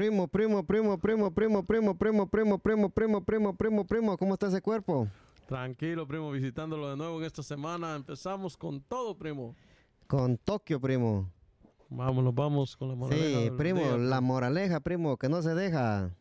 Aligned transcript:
Primo, 0.00 0.26
primo, 0.28 0.64
primo, 0.64 0.96
primo, 0.98 1.30
primo, 1.30 1.62
primo, 1.62 1.94
primo, 1.94 2.26
primo, 2.26 2.26
primo, 2.58 2.88
primo, 2.88 3.20
primo, 3.20 3.54
primo, 3.54 3.84
primo, 3.84 4.16
¿cómo 4.16 4.32
está 4.32 4.46
ese 4.46 4.62
cuerpo? 4.62 5.06
Tranquilo, 5.46 6.08
primo, 6.08 6.30
visitándolo 6.30 6.88
de 6.88 6.96
nuevo 6.96 7.18
en 7.20 7.26
esta 7.26 7.42
semana. 7.42 7.96
Empezamos 7.96 8.56
con 8.56 8.80
todo, 8.80 9.14
primo. 9.14 9.54
Con 10.06 10.38
Tokio, 10.38 10.80
primo. 10.80 11.30
Vámonos, 11.90 12.34
vamos 12.34 12.78
con 12.78 12.88
la 12.88 12.94
moraleja. 12.94 13.40
Sí, 13.42 13.50
primo, 13.58 13.80
día, 13.80 13.98
la 13.98 14.22
moraleja, 14.22 14.80
primo, 14.80 15.18
que 15.18 15.28
no 15.28 15.42
se 15.42 15.54
deja. 15.54 16.16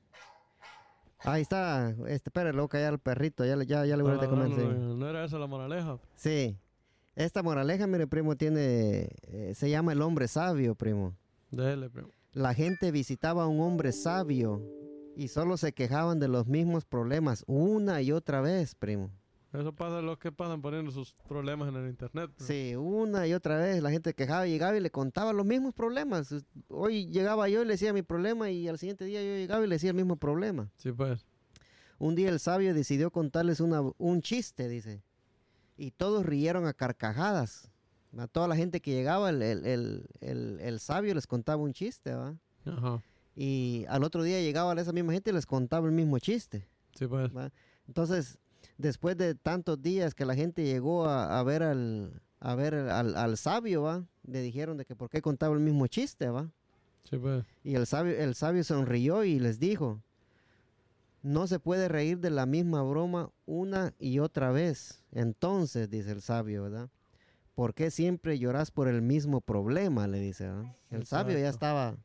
Ahí 1.19 1.41
está, 1.43 1.91
este, 2.09 2.27
espere, 2.27 2.51
luego 2.51 2.67
callar 2.67 2.91
al 2.91 2.99
perrito, 2.99 3.45
ya, 3.45 3.55
ya, 3.63 3.85
ya 3.85 3.95
le 3.95 4.03
voy 4.03 4.11
a 4.11 4.15
No, 4.15 4.21
no, 4.23 4.29
comentar. 4.29 4.65
no, 4.65 4.93
no 4.95 5.07
era 5.07 5.23
esa 5.23 5.39
la 5.39 5.47
moraleja. 5.47 5.99
Sí, 6.15 6.57
esta 7.15 7.41
moraleja, 7.41 7.87
mire, 7.87 8.07
primo, 8.07 8.35
tiene, 8.35 9.07
eh, 9.21 9.53
se 9.55 9.69
llama 9.69 9.93
el 9.93 10.01
hombre 10.01 10.27
sabio, 10.27 10.75
primo. 10.75 11.15
Dele, 11.49 11.89
primo. 11.89 12.09
La 12.33 12.53
gente 12.53 12.91
visitaba 12.91 13.43
a 13.43 13.47
un 13.47 13.59
hombre 13.61 13.91
sabio 13.91 14.61
y 15.15 15.27
solo 15.29 15.57
se 15.57 15.73
quejaban 15.73 16.19
de 16.19 16.27
los 16.27 16.47
mismos 16.47 16.85
problemas 16.85 17.43
una 17.47 18.01
y 18.01 18.11
otra 18.11 18.41
vez, 18.41 18.75
primo. 18.75 19.11
Eso 19.51 19.73
pasa 19.73 19.99
lo 20.01 20.19
que 20.19 20.31
pasan 20.31 20.61
poniendo 20.61 20.91
sus 20.91 21.11
problemas 21.27 21.69
en 21.69 21.75
el 21.77 21.89
internet. 21.89 22.29
primo. 22.35 22.47
Sí, 22.47 22.75
una 22.75 23.25
y 23.25 23.33
otra 23.33 23.57
vez 23.57 23.81
la 23.81 23.89
gente 23.89 24.13
quejaba, 24.13 24.45
llegaba 24.45 24.77
y 24.77 24.79
le 24.79 24.91
contaba 24.91 25.33
los 25.33 25.43
mismos 25.45 25.73
problemas. 25.73 26.33
Hoy 26.67 27.07
llegaba 27.07 27.49
yo 27.49 27.63
y 27.63 27.65
le 27.65 27.71
decía 27.73 27.91
mi 27.91 28.03
problema 28.03 28.51
y 28.51 28.67
al 28.67 28.77
siguiente 28.77 29.05
día 29.05 29.21
yo 29.23 29.29
llegaba 29.35 29.65
y 29.65 29.67
le 29.67 29.75
decía 29.75 29.89
el 29.89 29.95
mismo 29.95 30.17
problema. 30.17 30.69
Sí, 30.77 30.91
pues. 30.91 31.25
Un 31.97 32.13
día 32.13 32.29
el 32.29 32.39
sabio 32.39 32.75
decidió 32.75 33.09
contarles 33.11 33.59
una- 33.59 33.81
un 33.97 34.21
chiste, 34.21 34.69
dice. 34.69 35.01
Y 35.77 35.91
todos 35.91 36.25
rieron 36.27 36.67
a 36.67 36.73
carcajadas. 36.73 37.71
A 38.17 38.27
toda 38.27 38.47
la 38.47 38.55
gente 38.55 38.79
que 38.81 38.91
llegaba, 38.91 39.29
el, 39.29 39.41
el- 39.41 39.65
el- 39.65 40.05
el- 40.21 40.59
el 40.61 40.79
sabio 40.79 41.13
les 41.13 41.27
contaba 41.27 41.61
un 41.61 41.73
chiste, 41.73 42.13
¿va? 42.15 42.35
Ajá. 42.65 43.01
Y 43.35 43.85
al 43.87 44.03
otro 44.03 44.23
día 44.23 44.41
llegaba 44.41 44.73
esa 44.81 44.91
misma 44.91 45.13
gente 45.13 45.29
y 45.29 45.33
les 45.33 45.45
contaba 45.45 45.85
el 45.87 45.93
mismo 45.93 46.17
chiste. 46.19 46.67
Sí, 46.95 47.07
pues. 47.07 47.35
¿va? 47.35 47.51
Entonces, 47.87 48.37
después 48.77 49.15
de 49.17 49.35
tantos 49.35 49.81
días 49.81 50.13
que 50.15 50.25
la 50.25 50.35
gente 50.35 50.63
llegó 50.63 51.05
a, 51.05 51.39
a 51.39 51.43
ver 51.43 51.63
al 51.63 52.21
a 52.41 52.55
ver 52.55 52.73
al, 52.73 53.15
al 53.17 53.37
sabio, 53.37 53.81
¿va? 53.83 54.05
Le 54.25 54.41
dijeron 54.41 54.77
de 54.77 54.85
que 54.85 54.95
por 54.95 55.09
qué 55.09 55.21
contaba 55.21 55.53
el 55.55 55.59
mismo 55.61 55.87
chiste, 55.87 56.29
¿va? 56.29 56.49
Sí, 57.09 57.17
pues. 57.17 57.43
Y 57.63 57.75
el 57.75 57.85
sabio, 57.85 58.17
el 58.17 58.33
sabio 58.33 58.63
sonrió 58.63 59.23
y 59.25 59.39
les 59.39 59.59
dijo, 59.59 60.01
no 61.21 61.47
se 61.47 61.59
puede 61.59 61.87
reír 61.89 62.19
de 62.19 62.29
la 62.29 62.45
misma 62.45 62.81
broma 62.83 63.29
una 63.45 63.93
y 63.99 64.19
otra 64.19 64.51
vez. 64.51 65.03
Entonces, 65.11 65.89
dice 65.89 66.11
el 66.11 66.21
sabio, 66.21 66.63
¿verdad? 66.63 66.89
¿Por 67.59 67.73
qué 67.73 67.91
siempre 67.91 68.39
lloras 68.39 68.71
por 68.71 68.87
el 68.87 69.01
mismo 69.01 69.41
problema? 69.41 70.07
Le 70.07 70.21
dice. 70.21 70.49
El 70.91 71.05
sabio 71.05 71.37
ya 71.37 71.49
estaba 71.49 71.97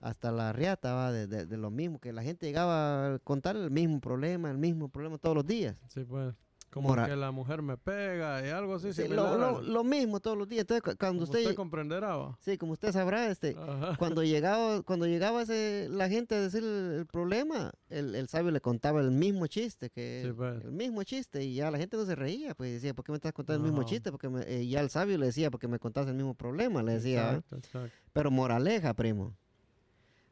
hasta 0.00 0.30
la 0.30 0.52
riata, 0.52 0.94
¿va? 0.94 1.10
De, 1.10 1.26
de- 1.26 1.46
de 1.46 1.56
lo 1.56 1.72
mismo, 1.72 1.98
que 1.98 2.12
la 2.12 2.22
gente 2.22 2.46
llegaba 2.46 3.14
a 3.14 3.18
contar 3.18 3.56
el 3.56 3.72
mismo 3.72 4.00
problema, 4.00 4.48
el 4.48 4.56
mismo 4.56 4.88
problema 4.88 5.18
todos 5.18 5.34
los 5.34 5.44
días. 5.44 5.74
Sí, 5.88 6.04
pues. 6.04 6.32
Como 6.70 6.94
que 6.94 7.16
la 7.16 7.32
mujer 7.32 7.62
me 7.62 7.76
pega 7.76 8.46
y 8.46 8.50
algo 8.50 8.76
así. 8.76 8.92
Sí, 8.92 9.08
lo, 9.08 9.36
lo- 9.36 9.60
lo 9.60 9.82
mismo 9.84 10.20
todos 10.20 10.38
los 10.38 10.48
días. 10.48 10.60
Entonces, 10.60 10.82
cu- 10.84 10.96
cuando 10.96 11.24
usted... 11.24 11.40
usted 11.40 11.54
comprenderá, 11.56 12.16
va. 12.16 12.38
Sí, 12.40 12.56
como 12.56 12.72
usted 12.74 12.92
sabrá, 12.92 13.28
este, 13.28 13.56
Ajá. 13.58 13.96
cuando 13.98 14.22
llegaba, 14.22 14.82
cuando 14.82 15.06
llegaba 15.06 15.42
ese- 15.42 15.88
la 15.90 16.08
gente 16.08 16.36
a 16.36 16.40
decir 16.40 16.62
el, 16.62 16.92
el 17.00 17.06
problema, 17.06 17.72
el, 17.88 18.14
el 18.14 18.28
sabio 18.28 18.52
le 18.52 18.60
contaba 18.60 19.00
el 19.00 19.10
mismo 19.10 19.48
chiste, 19.48 19.90
que 19.90 20.22
Sí, 20.26 20.32
pues. 20.32 20.62
el 20.64 20.70
mismo 20.70 21.02
chiste, 21.02 21.42
y 21.42 21.54
ya 21.56 21.70
la 21.72 21.78
gente 21.78 21.96
no 21.96 22.04
se 22.06 22.14
reía, 22.14 22.54
pues 22.54 22.72
decía, 22.72 22.94
¿por 22.94 23.04
qué 23.04 23.10
me 23.12 23.16
estás 23.16 23.32
contando 23.32 23.64
el 23.66 23.72
mismo 23.72 23.84
chiste? 23.84 24.12
Porque 24.12 24.28
me- 24.28 24.42
eh, 24.46 24.66
ya 24.68 24.80
el 24.80 24.90
sabio 24.90 25.18
le 25.18 25.26
decía, 25.26 25.50
porque 25.50 25.66
me 25.66 25.80
contaste 25.80 26.10
el 26.12 26.16
mismo 26.16 26.34
problema, 26.34 26.82
le 26.84 26.92
decía. 26.92 27.30
Exacto, 27.30 27.56
exacto. 27.56 27.90
Pero 28.12 28.30
moraleja, 28.30 28.94
primo, 28.94 29.34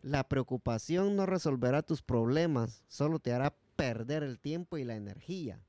la 0.02 0.22
preocupación 0.22 1.16
no 1.16 1.26
resolverá 1.26 1.82
tus 1.82 2.02
problemas, 2.02 2.84
solo 2.86 3.18
te 3.18 3.32
hará 3.32 3.54
perder 3.74 4.22
el 4.22 4.38
tiempo 4.38 4.78
y 4.78 4.84
la 4.84 4.94
energía. 4.94 5.60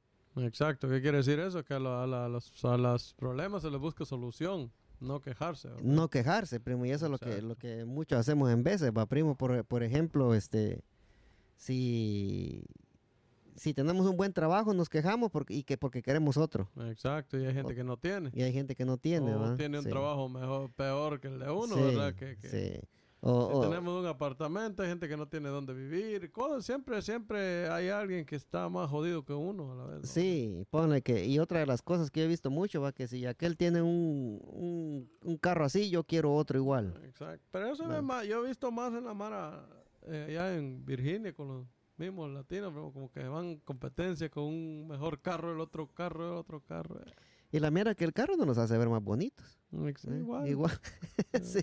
Exacto. 0.44 0.88
¿Qué 0.90 1.02
quiere 1.02 1.18
decir 1.18 1.40
eso? 1.40 1.64
Que 1.64 1.74
a, 1.76 1.80
lo- 1.80 2.00
a 2.00 2.08
la- 2.08 2.26
a 2.26 2.30
los, 2.30 2.52
a 2.66 2.78
los 2.78 3.14
problemas 3.16 3.62
se 3.64 3.70
les 3.72 3.80
busca 3.80 4.06
solución, 4.06 4.72
no 5.00 5.22
quejarse. 5.22 5.70
No 5.82 6.10
quejarse, 6.10 6.60
primo, 6.60 6.86
y 6.86 6.92
eso 6.92 7.06
es 7.06 7.12
lo 7.12 7.18
que, 7.20 7.42
lo 7.42 7.56
que 7.56 7.86
muchos 7.86 8.20
hacemos 8.20 8.50
en 8.52 8.64
veces, 8.64 8.92
va, 8.98 9.06
primo, 9.06 9.36
por, 9.36 9.64
por 9.66 9.84
ejemplo, 9.84 10.34
este, 10.34 10.82
si, 11.56 12.64
si 13.56 13.74
tenemos 13.74 14.06
un 14.08 14.16
buen 14.18 14.34
trabajo 14.34 14.74
nos 14.74 14.90
quejamos 14.90 15.30
porque, 15.32 15.54
y 15.54 15.64
que 15.64 15.78
porque 15.78 16.02
queremos 16.02 16.38
otro, 16.38 16.70
Exacto. 16.88 17.38
Y 17.38 17.46
hay 17.46 17.54
gente 17.54 17.76
que 17.76 17.84
no 17.84 17.98
tiene. 17.98 18.30
y 18.34 18.42
hay 18.42 18.54
gente 18.54 18.76
que 18.76 18.86
no 18.86 18.98
tiene, 18.98 19.34
o 19.36 19.40
¿va? 19.40 19.56
tiene 19.56 19.78
un 19.80 19.84
Sí. 19.84 19.90
trabajo 19.90 20.30
mejor, 20.30 20.72
peor 20.74 21.20
que 21.20 21.28
el 21.28 21.40
de 21.40 21.50
uno, 21.52 21.76
Sí, 21.76 21.82
¿verdad? 21.82 22.14
Que, 22.16 22.38
que- 22.38 22.50
sí. 22.50 22.80
Si 23.22 23.62
tenemos 23.62 24.00
un 24.00 24.06
apartamento, 24.06 24.82
hay 24.82 24.90
gente 24.90 25.08
que 25.10 25.18
no 25.18 25.28
tiene 25.28 25.50
dónde 25.50 25.74
vivir. 25.74 26.32
Siempre, 26.62 27.02
siempre 27.02 27.68
hay 27.68 27.90
alguien 27.90 28.26
que 28.26 28.36
está 28.36 28.70
más 28.70 28.90
jodido 28.90 29.26
que 29.26 29.34
uno 29.34 29.74
a 29.74 29.76
la 29.76 29.84
vez. 29.86 30.02
¿no? 30.02 30.08
Sí, 30.08 30.66
ponle 30.70 31.02
que, 31.02 31.26
y 31.26 31.38
otra 31.40 31.60
de 31.60 31.66
las 31.66 31.82
cosas 31.82 32.10
que 32.12 32.24
he 32.24 32.28
visto 32.28 32.50
mucho, 32.50 32.82
va, 32.82 32.92
que 32.94 33.08
si 33.08 33.26
aquel 33.26 33.58
tiene 33.58 33.82
un, 33.82 34.40
un, 34.46 35.10
un 35.24 35.38
carro 35.38 35.66
así, 35.66 35.90
yo 35.90 36.04
quiero 36.06 36.34
otro 36.34 36.58
igual. 36.58 36.94
Exacto. 37.04 37.46
Pero 37.52 37.74
eso 37.74 37.94
es 37.94 38.04
más, 38.04 38.26
yo 38.26 38.44
he 38.44 38.48
visto 38.48 38.72
más 38.72 38.94
en 38.94 39.04
la 39.04 39.14
Mara, 39.14 39.68
eh, 40.08 40.28
allá 40.30 40.56
en 40.56 40.86
Virginia, 40.86 41.34
con 41.34 41.48
los 41.50 41.68
mismos 41.98 42.32
latinos, 42.32 42.72
pero 42.74 42.92
como 42.94 43.12
que 43.12 43.28
van 43.28 43.46
en 43.46 43.58
competencia 43.60 44.30
con 44.30 44.46
un 44.46 44.88
mejor 44.88 45.20
carro, 45.22 45.52
el 45.52 45.60
otro 45.60 45.88
carro, 45.94 46.32
el 46.32 46.38
otro 46.38 46.62
carro. 46.62 47.00
eh. 47.02 47.12
Y 47.52 47.60
la 47.60 47.72
mierda 47.72 47.96
que 47.96 48.06
el 48.06 48.14
carro 48.14 48.36
no 48.38 48.46
nos 48.46 48.58
hace 48.60 48.78
ver 48.78 48.90
más 48.90 49.04
bonitos. 49.04 49.60
¿eh? 49.72 50.18
Igual. 50.20 50.48
Igual. 50.48 50.80
sí. 51.42 51.62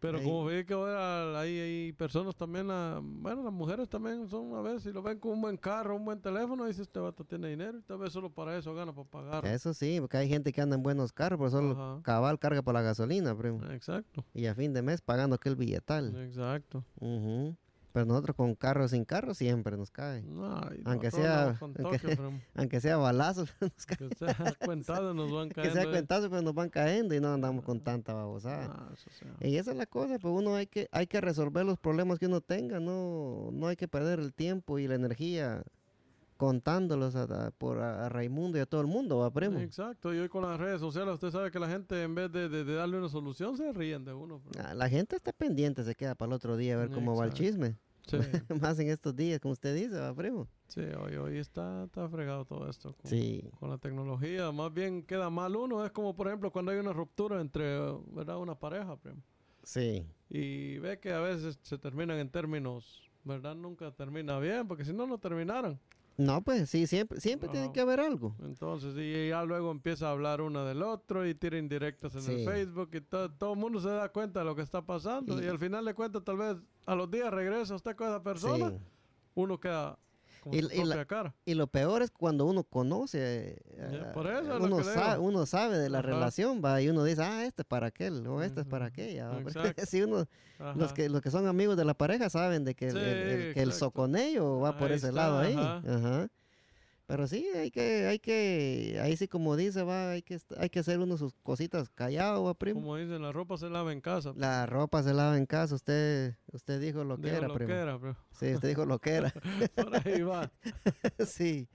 Pero 0.00 0.18
Ahí. 0.18 0.24
como 0.24 0.44
ve 0.44 0.64
que 0.64 0.74
ahora 0.74 1.40
hay, 1.40 1.58
hay 1.58 1.92
personas 1.92 2.36
también, 2.36 2.68
la- 2.68 3.00
bueno, 3.02 3.42
las 3.42 3.52
mujeres 3.52 3.88
también 3.88 4.28
son 4.28 4.54
a 4.54 4.60
veces, 4.60 4.82
si 4.84 4.92
lo 4.92 5.02
ven 5.02 5.18
con 5.18 5.32
un 5.32 5.40
buen 5.40 5.56
carro, 5.56 5.96
un 5.96 6.04
buen 6.04 6.20
teléfono, 6.20 6.66
dice 6.66 6.82
este 6.82 7.00
vato 7.00 7.24
tiene 7.24 7.48
dinero 7.48 7.78
y 7.78 7.82
tal 7.82 7.98
vez 7.98 8.12
solo 8.12 8.30
para 8.30 8.56
eso 8.56 8.74
gana 8.74 8.94
para 8.94 9.08
pagar. 9.08 9.46
Eso 9.46 9.74
sí, 9.74 9.98
porque 10.00 10.18
hay 10.18 10.28
gente 10.28 10.52
que 10.52 10.60
anda 10.60 10.76
en 10.76 10.82
buenos 10.82 11.12
carros, 11.12 11.38
pero 11.38 11.50
solo 11.50 11.72
Ajá. 11.72 12.02
cabal 12.02 12.38
carga 12.38 12.62
por 12.62 12.74
la 12.74 12.82
gasolina, 12.82 13.36
primo. 13.36 13.64
Exacto, 13.72 14.24
Y 14.34 14.46
a 14.46 14.54
fin 14.54 14.72
de 14.72 14.82
mes 14.82 15.00
pagando 15.00 15.34
aquel 15.36 15.56
billetal. 15.56 16.14
exacto. 16.22 16.84
Ujú. 17.00 17.56
Pero 17.92 18.04
nosotros 18.04 18.36
con 18.36 18.54
carro 18.54 18.84
o 18.84 18.88
sin 18.88 19.04
carro 19.04 19.32
siempre 19.34 19.76
nos 19.76 19.90
cae. 19.90 20.22
No, 20.22 20.60
Aunque 20.84 21.10
sea- 21.10 21.56
no, 21.60 21.66
aunque- 21.66 21.82
Tokio, 21.82 22.00
pero 22.16 22.32
Aunque 22.54 22.80
sea 22.80 22.96
balazos, 22.98 23.48
nos 23.60 23.86
cae. 23.86 24.08
que 24.08 24.14
sea 24.14 24.54
cuentado 24.64 25.14
nos 25.14 25.32
van 25.32 25.48
Que 25.48 25.54
cayendo. 25.56 25.80
sea 25.80 25.88
eh. 25.88 25.92
cuentazo, 25.92 26.28
pero 26.30 26.42
nos 26.42 26.54
van 26.54 26.68
cayendo 26.68 27.14
y 27.14 27.20
no 27.20 27.32
andamos 27.32 27.64
con 27.64 27.80
tanta 27.80 28.12
babosada. 28.12 28.66
Ah, 28.70 28.90
eso 28.92 29.08
sea. 29.10 29.34
Y 29.48 29.56
esa 29.56 29.70
es 29.72 29.76
la 29.78 29.86
cosa, 29.86 30.18
pues 30.18 30.34
uno 30.34 30.54
hay 30.54 30.66
que, 30.66 30.88
hay 30.92 31.06
que 31.06 31.20
resolver 31.20 31.64
los 31.64 31.78
problemas 31.78 32.18
que 32.18 32.26
uno 32.26 32.40
tenga, 32.42 32.78
no, 32.78 33.48
no 33.52 33.66
hay 33.68 33.76
que 33.76 33.88
perder 33.88 34.18
el 34.20 34.34
tiempo 34.34 34.78
y 34.78 34.86
la 34.86 34.94
energía 34.94 35.62
contándolos 36.38 37.14
a, 37.16 37.24
a- 37.48 37.50
por 37.50 37.80
a, 37.80 38.06
a 38.06 38.08
Raimundo 38.08 38.56
y 38.56 38.60
a 38.62 38.66
todo 38.66 38.80
el 38.80 38.86
mundo, 38.86 39.18
va 39.18 39.30
primo. 39.30 39.58
Exacto, 39.58 40.14
y 40.14 40.18
hoy 40.18 40.28
con 40.30 40.42
las 40.44 40.58
redes 40.58 40.80
sociales 40.80 41.12
usted 41.14 41.30
sabe 41.30 41.50
que 41.50 41.58
la 41.58 41.68
gente 41.68 42.02
en 42.02 42.14
vez 42.14 42.32
de, 42.32 42.48
de- 42.48 42.64
de 42.64 42.74
darle 42.74 42.96
una 42.96 43.08
solución 43.10 43.56
se 43.58 43.70
ríen 43.72 44.04
de 44.06 44.14
uno. 44.14 44.40
Ah, 44.58 44.72
La 44.72 44.88
gente 44.88 45.16
está 45.16 45.32
pendiente, 45.32 45.84
se 45.84 45.94
queda 45.94 46.14
para 46.14 46.28
el 46.30 46.32
otro 46.34 46.56
día 46.56 46.74
a 46.74 46.78
ver 46.78 46.90
cómo 46.90 47.14
va 47.14 47.26
el 47.26 47.34
chisme. 47.34 47.76
Sí, 48.06 48.16
Más 48.62 48.78
en 48.78 48.88
estos 48.88 49.14
días, 49.14 49.38
como 49.40 49.52
usted 49.52 49.74
dice, 49.74 49.98
va 49.98 50.14
primo. 50.14 50.48
sí, 50.68 50.80
hoy, 50.80 51.16
hoy 51.16 51.36
está, 51.38 51.84
está 51.84 52.08
fregado 52.08 52.46
todo 52.46 52.70
esto. 52.70 52.94
Con, 52.94 53.10
Sí. 53.10 53.42
con 53.60 53.68
la 53.68 53.76
tecnología, 53.76 54.50
más 54.50 54.72
bien 54.72 55.02
queda 55.02 55.28
mal 55.28 55.54
uno. 55.56 55.84
Es 55.84 55.90
como, 55.90 56.14
por 56.16 56.28
ejemplo, 56.28 56.50
cuando 56.50 56.70
hay 56.70 56.78
una 56.78 56.94
ruptura 56.94 57.38
entre 57.40 57.78
¿verdad? 58.12 58.38
una 58.38 58.54
pareja, 58.54 58.96
primo, 58.96 59.20
Sí. 59.64 60.06
y 60.30 60.78
ve 60.78 60.98
que 61.00 61.12
a 61.12 61.20
veces 61.20 61.58
se 61.62 61.76
terminan 61.76 62.16
en 62.18 62.30
términos, 62.30 63.02
¿verdad? 63.24 63.54
Nunca 63.56 63.90
termina 63.90 64.38
bien, 64.38 64.66
porque 64.66 64.84
si 64.86 64.92
no, 64.94 65.06
no 65.06 65.18
terminaran. 65.18 65.78
No, 66.18 66.42
pues 66.42 66.68
sí, 66.68 66.86
siempre, 66.88 67.20
siempre 67.20 67.48
tiene 67.48 67.66
Ajá. 67.66 67.72
que 67.72 67.80
haber 67.80 68.00
algo. 68.00 68.34
Entonces, 68.42 68.94
y 68.98 69.28
ya 69.28 69.44
luego 69.44 69.70
empieza 69.70 70.08
a 70.08 70.10
hablar 70.10 70.40
una 70.40 70.64
del 70.64 70.82
otro 70.82 71.24
y 71.26 71.34
tira 71.34 71.56
indirectas 71.58 72.14
en 72.16 72.22
Sí. 72.22 72.32
el 72.32 72.44
Facebook 72.44 72.90
y 72.92 73.00
todo, 73.00 73.30
todo 73.30 73.52
el 73.54 73.58
mundo 73.60 73.80
se 73.80 73.88
da 73.88 74.08
cuenta 74.10 74.40
de 74.40 74.44
lo 74.46 74.56
que 74.56 74.62
está 74.62 74.84
pasando 74.84 75.40
Y- 75.40 75.44
y, 75.44 75.48
al 75.48 75.58
final 75.60 75.84
de 75.84 75.94
cuentas 75.94 76.24
tal 76.24 76.36
vez 76.36 76.56
a 76.86 76.94
los 76.96 77.08
días 77.10 77.32
regresa 77.32 77.74
usted 77.76 77.94
con 77.94 78.08
esa 78.08 78.22
persona, 78.22 78.70
Sí. 78.70 78.76
uno 79.34 79.60
queda 79.60 79.96
Y- 80.52 80.62
su 80.62 80.72
y 80.80 80.84
la- 80.84 81.04
cara. 81.04 81.34
Y 81.44 81.54
lo 81.54 81.66
peor 81.66 82.02
es 82.02 82.10
cuando 82.10 82.46
uno 82.46 82.64
conoce, 82.64 83.62
Ya, 83.92 84.12
por 84.12 84.26
eso 84.26 84.40
es 84.40 84.46
lo 84.48 84.64
uno, 84.64 84.82
sabe, 84.84 85.10
digo. 85.16 85.22
uno 85.28 85.46
sabe 85.46 85.78
de 85.78 85.88
la 85.90 85.98
Ajá. 85.98 86.06
relación, 86.08 86.62
va, 86.64 86.80
y 86.80 86.88
uno 86.88 87.04
dice, 87.04 87.22
ah, 87.22 87.44
este 87.44 87.62
es 87.62 87.66
para 87.68 87.88
aquel, 87.88 88.26
o 88.26 88.42
este 88.42 88.60
es 88.62 88.66
para 88.66 88.86
aquella. 88.86 89.30
si 89.88 90.02
uno, 90.02 90.26
Ajá. 90.58 90.74
los 90.76 90.92
que, 90.92 91.08
los 91.08 91.20
que 91.22 91.30
son 91.30 91.46
amigos 91.46 91.76
de 91.76 91.84
la 91.84 91.94
pareja 91.94 92.30
saben 92.30 92.64
de 92.64 92.74
que 92.74 92.86
el, 92.88 92.92
Sí, 92.92 92.98
el- 92.98 93.04
el- 93.06 93.54
que 93.54 93.62
el 93.62 93.72
soconello 93.72 94.60
va 94.60 94.76
por 94.78 94.92
ese 94.92 95.08
está, 95.08 95.12
lado 95.16 95.38
ahí. 95.38 95.54
ajá. 95.56 96.28
Pero 97.08 97.26
sí, 97.26 97.46
hay 97.56 97.70
que, 97.70 98.06
hay 98.06 98.18
que, 98.18 99.00
ahí 99.02 99.16
sí 99.16 99.28
como 99.28 99.56
dice, 99.56 99.82
va, 99.82 100.10
hay 100.10 100.20
que, 100.20 100.38
hay 100.58 100.68
que 100.68 100.80
hacer 100.80 100.98
uno 100.98 101.16
sus 101.16 101.32
cositas 101.42 101.88
callado, 101.88 102.44
va, 102.44 102.52
primo. 102.52 102.80
Como 102.82 102.96
dicen, 102.96 103.22
la 103.22 103.32
ropa 103.32 103.56
se 103.56 103.70
lava 103.70 103.94
en 103.94 104.02
casa. 104.02 104.34
La 104.36 104.66
ropa 104.66 105.02
se 105.02 105.14
lava 105.14 105.38
en 105.38 105.46
casa, 105.46 105.74
usted, 105.74 106.34
usted 106.52 106.78
dijo 106.78 107.04
lo 107.04 107.16
que 107.16 107.30
era, 107.30 107.48
lo 107.48 107.54
primo. 107.54 107.68
que 107.68 107.74
era, 107.78 107.98
pero 107.98 108.14
Sí, 108.38 108.52
usted 108.52 108.68
dijo 108.68 108.84
lo 108.84 108.98
que 108.98 109.14
era. 109.14 109.32
por 109.74 110.06
ahí 110.06 110.20
va. 110.20 110.52
sí. 111.26 111.66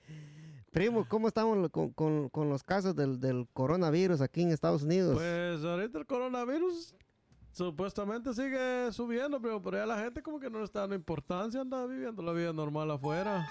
Primo, 0.69 1.07
¿cómo 1.09 1.27
estamos 1.29 1.67
con, 1.71 1.89
con- 1.93 2.29
con 2.29 2.49
los 2.49 2.61
casos 2.61 2.95
del, 2.95 3.19
del 3.19 3.47
coronavirus 3.53 4.21
aquí 4.21 4.43
en 4.43 4.51
Estados 4.51 4.83
Unidos? 4.83 5.15
Pues 5.15 5.63
ahorita 5.63 5.97
el 5.97 6.05
coronavirus 6.05 6.93
Supuestamente 7.53 8.33
sigue 8.33 8.91
subiendo, 8.91 9.39
pero 9.39 9.61
por 9.61 9.75
ahí 9.75 9.87
la 9.87 9.99
gente 9.99 10.23
como 10.23 10.39
que 10.39 10.49
no 10.49 10.57
le 10.57 10.65
está 10.65 10.79
dando 10.81 10.95
importancia, 10.95 11.61
anda 11.61 11.85
viviendo 11.85 12.23
la 12.23 12.33
vida 12.33 12.51
normal 12.51 12.89
afuera. 12.89 13.47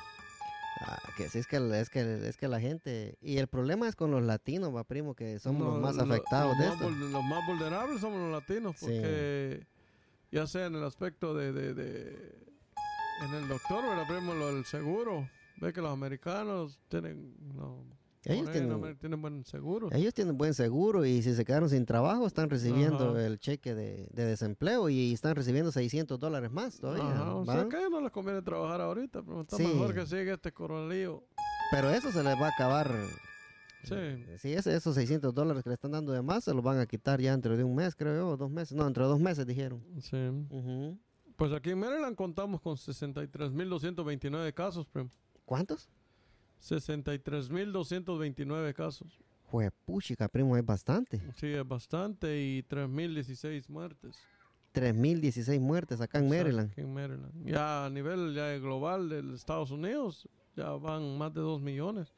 Ah, 0.81 0.99
que 1.17 1.29
sí, 1.29 1.39
es 1.39 1.47
que, 1.47 1.57
es, 1.81 1.91
que, 1.91 2.27
es 2.29 2.37
que 2.37 2.49
la 2.49 2.59
gente... 2.61 3.17
Y 3.21 3.37
el 3.39 3.47
problema 3.47 3.87
es 3.89 3.95
con 3.95 4.11
los 4.11 4.23
latinos, 4.23 4.75
va, 4.75 4.85
primo, 4.85 5.15
que 5.15 5.39
somos 5.39 5.63
los 5.67 5.81
más 5.81 5.99
afectados 5.99 6.57
de 6.59 6.67
esto. 6.67 6.91
los 6.91 7.25
más 7.25 7.47
vulnerables 7.47 8.01
somos 8.01 8.19
los 8.19 8.33
latinos, 8.33 8.77
Sí. 8.79 8.87
porque 8.87 9.67
ya 10.33 10.47
sea 10.47 10.67
en 10.67 10.75
el 10.75 10.85
aspecto 10.85 11.35
de, 11.35 11.53
de, 11.53 11.75
de- 11.75 12.43
en 13.25 13.35
el 13.35 13.49
doctor, 13.49 13.85
¿verdad? 13.85 14.07
Primo, 14.09 14.35
lo 14.35 14.55
del 14.55 14.65
seguro. 14.65 15.29
Ve 15.61 15.73
que 15.73 15.81
los 15.81 15.93
americanos 15.93 16.81
tienen, 16.89 17.37
no, 17.55 17.85
Ellos 18.25 18.51
tienen, 18.53 18.71
amer- 18.73 18.97
tienen 18.99 19.21
buen 19.21 19.45
seguro. 19.45 19.89
ellos 19.93 20.15
tienen 20.15 20.39
buen 20.39 20.55
seguro 20.55 21.05
y 21.05 21.23
si 21.23 21.35
se 21.35 21.45
quedaron 21.45 21.69
sin 21.69 21.85
trabajo 21.85 22.27
están 22.27 22.49
recibiendo 22.51 23.11
Ajá. 23.11 23.27
el 23.27 23.39
cheque 23.41 23.75
de, 23.75 24.09
de 24.13 24.25
desempleo 24.25 24.89
y 24.89 25.13
están 25.13 25.35
recibiendo 25.35 25.73
600 25.73 26.19
dólares 26.21 26.51
más 26.53 26.79
todavía. 26.79 27.03
Ajá, 27.05 27.35
o 27.35 27.45
sea 27.45 27.69
que 27.69 27.91
no 27.91 28.01
les 28.01 28.13
conviene 28.13 28.41
trabajar 28.43 28.81
ahorita, 28.81 29.23
pero 29.23 29.41
está 29.41 29.57
Sí. 29.57 29.65
mejor 29.65 29.93
que 29.95 30.07
siga 30.07 30.35
este 30.35 30.53
coronelío. 30.53 31.25
Pero 31.73 31.91
eso 31.91 32.13
se 32.13 32.23
les 32.23 32.35
va 32.41 32.47
a 32.47 32.51
acabar. 32.51 32.91
Sí. 33.85 33.97
Sí, 34.39 34.53
ese- 34.53 34.77
esos 34.77 34.95
600 34.95 35.35
dólares 35.35 35.65
que 35.65 35.71
le 35.71 35.75
están 35.75 35.91
dando 35.91 36.13
de 36.13 36.23
más 36.23 36.45
se 36.45 36.55
los 36.55 36.63
van 36.63 36.79
a 36.79 36.87
quitar 36.87 37.21
ya 37.21 37.33
dentro 37.33 37.57
de 37.57 37.65
un 37.65 37.75
mes, 37.75 37.97
creo 37.97 38.15
yo, 38.15 38.29
o 38.29 38.37
dos 38.37 38.51
meses. 38.51 38.77
No, 38.77 38.85
dentro 38.85 39.03
de 39.05 39.11
dos 39.11 39.21
meses 39.21 39.45
dijeron. 39.45 39.83
Sí. 40.01 40.17
Ujú. 40.51 40.97
Pues 41.35 41.53
aquí 41.53 41.71
en 41.71 41.81
Maryland 41.81 42.15
contamos 42.15 42.61
con 42.61 42.77
63.229 42.77 44.53
casos, 44.55 44.87
primo. 44.87 45.11
¿Cuántos? 45.45 45.89
63.229 46.63 48.75
casos. 48.75 49.19
Juepuchica, 49.51 50.29
primo, 50.29 50.57
es 50.57 50.65
bastante. 50.65 51.21
Sí, 51.37 51.49
es 51.49 51.67
bastante 51.67 52.41
y 52.41 52.63
3.016 52.63 53.69
muertes. 53.69 54.17
3.016 54.75 55.61
muertes 55.61 56.01
acá 56.01 56.19
en 56.19 56.29
Maryland. 56.31 56.71
aquí 56.71 56.81
en 56.81 56.95
Maryland. 56.95 57.45
Ya 57.47 57.85
a 57.87 57.91
nivel 57.91 58.33
ya 58.35 58.57
global 58.59 59.09
de 59.11 59.35
Estados 59.35 59.71
Unidos, 59.71 60.27
ya 60.57 60.71
van 60.71 61.19
más 61.19 61.35
de 61.35 61.41
2 61.43 61.61
millones. 61.61 62.15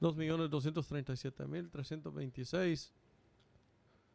2.237.326 0.00 2.90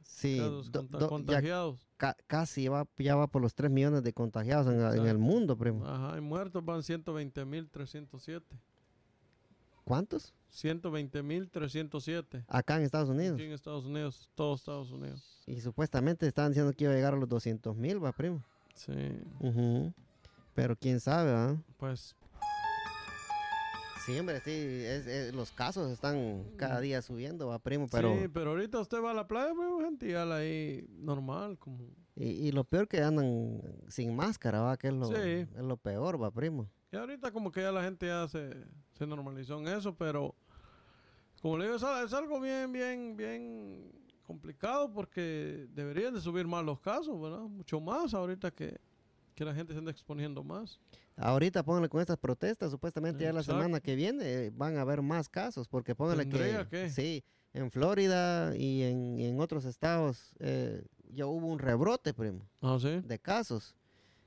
Sí, 0.03 0.37
casos 0.37 0.71
do- 0.71 0.83
do- 0.83 0.99
ya 0.99 1.07
contagiados. 1.07 1.87
ca- 1.97 2.15
casi 2.27 2.67
va, 2.67 2.85
ya 2.97 3.15
va 3.15 3.25
por 3.27 3.41
los 3.41 3.55
3 3.55 3.71
millones 3.71 4.03
de 4.03 4.13
contagiados 4.13 4.67
en, 4.67 4.79
en 5.01 5.07
el 5.07 5.17
mundo, 5.17 5.57
primo. 5.57 5.83
Ajá, 5.85 6.17
y 6.17 6.21
muertos 6.21 6.63
van 6.63 6.81
120.307. 6.83 8.43
¿Cuántos? 9.85 10.33
120.307. 10.51 12.43
Acá 12.47 12.77
en 12.77 12.83
Estados 12.83 13.09
Unidos. 13.09 13.35
Aquí 13.35 13.43
en 13.45 13.51
Estados 13.53 13.85
Unidos, 13.85 14.29
todos 14.35 14.59
Estados 14.61 14.91
Unidos. 14.91 15.41
Y 15.45 15.61
supuestamente 15.61 16.27
estaban 16.27 16.51
diciendo 16.51 16.73
que 16.73 16.83
iba 16.85 16.93
a 16.93 16.95
llegar 16.95 17.13
a 17.13 17.17
los 17.17 17.29
200 17.29 17.75
mil, 17.75 18.03
va, 18.03 18.11
primo. 18.11 18.43
Sí. 18.73 18.93
Pero 20.53 20.75
quién 20.75 20.99
sabe, 20.99 21.31
¿ah? 21.31 21.55
pues 21.77 22.15
Sí, 24.05 24.17
hombre, 24.19 24.39
sí, 24.41 24.51
es- 24.51 25.07
es- 25.07 25.33
los 25.33 25.51
casos 25.51 25.91
están 25.91 26.43
cada 26.57 26.79
día 26.79 27.01
subiendo, 27.01 27.47
va, 27.47 27.57
primo, 27.57 27.87
pero... 27.91 28.15
sí, 28.15 28.27
pero 28.27 28.51
ahorita 28.51 28.79
usted 28.79 29.01
va 29.03 29.09
a 29.11 29.13
la 29.15 29.27
playa, 29.27 29.51
veo 29.53 29.79
gente 29.79 30.11
ya 30.11 30.31
ahí 30.31 30.85
normal, 30.99 31.57
como 31.57 31.79
Y, 32.15 32.25
y 32.47 32.51
lo 32.51 32.63
peor 32.65 32.87
que 32.87 33.01
andan 33.01 33.61
sin 33.89 34.15
máscara, 34.15 34.61
va, 34.61 34.77
que 34.77 34.89
es 34.89 34.93
lo, 34.93 35.07
Sí. 35.07 35.13
es 35.15 35.49
lo 35.63 35.77
peor, 35.77 36.21
va, 36.21 36.29
primo. 36.29 36.69
Y 36.95 36.97
ahorita 36.97 37.29
como 37.29 37.51
que 37.51 37.61
ya 37.61 37.73
la 37.73 37.83
gente 37.83 38.07
ya 38.07 38.25
se, 38.29 38.55
se 38.93 39.05
normalizó 39.05 39.59
en 39.59 39.67
eso, 39.67 39.93
pero 39.93 40.33
como 41.41 41.57
le 41.57 41.65
digo, 41.65 41.75
es, 41.75 42.13
algo 42.13 42.39
bien, 42.39 42.71
bien, 42.71 43.17
bien 43.17 43.91
complicado 44.23 44.89
porque 44.93 45.67
deberían 45.73 46.13
de 46.13 46.21
subir 46.21 46.47
más 46.47 46.63
los 46.63 46.79
casos, 46.79 47.19
¿verdad? 47.21 47.41
Mucho 47.41 47.81
más 47.81 48.13
ahorita 48.13 48.49
que, 48.49 48.79
que 49.35 49.43
la 49.43 49.53
gente 49.53 49.73
se 49.73 49.79
anda 49.79 49.91
exponiendo 49.91 50.41
más. 50.41 50.79
Ahorita 51.17 51.63
pónganle 51.63 51.89
con 51.89 51.99
estas 51.99 52.17
protestas, 52.17 52.71
supuestamente 52.71 53.25
ya 53.25 53.33
la 53.33 53.43
semana 53.43 53.81
que 53.81 53.95
viene 53.97 54.23
eh, 54.23 54.51
van 54.55 54.77
a 54.77 54.81
haber 54.81 55.01
más 55.01 55.27
casos, 55.27 55.67
porque 55.67 55.95
pónganle 55.95 56.29
que, 56.29 56.37
¿Tendría 56.37 56.69
que? 56.69 56.89
sí, 56.89 57.25
en 57.51 57.71
Florida 57.71 58.55
y 58.55 58.83
en, 58.83 59.19
y 59.19 59.25
en 59.25 59.41
otros 59.41 59.65
estados 59.65 60.33
eh, 60.39 60.81
ya 61.09 61.25
hubo 61.25 61.47
un 61.47 61.59
rebrote, 61.59 62.13
primo, 62.13 62.47
Ah, 62.61 62.77
sí. 62.79 63.01
de 63.01 63.19
casos. 63.19 63.75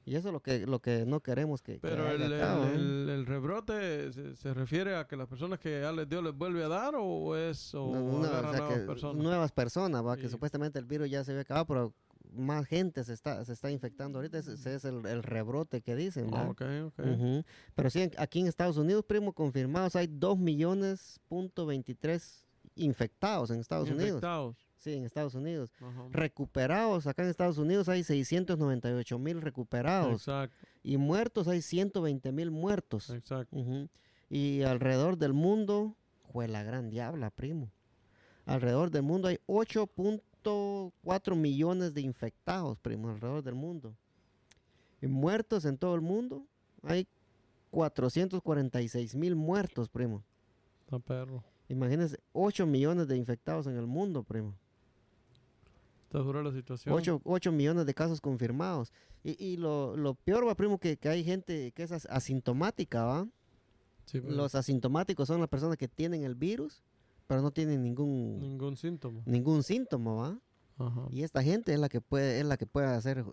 Y 0.08 0.16
eso 0.16 0.28
es 0.28 0.32
lo 0.32 0.40
que, 0.40 0.66
lo 0.66 0.80
que 0.80 1.04
no 1.04 1.20
queremos 1.20 1.60
que, 1.60 1.74
que 1.74 1.78
Pero 1.80 2.02
haga 2.04 2.12
el, 2.12 2.32
acá, 2.34 2.54
el- 2.54 2.60
¿va? 2.60 2.70
el- 2.74 3.08
el 3.10 3.26
rebrote 3.26 4.12
se, 4.12 4.34
se 4.36 4.54
refiere 4.54 4.96
a 4.96 5.06
que 5.06 5.16
las 5.16 5.28
personas 5.28 5.58
que 5.58 5.80
ya 5.82 5.92
les 5.92 6.08
dio 6.08 6.22
les 6.22 6.32
vuelve 6.34 6.64
a 6.64 6.68
dar 6.68 6.94
o 6.96 7.36
es 7.36 7.74
o 7.74 7.92
No, 7.92 8.00
no, 8.00 8.20
o 8.20 8.24
agarran 8.24 8.50
sea, 8.52 8.60
nuevas 8.60 8.78
que 8.80 8.86
personas. 8.86 9.22
nuevas 9.22 9.52
personas, 9.52 10.06
va, 10.06 10.16
que 10.16 10.28
supuestamente 10.28 10.78
el 10.78 10.86
virus 10.86 11.10
ya 11.10 11.22
se 11.24 11.32
había 11.32 11.42
acabado, 11.42 11.66
pero 11.66 11.94
más 12.34 12.66
gente 12.66 13.04
se 13.04 13.12
está, 13.12 13.44
se 13.44 13.52
está 13.52 13.70
infectando 13.70 14.18
ahorita, 14.18 14.38
ese, 14.38 14.54
ese 14.54 14.74
es 14.76 14.84
el, 14.84 15.04
el 15.06 15.22
rebrote 15.22 15.80
que 15.82 15.94
dicen, 15.94 16.30
Ah, 16.32 16.44
¿va? 16.44 16.48
ok, 16.50 16.62
ok. 16.86 16.98
Ujú. 17.06 17.44
Pero 17.74 17.90
sí, 17.90 18.10
aquí 18.16 18.40
en 18.40 18.46
Estados 18.46 18.76
Unidos, 18.78 19.04
primo, 19.06 19.32
confirmados, 19.32 19.94
hay 19.96 20.06
2 20.06 20.38
millones 20.38 21.20
punto 21.28 21.66
23 21.66 22.44
infectados 22.76 23.50
en 23.50 23.60
Estados 23.60 23.90
Unidos. 23.90 24.22
Sí, 24.78 24.94
en 24.94 25.04
Estados 25.04 25.34
Unidos. 25.34 25.72
Ajá. 25.80 26.06
Recuperados, 26.10 27.06
acá 27.06 27.24
en 27.24 27.30
Estados 27.30 27.58
Unidos 27.58 27.88
hay 27.88 28.04
698 28.04 29.18
mil 29.18 29.40
recuperados. 29.42 30.12
Exacto, 30.22 30.56
Y 30.82 30.96
muertos 30.96 31.48
hay 31.48 31.62
120 31.62 32.30
mil 32.32 32.50
muertos. 32.50 33.10
exacto. 33.10 33.56
Y 34.30 34.62
alrededor 34.62 35.18
del 35.18 35.32
mundo, 35.32 35.96
fue 36.32 36.46
la 36.48 36.62
gran 36.62 36.90
diabla, 36.90 37.30
primo. 37.30 37.70
Alrededor 38.46 38.90
del 38.90 39.02
mundo 39.02 39.28
hay 39.28 39.38
8.4 39.46 41.34
millones 41.36 41.92
de 41.94 42.00
infectados, 42.02 42.78
primo, 42.78 43.10
alrededor 43.10 43.42
del 43.42 43.54
mundo. 43.54 43.94
Y 45.02 45.06
muertos 45.06 45.64
en 45.64 45.76
todo 45.76 45.94
el 45.94 46.00
mundo, 46.00 46.46
hay 46.82 47.06
446 47.70 49.14
mil 49.14 49.36
muertos, 49.36 49.88
primo. 49.88 50.24
Está 50.80 50.98
perro. 50.98 51.44
Imagínense, 51.68 52.18
8 52.32 52.66
millones 52.66 53.08
de 53.08 53.16
infectados 53.16 53.66
en 53.66 53.76
el 53.76 53.86
mundo, 53.86 54.22
primo. 54.22 54.54
Está 56.08 56.20
dura 56.20 56.42
la 56.42 56.52
situación. 56.52 56.94
8, 56.94 57.20
8 57.22 57.52
millones 57.52 57.84
de 57.84 57.92
casos 57.92 58.20
confirmados. 58.20 58.92
Y, 59.22 59.36
y 59.44 59.56
lo, 59.58 59.94
lo 59.94 60.14
peor, 60.14 60.46
va, 60.48 60.54
primo, 60.54 60.78
que, 60.78 60.96
que 60.96 61.10
hay 61.10 61.22
gente 61.22 61.70
que 61.72 61.82
es 61.82 61.92
as- 61.92 62.06
asintomática, 62.10 63.04
¿va? 63.04 63.26
Sí, 64.06 64.20
pero 64.22 64.32
Los 64.34 64.54
asintomáticos 64.54 65.28
son 65.28 65.40
las 65.40 65.50
personas 65.50 65.76
que 65.76 65.86
tienen 65.86 66.22
el 66.24 66.34
virus, 66.34 66.82
pero 67.26 67.42
no 67.42 67.50
tienen 67.50 67.82
ningún 67.82 68.40
Ningún 68.40 68.74
síntoma. 68.76 69.20
ningún 69.26 69.62
síntoma, 69.62 70.14
¿va? 70.14 70.38
Ajá. 70.78 71.08
Y 71.10 71.24
esta 71.24 71.42
gente 71.42 71.74
es 71.74 71.78
la 71.80 71.90
que 71.90 72.00
puede 72.00 72.40
es 72.40 72.46
la 72.46 72.56
que 72.56 72.64
puede 72.66 72.86
hacer 72.86 73.24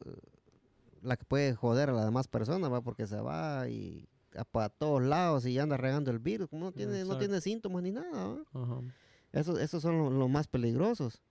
la 1.01 1.15
que 1.15 1.23
puede 1.23 1.53
joder 1.55 1.89
a 1.91 1.93
las 1.93 2.03
demás 2.05 2.27
personas, 2.27 2.71
¿va? 2.71 2.81
Porque 2.81 3.07
se 3.07 3.21
va 3.21 3.69
y 3.69 4.09
a, 4.35 4.43
para 4.43 4.67
todos 4.69 5.01
lados 5.01 5.45
y 5.45 5.57
anda 5.59 5.77
regando 5.77 6.11
el 6.11 6.19
virus, 6.19 6.51
no 6.51 6.71
tiene 6.73 7.05
no 7.05 7.17
tiene 7.19 7.39
síntomas 7.39 7.83
ni 7.83 7.91
nada, 7.91 8.27
¿va? 8.27 8.43
Ajá. 8.53 8.81
Esos 9.31 9.59
esos 9.59 9.81
son 9.81 9.97
lo- 9.97 10.09
los 10.09 10.29
más 10.29 10.47
peligrosos. 10.47 11.21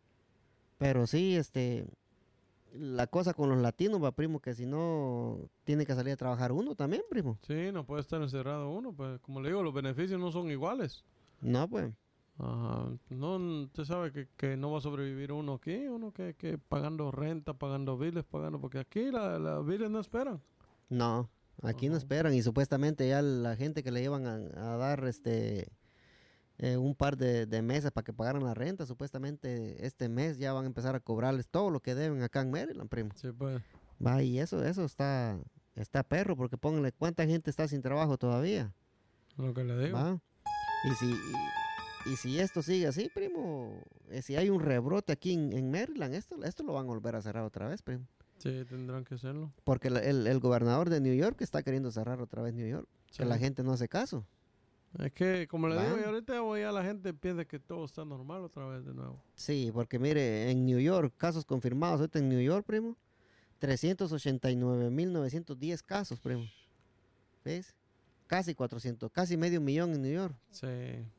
Pero 0.79 1.07
sí, 1.07 1.37
este 1.37 1.87
la 2.73 3.07
cosa 3.07 3.35
con 3.35 3.49
los 3.49 3.59
latinos, 3.59 4.03
va, 4.03 4.11
primo, 4.13 4.41
que 4.41 4.53
si 4.55 4.67
no 4.67 5.49
tiene 5.63 5.87
que 5.87 5.95
salir 5.95 6.13
a 6.15 6.17
trabajar 6.17 6.51
uno 6.51 6.75
también, 6.75 7.03
primo. 7.09 7.39
Sí, 7.47 7.71
no 7.73 7.87
puede 7.87 8.01
estar 8.01 8.21
encerrado 8.21 8.69
uno, 8.71 8.93
pues 8.93 9.21
como 9.21 9.41
le 9.41 9.51
digo, 9.51 9.63
los 9.63 9.73
beneficios 9.73 10.21
no 10.21 10.33
son 10.33 10.51
iguales. 10.51 11.05
No, 11.41 11.69
pues. 11.69 11.93
Ajá. 12.37 12.89
No, 13.11 13.37
usted 13.63 13.85
sabe 13.85 14.11
que, 14.11 14.27
que 14.37 14.57
no 14.57 14.73
va 14.73 14.79
a 14.79 14.81
sobrevivir 14.81 15.31
uno 15.31 15.55
aquí, 15.55 15.87
uno 15.87 16.13
que, 16.13 16.35
que 16.35 16.59
pagando 16.59 17.13
renta, 17.13 17.55
pagando 17.55 17.97
biles, 17.97 18.25
pagando, 18.25 18.61
porque 18.61 18.81
aquí 18.81 19.13
la- 19.13 19.39
las 19.39 19.65
biles 19.65 19.89
no 19.89 20.01
esperan. 20.01 20.41
No, 20.89 21.31
aquí 21.63 21.89
no 21.89 21.97
esperan 21.97 22.35
y 22.35 22.43
supuestamente 22.43 23.09
ya 23.09 23.23
la 23.23 23.55
gente 23.55 23.85
que 23.85 23.93
le 23.93 24.01
a, 24.27 24.35
a 24.35 24.77
dar 24.77 25.05
este 25.05 25.69
eh, 26.59 26.77
un 26.77 26.95
par 26.95 27.17
de, 27.17 27.47
de 27.47 27.63
meses 27.63 27.91
para 27.91 28.05
que 28.05 28.13
pagaran 28.13 28.45
la 28.45 28.55
renta, 28.55 28.87
supuestamente 28.87 29.85
este 29.87 30.09
mes 30.09 30.39
ya 30.39 30.53
van 30.53 30.65
a 30.65 30.67
empezar 30.67 30.95
a 30.95 31.01
cobrarles 31.01 31.49
todo 31.49 31.71
lo 31.71 31.81
que 31.81 31.95
deben 31.95 32.23
acá 32.23 32.41
en 32.43 32.51
Maryland, 32.51 32.89
primo. 32.89 33.11
Sí, 33.17 33.29
pues. 33.33 33.61
Va, 34.05 34.23
y 34.23 34.39
eso, 34.39 34.65
eso 34.65 34.85
está, 34.85 35.39
está 35.75 36.03
perro, 36.03 36.37
porque 36.37 36.57
pónganle 36.59 36.93
cuánta 36.93 37.27
gente 37.27 37.51
está 37.51 37.67
sin 37.69 37.83
trabajo 37.83 38.19
todavía, 38.19 38.73
Lo 39.37 39.53
que 39.55 39.65
le 39.65 39.79
digo. 39.79 39.97
va. 39.97 40.21
Y 40.85 40.95
si, 40.97 41.07
y, 41.11 42.13
y 42.13 42.17
si 42.17 42.39
esto 42.39 42.61
sigue 42.63 42.87
así, 42.87 43.09
primo, 43.15 43.81
eh, 44.11 44.21
si 44.23 44.37
hay 44.37 44.51
un 44.51 44.61
rebrote 44.61 45.13
aquí 45.13 45.33
en, 45.33 45.53
en 45.53 45.71
Maryland, 45.71 46.15
esto, 46.15 46.37
esto 46.45 46.63
lo 46.63 46.75
van 46.75 46.85
a 46.85 46.89
volver 46.89 47.17
a 47.17 47.23
cerrar 47.23 47.45
otra 47.45 47.69
vez, 47.69 47.83
primo. 47.83 48.07
Sí, 48.39 48.65
tendrán 48.69 49.05
que 49.05 49.15
hacerlo. 49.15 49.53
Porque 49.65 49.89
la- 49.91 50.01
el, 50.01 50.27
el 50.27 50.39
gobernador 50.41 50.91
de 50.91 51.01
New 51.01 51.15
York 51.15 51.41
está 51.41 51.63
queriendo 51.63 51.91
cerrar 51.91 52.21
otra 52.21 52.43
vez 52.43 52.53
New 52.53 52.69
York, 52.69 52.87
que 53.17 53.25
la 53.25 53.39
gente 53.39 53.63
no 53.63 53.73
hace 53.73 53.89
caso. 53.89 54.27
Es 54.99 55.13
que, 55.13 55.47
como 55.49 55.69
le 55.69 55.77
Va. 55.77 55.85
digo, 55.85 55.99
y 55.99 56.03
ahorita 56.05 56.41
voy 56.41 56.63
a 56.63 56.73
la 56.73 56.85
gente 56.85 57.13
piensa 57.15 57.45
que 57.45 57.59
todo 57.59 57.85
está 57.85 58.05
normal 58.05 58.43
otra 58.43 58.67
vez 58.67 58.85
de 58.85 58.95
nuevo. 58.95 59.21
Sí, 59.35 59.71
porque 59.73 59.99
mire, 59.99 60.51
en 60.51 60.65
New 60.65 60.79
York, 60.79 61.13
casos 61.17 61.45
confirmados 61.45 62.01
ahorita 62.01 62.19
en 62.21 62.29
New 62.29 62.41
York, 62.41 62.65
primo, 62.67 62.97
389.910 63.61 65.83
casos, 65.83 66.21
primo. 66.21 66.45
¿Ves? 67.45 67.75
casi 68.27 68.55
400, 68.55 69.11
casi 69.13 69.37
medio 69.37 69.61
millón 69.61 69.93
en 69.95 70.03
New 70.03 70.13
York. 70.13 70.35
Sí, 70.51 70.67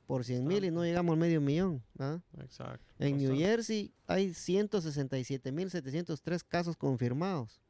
Por 0.07 0.25
100 0.25 0.45
mil 0.45 0.65
y 0.65 0.71
no 0.71 0.83
llegamos 0.83 1.13
al 1.13 1.19
medio 1.19 1.39
millón. 1.39 1.81
¿ah? 1.99 2.19
exacto. 2.39 2.83
En 2.99 3.17
New. 3.17 3.35
Jersey 3.37 3.93
hay 4.07 4.29
167.703 4.29 6.41
casos 6.47 6.75
confirmados. 6.75 7.61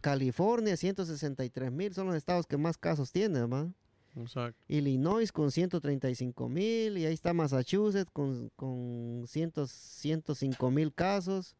California, 0.00 0.74
163.000 0.74 1.92
son 1.92 2.06
los 2.08 2.16
estados 2.16 2.46
que 2.46 2.56
más 2.56 2.76
casos 2.76 3.10
tienen, 3.10 3.50
¿va? 3.52 3.68
Exacto. 4.16 4.58
Illinois 4.68 5.30
con 5.30 5.48
135.000 5.48 6.98
y 6.98 7.04
ahí 7.06 7.14
está 7.14 7.32
Massachusetts 7.34 8.10
con, 8.10 8.50
con 8.56 9.24
100 9.26 9.52
105.000 9.52 10.94
casos. 10.94 11.54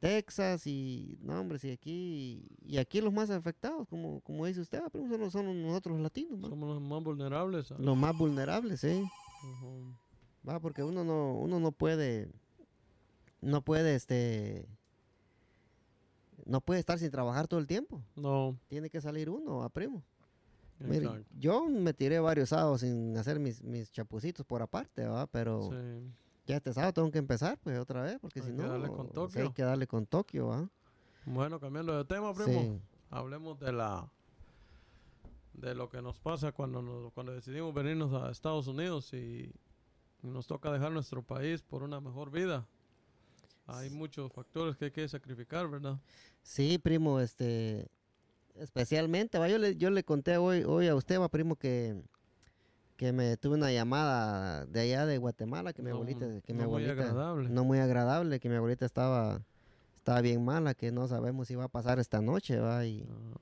Texas 0.00 0.66
y, 0.66 1.16
no 1.22 1.40
hombre, 1.40 1.60
sí, 1.60 1.70
aquí, 1.70 2.44
y 2.64 2.78
aquí 2.78 3.00
los 3.00 3.12
más 3.12 3.30
afectados, 3.30 3.86
como, 3.86 4.20
como 4.22 4.46
dice 4.46 4.60
usted, 4.60 4.82
¿va? 4.82 4.90
primo, 4.90 5.16
son, 5.16 5.30
son 5.30 5.62
nosotros 5.62 5.94
los 5.94 6.02
latinos. 6.02 6.40
Somos 6.40 6.74
los 6.74 6.82
más 6.82 7.04
vulnerables. 7.04 7.70
los 7.78 7.96
más 7.96 8.18
vulnerables, 8.18 8.80
¿sí? 8.80 9.04
Va, 10.48 10.58
porque 10.58 10.82
uno 10.82 11.04
no, 11.04 11.34
uno 11.34 11.60
no 11.60 11.70
puede, 11.70 12.32
no 13.40 13.62
puede, 13.62 13.94
este, 13.94 14.66
no 16.46 16.60
puede 16.60 16.80
estar 16.80 16.98
sin 16.98 17.12
trabajar 17.12 17.46
todo 17.46 17.60
el 17.60 17.68
tiempo. 17.68 18.02
No, 18.16 18.58
Tiene 18.66 18.90
que 18.90 19.00
salir 19.00 19.30
uno, 19.30 19.62
a 19.62 19.68
primo. 19.68 20.02
Mire, 20.88 21.24
yo 21.38 21.66
me 21.68 21.92
tiré 21.94 22.18
varios 22.20 22.50
sábados 22.50 22.80
sin 22.80 23.16
hacer 23.16 23.38
mis, 23.38 23.62
mis 23.62 23.90
chapucitos 23.90 24.44
por 24.46 24.62
aparte, 24.62 25.06
¿va? 25.06 25.26
Pero 25.26 25.62
Sí. 25.70 26.10
ya 26.46 26.56
este 26.56 26.72
sábado 26.72 26.92
tengo 26.92 27.10
que 27.10 27.18
empezar, 27.18 27.58
pues, 27.62 27.78
otra 27.78 28.02
vez, 28.02 28.18
porque 28.20 28.40
Hay 28.40 28.46
si 28.46 28.52
que 28.56 28.62
no, 28.62 28.68
darle 28.68 28.88
con 28.88 29.06
sí 29.06 29.10
hay 29.10 29.14
Tokio. 29.14 29.54
que 29.54 29.62
darle 29.62 29.86
con 29.86 30.06
Tokio, 30.06 30.46
¿va? 30.48 30.68
Bueno, 31.24 31.60
cambiando 31.60 31.96
de 31.96 32.04
tema, 32.04 32.32
primo. 32.34 32.50
Sí, 32.62 32.80
Hablemos 33.10 33.58
de 33.60 33.72
la 33.72 34.10
de 35.54 35.74
lo 35.74 35.88
que 35.90 36.00
nos 36.00 36.18
pasa 36.18 36.50
cuando 36.52 36.80
nos, 36.82 37.12
cuando 37.12 37.32
decidimos 37.32 37.74
venirnos 37.74 38.12
a 38.14 38.30
Estados 38.30 38.66
Unidos 38.68 39.12
y 39.12 39.52
nos 40.22 40.46
toca 40.46 40.72
dejar 40.72 40.92
nuestro 40.92 41.22
país 41.22 41.60
por 41.62 41.82
una 41.82 42.00
mejor 42.00 42.30
vida. 42.30 42.66
Hay 43.66 43.90
muchos 43.90 44.32
factores 44.32 44.76
que 44.76 44.86
hay 44.86 44.90
que 44.90 45.06
sacrificar, 45.08 45.68
¿verdad? 45.68 45.98
sí, 46.42 46.78
primo, 46.78 47.20
este, 47.20 47.86
especialmente, 48.58 49.38
va, 49.38 49.48
yo 49.48 49.58
le, 49.58 49.76
yo 49.76 49.90
le 49.90 50.04
conté 50.04 50.36
hoy, 50.36 50.64
hoy 50.64 50.88
a 50.88 50.94
usted, 50.94 51.18
va, 51.20 51.28
primo, 51.28 51.56
que, 51.56 51.96
que 52.96 53.12
me 53.12 53.36
tuve 53.36 53.54
una 53.54 53.72
llamada 53.72 54.66
de 54.66 54.80
allá 54.80 55.06
de 55.06 55.18
Guatemala, 55.18 55.72
que 55.72 55.82
mi 55.82 55.90
No, 55.90 55.96
abuelita, 55.96 56.26
que 56.42 56.52
mi 56.54 56.60
no 56.62 56.68
muy 56.68 56.84
abuelita, 56.84 56.92
agradable. 56.92 57.48
no 57.48 57.64
muy 57.64 57.78
agradable, 57.78 58.38
que 58.40 58.48
mi 58.48 58.56
abuelita 58.56 58.84
estaba, 58.86 59.40
estaba 59.96 60.20
bien 60.20 60.44
mala, 60.44 60.74
que 60.74 60.92
no 60.92 61.08
sabemos 61.08 61.48
si 61.48 61.54
va 61.54 61.64
a 61.64 61.68
pasar 61.68 61.98
esta 61.98 62.20
noche, 62.20 62.58
va, 62.58 62.84
y, 62.86 63.04
Ah, 63.08 63.38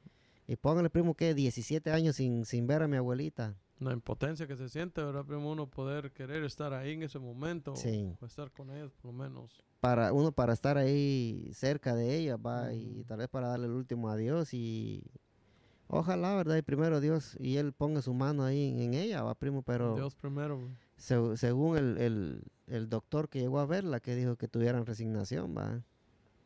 y 0.47 0.57
póngale, 0.57 0.91
primo, 0.91 1.15
que 1.15 1.35
17 1.35 1.93
años 1.93 2.17
sin, 2.17 2.45
sin 2.45 2.67
ver 2.67 2.83
a 2.83 2.89
mi 2.89 2.97
abuelita, 2.97 3.55
la 3.81 3.93
impotencia 3.93 4.47
que 4.47 4.57
se 4.57 4.69
siente, 4.69 5.03
¿verdad? 5.03 5.25
Primo, 5.25 5.51
uno 5.51 5.67
poder 5.67 6.13
querer 6.13 6.45
estar 6.45 6.73
ahí 6.75 6.93
en 6.93 7.03
ese 7.03 7.19
momento 7.19 7.75
Sí. 7.77 8.15
o 8.21 8.27
estar 8.27 8.51
con 8.53 8.71
ellos 8.71 8.93
por 8.95 9.13
lo 9.13 9.19
menos. 9.19 9.65
para 9.81 10.13
uno 10.13 10.31
para 10.33 10.53
estar 10.53 10.77
ahí 10.77 11.51
cerca 11.55 11.95
de 11.95 12.17
ella, 12.19 12.37
va, 12.37 12.73
y 12.75 13.03
tal 13.05 13.19
vez 13.19 13.29
para 13.29 13.49
darle 13.49 13.67
el 13.67 13.73
último 13.73 14.11
adiós 14.11 14.53
y 14.53 15.03
ojalá, 15.89 16.37
¿verdad? 16.37 16.57
Y 16.57 16.63
primero 16.63 17.01
Dios 17.01 17.37
y 17.41 17.57
él 17.57 17.73
ponga 17.73 18.03
su 18.03 18.13
mano 18.15 18.45
ahí 18.45 18.71
en, 18.73 18.81
en 18.81 18.95
ella, 18.95 19.23
va, 19.23 19.35
primo, 19.35 19.63
pero 19.63 19.95
Dios 19.95 20.15
primero. 20.15 20.61
se- 20.97 21.37
según 21.39 21.79
el, 21.79 21.97
el, 21.99 22.43
el 22.67 22.89
doctor 22.91 23.29
que 23.31 23.41
llegó 23.41 23.59
a 23.59 23.67
verla, 23.67 24.01
que 24.01 24.15
dijo 24.15 24.37
que 24.37 24.47
tuvieran 24.49 24.85
resignación, 24.87 25.57
va, 25.57 25.81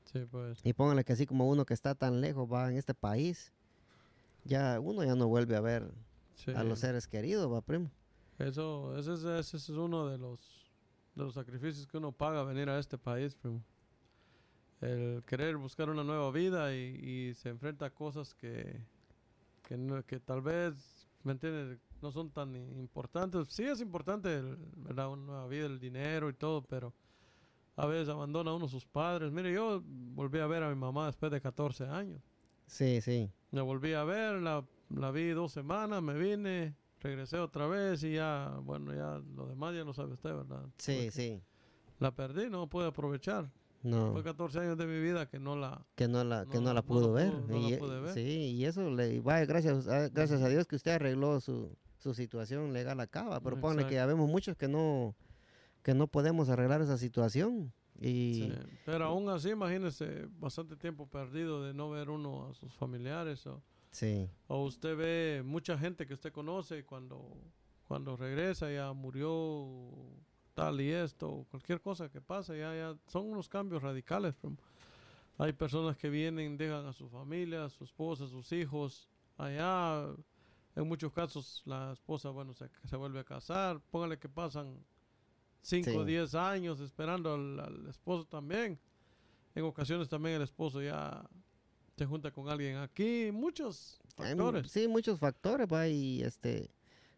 Sí, 0.04 0.20
pues. 0.30 0.60
y 0.62 0.72
póngale 0.72 1.02
que 1.04 1.14
así 1.14 1.26
como 1.26 1.48
uno 1.48 1.64
que 1.66 1.74
está 1.74 1.96
tan 1.96 2.20
lejos, 2.20 2.48
va, 2.50 2.70
en 2.70 2.76
este 2.76 2.94
país, 2.94 3.52
ya 4.44 4.78
uno 4.78 5.02
ya 5.02 5.16
no 5.16 5.26
vuelve 5.26 5.56
a 5.56 5.60
ver 5.60 5.90
sí. 6.34 6.50
a 6.52 6.64
los 6.64 6.78
seres 6.80 7.06
queridos, 7.08 7.50
va, 7.52 7.60
primo. 7.60 7.90
Eso, 8.38 8.96
ese 8.98 9.14
es, 9.14 9.24
ese 9.24 9.56
es 9.56 9.68
uno 9.70 10.08
de 10.08 10.18
los, 10.18 10.40
de 11.14 11.22
los 11.24 11.34
sacrificios 11.34 11.86
que 11.86 11.98
uno 11.98 12.12
paga 12.12 12.42
venir 12.42 12.68
a 12.68 12.78
este 12.78 12.98
país, 12.98 13.34
primo. 13.34 13.62
El 14.80 15.22
querer 15.24 15.56
buscar 15.56 15.88
una 15.88 16.04
nueva 16.04 16.30
vida 16.30 16.74
y, 16.74 16.78
y 17.30 17.34
se 17.34 17.48
enfrenta 17.48 17.86
a 17.86 17.90
cosas 17.90 18.34
que, 18.34 18.80
que, 19.62 19.76
no- 19.78 20.04
que 20.04 20.20
tal 20.20 20.42
vez, 20.42 21.08
¿me 21.22 21.32
entiendes? 21.32 21.78
No 22.02 22.10
son 22.10 22.30
tan 22.30 22.54
i- 22.54 22.78
importantes. 22.78 23.48
Sí 23.48 23.62
es 23.64 23.80
importante, 23.80 24.34
el- 24.36 24.58
¿verdad? 24.76 25.08
Una 25.10 25.22
nueva 25.24 25.46
vida, 25.48 25.66
el 25.66 25.78
dinero 25.78 26.28
y 26.28 26.34
todo, 26.34 26.62
pero 26.62 26.92
a 27.76 27.86
veces 27.86 28.08
abandona 28.10 28.52
uno 28.52 28.68
sus 28.68 28.84
padres. 28.84 29.32
Mire, 29.32 29.52
yo 29.54 29.82
volví 29.86 30.38
a 30.40 30.46
ver 30.46 30.62
a 30.62 30.68
mi 30.68 30.76
mamá 30.76 31.06
después 31.06 31.32
de 31.32 31.40
14 31.40 31.86
años. 31.86 32.20
Sí, 32.66 33.00
sí, 33.00 33.30
La 33.52 33.62
volví 33.62 33.92
a 33.94 34.04
ver, 34.04 34.34
la, 34.42 34.64
la 34.90 35.10
vi 35.10 35.30
dos 35.30 35.52
semanas, 35.52 36.02
me 36.02 36.14
vine, 36.14 36.74
regresé 37.00 37.38
otra 37.38 37.66
vez 37.66 38.02
y 38.02 38.14
ya, 38.14 38.58
bueno, 38.62 38.94
ya 38.94 39.20
lo 39.34 39.46
demás 39.46 39.74
ya 39.74 39.84
lo 39.84 39.92
sabe 39.92 40.14
usted, 40.14 40.34
¿verdad? 40.34 40.64
sí, 40.78 40.94
Porque 40.94 41.10
sí, 41.10 41.42
La 41.98 42.10
perdí, 42.14 42.48
no 42.50 42.68
pude 42.68 42.86
aprovechar. 42.86 43.50
no. 43.82 44.12
Fue 44.12 44.22
14 44.24 44.60
años 44.60 44.78
de 44.78 44.86
mi 44.86 44.98
vida 45.00 45.28
que 45.28 45.38
no 45.38 45.56
la... 45.56 45.84
que 45.94 46.08
no 46.08 46.24
la 46.24 46.46
que 46.46 46.60
No, 46.60 46.72
la 46.72 46.82
pudo 46.82 47.12
ver 47.12 47.32
la 47.48 47.68
e- 47.68 47.78
pude 47.78 48.00
ver. 48.00 48.14
sí 48.14 48.54
y 48.56 48.64
eso 48.64 48.90
le 48.90 49.20
vaya 49.20 49.44
gracias 49.46 49.86
a, 49.88 50.08
gracias 50.08 50.40
a 50.42 50.48
Dios 50.48 50.66
que 50.66 50.76
usted 50.76 50.92
arregló 50.92 51.40
su, 51.40 51.76
su 51.98 52.14
situación 52.14 52.72
legal 52.72 52.98
acá 53.00 53.40
pero 53.42 53.60
ponle 53.60 53.86
que 53.86 54.00
habemos 54.00 54.28
muchos 54.28 54.56
que 54.56 54.68
no 54.68 55.14
que 55.82 55.92
no 55.94 56.06
podemos 56.06 56.48
arreglar 56.48 56.80
esa 56.80 56.96
situación 56.96 57.72
y 58.00 58.34
sí, 58.50 58.52
Pero 58.86 59.04
aún 59.04 59.28
así, 59.28 59.50
imagínese, 59.50 60.26
bastante 60.40 60.76
tiempo 60.76 61.06
perdido 61.06 61.62
de 61.62 61.74
no 61.74 61.90
ver 61.90 62.10
uno 62.10 62.48
a 62.48 62.54
sus 62.54 62.72
familiares 62.74 63.46
o, 63.46 63.62
sí 63.94 64.28
o 64.48 64.64
usted 64.64 64.96
ve 64.96 65.42
mucha 65.44 65.78
gente 65.78 66.06
que 66.06 66.14
usted 66.14 66.32
conoce 66.32 66.84
cuando, 66.84 67.36
cuando 67.86 68.16
regresa 68.16 68.70
ya 68.70 68.92
murió 68.92 69.66
tal 70.54 70.80
y 70.80 70.90
esto, 70.90 71.46
cualquier 71.50 71.80
cosa 71.80 72.08
que 72.08 72.20
pase, 72.20 72.58
ya, 72.58 72.74
ya 72.74 72.96
son 73.08 73.26
unos 73.30 73.48
cambios 73.48 73.82
radicales. 73.82 74.34
Hay 75.38 75.52
personas 75.52 75.96
que 75.96 76.08
vienen, 76.08 76.56
dejan 76.56 76.86
a 76.86 76.92
su 76.92 77.08
familia, 77.08 77.64
a 77.64 77.68
su 77.70 77.82
esposa, 77.84 78.24
a 78.24 78.28
sus 78.28 78.52
hijos, 78.52 79.08
allá, 79.36 80.06
en 80.76 80.86
muchos 80.88 81.12
casos 81.12 81.62
la 81.64 81.92
esposa, 81.92 82.30
bueno, 82.30 82.54
se, 82.54 82.70
se 82.88 82.96
vuelve 82.96 83.18
a 83.18 83.24
casar, 83.24 83.80
póngale 83.90 84.16
que 84.18 84.28
pasan 84.28 84.78
5 85.62 85.90
o 85.90 86.04
Sí. 86.04 86.06
10 86.12 86.34
años 86.36 86.80
esperando 86.80 87.34
al, 87.34 87.58
al 87.58 87.86
esposo 87.88 88.24
también. 88.24 88.78
En 89.56 89.64
ocasiones 89.64 90.08
también 90.08 90.36
el 90.36 90.42
esposo 90.42 90.80
ya 90.82 91.28
se 91.96 92.06
junta 92.06 92.30
con 92.30 92.48
alguien 92.48 92.76
aquí, 92.78 93.30
muchos 93.32 93.98
factores. 94.16 94.70
sí 94.70 94.88
muchos 94.88 95.18
factores 95.18 95.68
va 95.72 95.86
y 95.88 96.22
este 96.22 96.70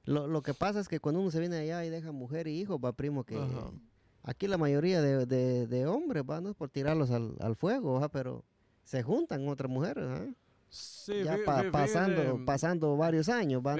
lo, 0.05 0.27
lo 0.27 0.43
que 0.43 0.55
pasa 0.55 0.81
es 0.81 0.89
que 0.89 1.01
cuando 1.01 1.21
uno 1.21 1.31
se 1.31 1.41
viene 1.41 1.57
allá 1.57 1.85
y 1.85 1.91
deja 1.91 2.13
mujer 2.13 2.47
y 2.47 2.61
hijos 2.61 2.79
va 2.85 2.93
primo 2.93 3.25
que 3.25 3.37
Ajá. 3.37 3.71
aquí 4.23 4.47
la 4.47 4.59
mayoría 4.59 5.01
de, 5.03 5.27
de, 5.27 5.67
de 5.67 5.87
hombres 5.87 6.23
va 6.29 6.41
no 6.41 6.51
es 6.51 6.57
por 6.57 6.69
tirarlos 6.71 7.11
al, 7.11 7.37
al 7.41 7.57
fuego 7.57 8.01
¿va? 8.01 8.09
pero 8.11 8.45
se 8.85 9.03
juntan 9.03 9.41
con 9.43 9.49
otra 9.53 9.69
mujer 9.69 9.99
¿ah? 9.99 10.27
Sí, 10.69 11.23
ya 11.25 11.39
pa- 11.45 11.71
pasando 11.71 12.45
pasando 12.45 12.97
varios 12.97 13.29
años 13.29 13.63
va 13.65 13.77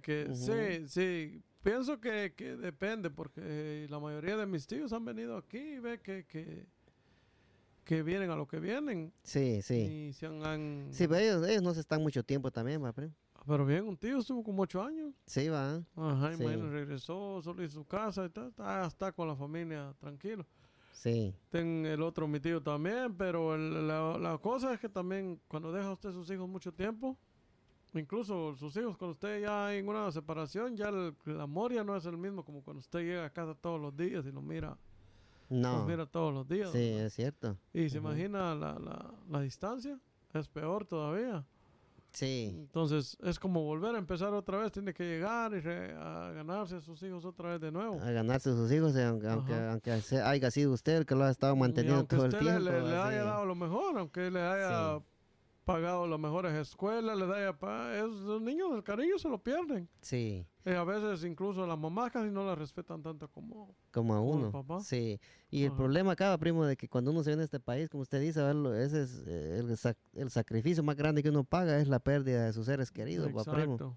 que 0.00 0.28
sí, 0.34 0.88
sí. 0.88 1.42
Pienso 1.62 2.00
que, 2.00 2.32
que 2.34 2.56
depende, 2.56 3.10
porque 3.10 3.42
eh, 3.44 3.86
la 3.90 3.98
mayoría 4.00 4.34
de 4.38 4.46
mis 4.46 4.66
tíos 4.66 4.94
han 4.94 5.04
venido 5.04 5.36
aquí 5.36 5.58
y 5.58 5.78
ve 5.78 6.00
que, 6.00 6.24
que, 6.24 6.66
que 7.90 8.04
vienen 8.04 8.30
a 8.30 8.36
lo 8.36 8.46
que 8.46 8.60
vienen. 8.60 9.12
sí 9.24 9.60
sí 9.62 9.74
Y 10.10 10.12
se 10.12 10.26
han, 10.26 10.44
han- 10.46 10.88
Sí, 10.92 11.08
pero 11.08 11.16
ellos, 11.18 11.48
ellos 11.48 11.60
no 11.64 11.74
se 11.74 11.80
están 11.80 12.00
mucho 12.00 12.22
tiempo 12.22 12.48
también, 12.52 12.80
va, 12.84 12.92
primo. 12.92 13.12
Pero 13.44 13.66
bien, 13.66 13.82
un 13.84 13.96
tío 13.96 14.18
estuvo 14.18 14.44
como 14.44 14.62
ocho 14.62 14.80
años. 14.80 15.12
Sí, 15.26 15.48
va. 15.48 15.82
Ajá, 15.96 16.36
Sí. 16.36 16.44
regresó, 16.44 17.40
solo 17.42 17.64
hizo 17.64 17.74
su 17.80 17.84
casa 17.84 18.22
y 18.22 18.26
está, 18.26 18.46
está, 18.46 18.86
está 18.86 19.10
con 19.10 19.26
la 19.26 19.34
familia 19.34 19.92
tranquilo. 19.98 20.46
Sí, 20.92 21.34
Ten 21.50 21.84
el 21.84 22.00
otro, 22.02 22.28
mi 22.28 22.38
tío 22.38 22.62
también, 22.62 23.12
pero 23.16 23.56
el- 23.56 23.88
la, 23.88 24.16
la 24.18 24.38
cosa 24.38 24.72
es 24.72 24.78
que 24.78 24.88
también 24.88 25.40
cuando 25.48 25.72
deja 25.72 25.90
usted 25.92 26.12
sus 26.12 26.30
hijos 26.30 26.48
mucho 26.48 26.72
tiempo, 26.72 27.18
incluso 27.94 28.54
sus 28.54 28.76
hijos, 28.76 28.96
cuando 28.96 29.14
usted 29.14 29.40
ya 29.42 29.66
hay 29.66 29.78
en 29.78 29.88
una 29.88 30.12
separación, 30.12 30.76
ya 30.76 30.90
el, 30.90 31.12
el 31.26 31.40
amor 31.40 31.72
ya 31.72 31.82
no 31.82 31.96
es 31.96 32.04
el 32.06 32.16
mismo 32.16 32.44
como 32.44 32.62
cuando 32.62 32.78
usted 32.78 33.00
llega 33.00 33.24
a 33.24 33.30
casa 33.30 33.52
todos 33.56 33.80
los 33.80 33.96
días 33.96 34.24
y 34.26 34.30
lo 34.30 34.42
mira, 34.42 34.78
no. 35.50 35.78
los 35.80 35.86
mira 35.86 36.06
todos 36.06 36.32
los 36.32 36.48
días. 36.48 36.70
Sí, 36.72 36.90
¿verdad? 36.92 37.06
es 37.06 37.12
cierto. 37.14 37.56
Y 37.74 37.88
se 37.90 37.98
imagina 37.98 38.54
la, 38.54 38.78
la, 38.78 39.12
la 39.28 39.40
distancia, 39.42 39.98
es 40.32 40.48
peor 40.48 40.86
todavía. 40.86 41.44
Sí, 42.12 42.52
Entonces 42.56 43.16
es 43.22 43.38
como 43.38 43.62
volver 43.62 43.94
a 43.94 43.98
empezar 43.98 44.34
otra 44.34 44.58
vez, 44.58 44.72
tiene 44.72 44.92
que 44.92 45.04
llegar 45.04 45.52
y 45.54 45.60
re- 45.60 45.94
a 45.94 46.32
ganarse 46.32 46.74
a 46.74 46.80
sus 46.80 47.00
hijos 47.04 47.24
otra 47.24 47.50
vez 47.50 47.60
de 47.60 47.70
nuevo. 47.70 48.00
a 48.00 48.10
ganarse 48.10 48.50
sus 48.52 48.72
hijos, 48.72 48.96
aunque, 48.96 49.28
aunque, 49.28 49.54
aunque 49.54 50.00
se- 50.00 50.20
haya 50.20 50.50
sido 50.50 50.72
usted 50.72 50.96
el 50.96 51.06
que 51.06 51.14
lo 51.14 51.22
ha 51.22 51.30
estado 51.30 51.54
manteniendo 51.54 52.04
todo 52.06 52.24
el 52.24 52.32
usted 52.32 52.40
tiempo. 52.40 52.64
le, 52.64 52.82
le 52.82 52.96
haya 52.96 53.22
dado 53.22 53.44
lo 53.44 53.54
mejor, 53.54 53.96
aunque 53.96 54.28
le 54.28 54.40
haya 54.42 55.00
pagado 55.72 56.06
las 56.06 56.18
mejores 56.18 56.52
escuelas, 56.54 57.16
le 57.16 57.24
haya 57.24 57.52
pa- 57.52 57.94
es- 57.96 58.04
los 58.04 58.40
niños 58.42 58.72
el 58.74 58.82
cariño 58.82 59.18
se 59.18 59.28
lo 59.28 59.38
pierden. 59.42 59.88
Sí, 60.00 60.46
Eh, 60.64 60.74
a 60.76 60.84
veces 60.84 61.24
incluso 61.24 61.66
las 61.66 61.78
mamás 61.78 62.10
casi 62.12 62.30
no 62.30 62.44
la 62.44 62.54
respetan 62.54 63.02
tanto 63.02 63.28
como... 63.28 63.74
como 63.92 64.14
a 64.14 64.18
Como 64.18 64.30
uno. 64.30 64.50
papá. 64.52 64.80
Sí, 64.80 65.18
y 65.50 65.64
el 65.64 65.72
problema 65.72 66.12
acá, 66.12 66.36
primo, 66.38 66.64
de 66.66 66.76
que 66.76 66.86
cuando 66.88 67.10
uno 67.12 67.22
se 67.22 67.30
viene 67.30 67.42
a 67.42 67.44
este 67.46 67.60
país, 67.60 67.88
como 67.88 68.02
usted 68.02 68.20
dice, 68.20 68.40
a 68.40 68.44
ver, 68.44 68.56
lo- 68.56 68.74
ese 68.74 69.02
es 69.02 69.22
eh, 69.26 69.58
el, 69.58 69.68
sac- 69.78 69.96
el 70.12 70.30
sacrificio 70.30 70.82
más 70.82 70.96
grande 70.96 71.22
que 71.22 71.30
uno 71.30 71.44
paga 71.44 71.78
es 71.78 71.88
la 71.88 71.98
pérdida 72.00 72.44
de 72.44 72.52
sus 72.52 72.66
seres 72.66 72.90
queridos, 72.90 73.28
va, 73.34 73.42
primo. 73.44 73.96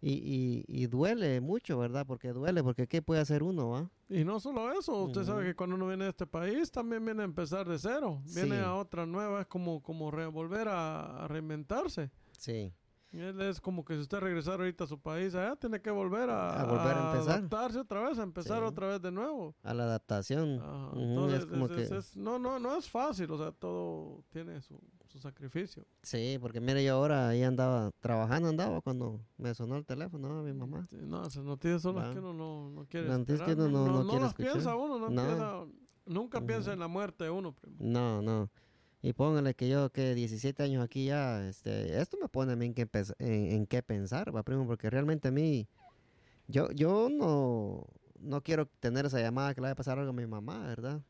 Y, 0.00 0.12
y, 0.12 0.64
y 0.68 0.86
duele 0.86 1.40
mucho, 1.40 1.76
¿verdad? 1.78 2.06
Porque 2.06 2.32
duele, 2.32 2.62
porque 2.62 2.86
¿qué 2.86 3.02
puede 3.02 3.20
hacer 3.20 3.42
uno, 3.42 3.70
va? 3.70 3.90
Y 4.08 4.24
no 4.24 4.38
solo 4.38 4.70
eso, 4.72 5.02
usted 5.04 5.24
sabe 5.24 5.44
que 5.44 5.56
cuando 5.56 5.74
uno 5.74 5.88
viene 5.88 6.04
a 6.04 6.08
este 6.10 6.26
país 6.26 6.70
también 6.70 7.04
viene 7.04 7.22
a 7.22 7.24
empezar 7.24 7.68
de 7.68 7.78
cero, 7.78 8.22
viene 8.34 8.56
Sí. 8.58 8.62
a 8.62 8.74
otra 8.76 9.06
nueva, 9.06 9.40
es 9.40 9.46
como, 9.48 9.82
como 9.82 10.10
re- 10.12 10.26
volver 10.28 10.68
a, 10.68 11.24
a 11.24 11.28
reinventarse. 11.28 12.10
Sí, 12.38 12.72
Y 13.10 13.18
él 13.20 13.40
es 13.40 13.58
como 13.60 13.84
que 13.84 13.94
si 13.94 14.00
usted 14.02 14.18
regresara 14.20 14.58
ahorita 14.58 14.84
a 14.84 14.86
su 14.86 15.00
país, 15.00 15.34
allá 15.34 15.56
tiene 15.56 15.80
que 15.80 15.90
volver 15.90 16.28
a, 16.30 16.60
A 16.60 16.64
volver 16.66 16.94
a 16.96 17.12
empezar. 17.12 17.38
adaptarse 17.38 17.78
otra 17.80 18.02
vez, 18.08 18.18
a 18.18 18.22
empezar 18.22 18.58
Sí. 18.60 18.64
otra 18.66 18.86
vez 18.88 19.00
de 19.02 19.10
nuevo. 19.10 19.56
a 19.62 19.74
la 19.74 19.84
adaptación. 19.84 20.60
Ajá, 20.60 20.90
entonces, 20.94 21.40
es 21.40 21.46
como 21.46 21.66
es- 21.66 21.72
que... 21.72 21.82
es- 21.82 21.90
es- 21.90 22.16
no, 22.16 22.38
no, 22.38 22.58
no 22.60 22.76
es 22.76 22.88
fácil, 22.88 23.30
o 23.32 23.38
sea, 23.38 23.50
todo 23.50 24.22
tiene 24.30 24.60
su, 24.60 24.78
su 25.18 25.22
sacrificio. 25.22 25.84
Sí, 26.02 26.38
porque 26.40 26.60
mire, 26.60 26.82
yo 26.84 26.94
ahora 26.94 27.28
ahí 27.28 27.42
andaba, 27.42 27.90
trabajando 28.00 28.48
andaba 28.48 28.80
cuando 28.80 29.20
me 29.36 29.54
sonó 29.54 29.76
el 29.76 29.84
teléfono, 29.84 30.28
¿no? 30.28 30.42
mi 30.42 30.52
mamá. 30.52 30.86
Sí, 30.88 30.96
no, 31.02 31.26
esas 31.26 31.44
noticias 31.44 31.82
son 31.82 31.96
las 31.96 32.10
que 32.12 32.18
uno 32.20 32.32
no, 32.32 32.70
no 32.70 32.84
quiere 32.86 33.08
Las 33.08 33.18
noticias 33.18 33.46
que 33.46 33.54
uno 33.54 33.68
no- 33.68 33.86
no 34.02 34.04
quiere 34.08 34.20
las 34.20 34.30
escuchar. 34.30 34.52
piensa 34.52 34.76
uno, 34.76 34.98
no, 34.98 35.10
No. 35.10 35.22
piensa- 35.26 35.66
nunca 36.06 36.40
piensa 36.40 36.72
en 36.72 36.78
la 36.78 36.88
muerte 36.88 37.24
de 37.24 37.30
uno, 37.30 37.52
primo. 37.52 37.76
No, 37.80 38.22
no. 38.22 38.50
Y 39.02 39.12
póngale 39.12 39.54
que 39.54 39.68
yo, 39.68 39.90
que 39.90 40.14
17 40.14 40.62
años 40.62 40.82
aquí 40.84 41.06
ya, 41.06 41.46
este, 41.48 42.00
esto 42.00 42.16
me 42.20 42.28
pone 42.28 42.52
a 42.52 42.56
mí 42.56 42.66
en 42.66 42.74
qué, 42.74 42.88
en, 43.18 43.52
en 43.52 43.66
qué 43.66 43.82
pensar, 43.82 44.34
va, 44.34 44.42
primo, 44.42 44.66
porque 44.66 44.90
realmente 44.90 45.28
a 45.28 45.30
mí, 45.30 45.68
yo, 46.48 46.70
yo 46.72 47.08
no, 47.10 47.86
no 48.20 48.42
quiero 48.42 48.66
tener 48.80 49.06
esa 49.06 49.20
llamada 49.20 49.54
que 49.54 49.60
le 49.60 49.66
vaya 49.66 49.72
a 49.72 49.76
pasar 49.76 49.98
algo 49.98 50.10
a 50.10 50.14
mi 50.14 50.26
mamá, 50.26 50.66
¿verdad? 50.66 51.00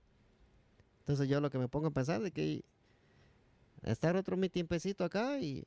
Entonces 1.00 1.28
yo 1.28 1.40
lo 1.40 1.48
que 1.50 1.58
me 1.58 1.68
pongo 1.68 1.86
a 1.86 1.90
pensar 1.90 2.22
es 2.22 2.32
que 2.32 2.62
estar 3.82 4.16
otro 4.16 4.36
mi 4.36 4.48
tiempecito 4.48 5.04
acá 5.04 5.38
y 5.40 5.64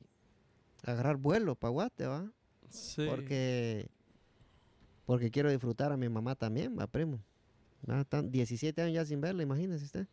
agarrar 0.84 1.16
vuelo 1.16 1.54
para 1.54 1.70
Guate, 1.70 2.06
¿va? 2.06 2.30
Sí. 2.70 3.06
Porque, 3.08 3.88
porque 5.06 5.30
quiero 5.30 5.50
disfrutar 5.50 5.92
a 5.92 5.96
mi 5.96 6.08
mamá 6.08 6.34
también, 6.34 6.76
va, 6.78 6.86
primo. 6.86 7.20
Ah, 7.88 8.04
tan- 8.08 8.30
17 8.30 8.80
años 8.82 8.94
ya 8.94 9.04
sin 9.04 9.20
verla, 9.20 9.42
imagínese 9.42 9.84
usted. 9.84 10.06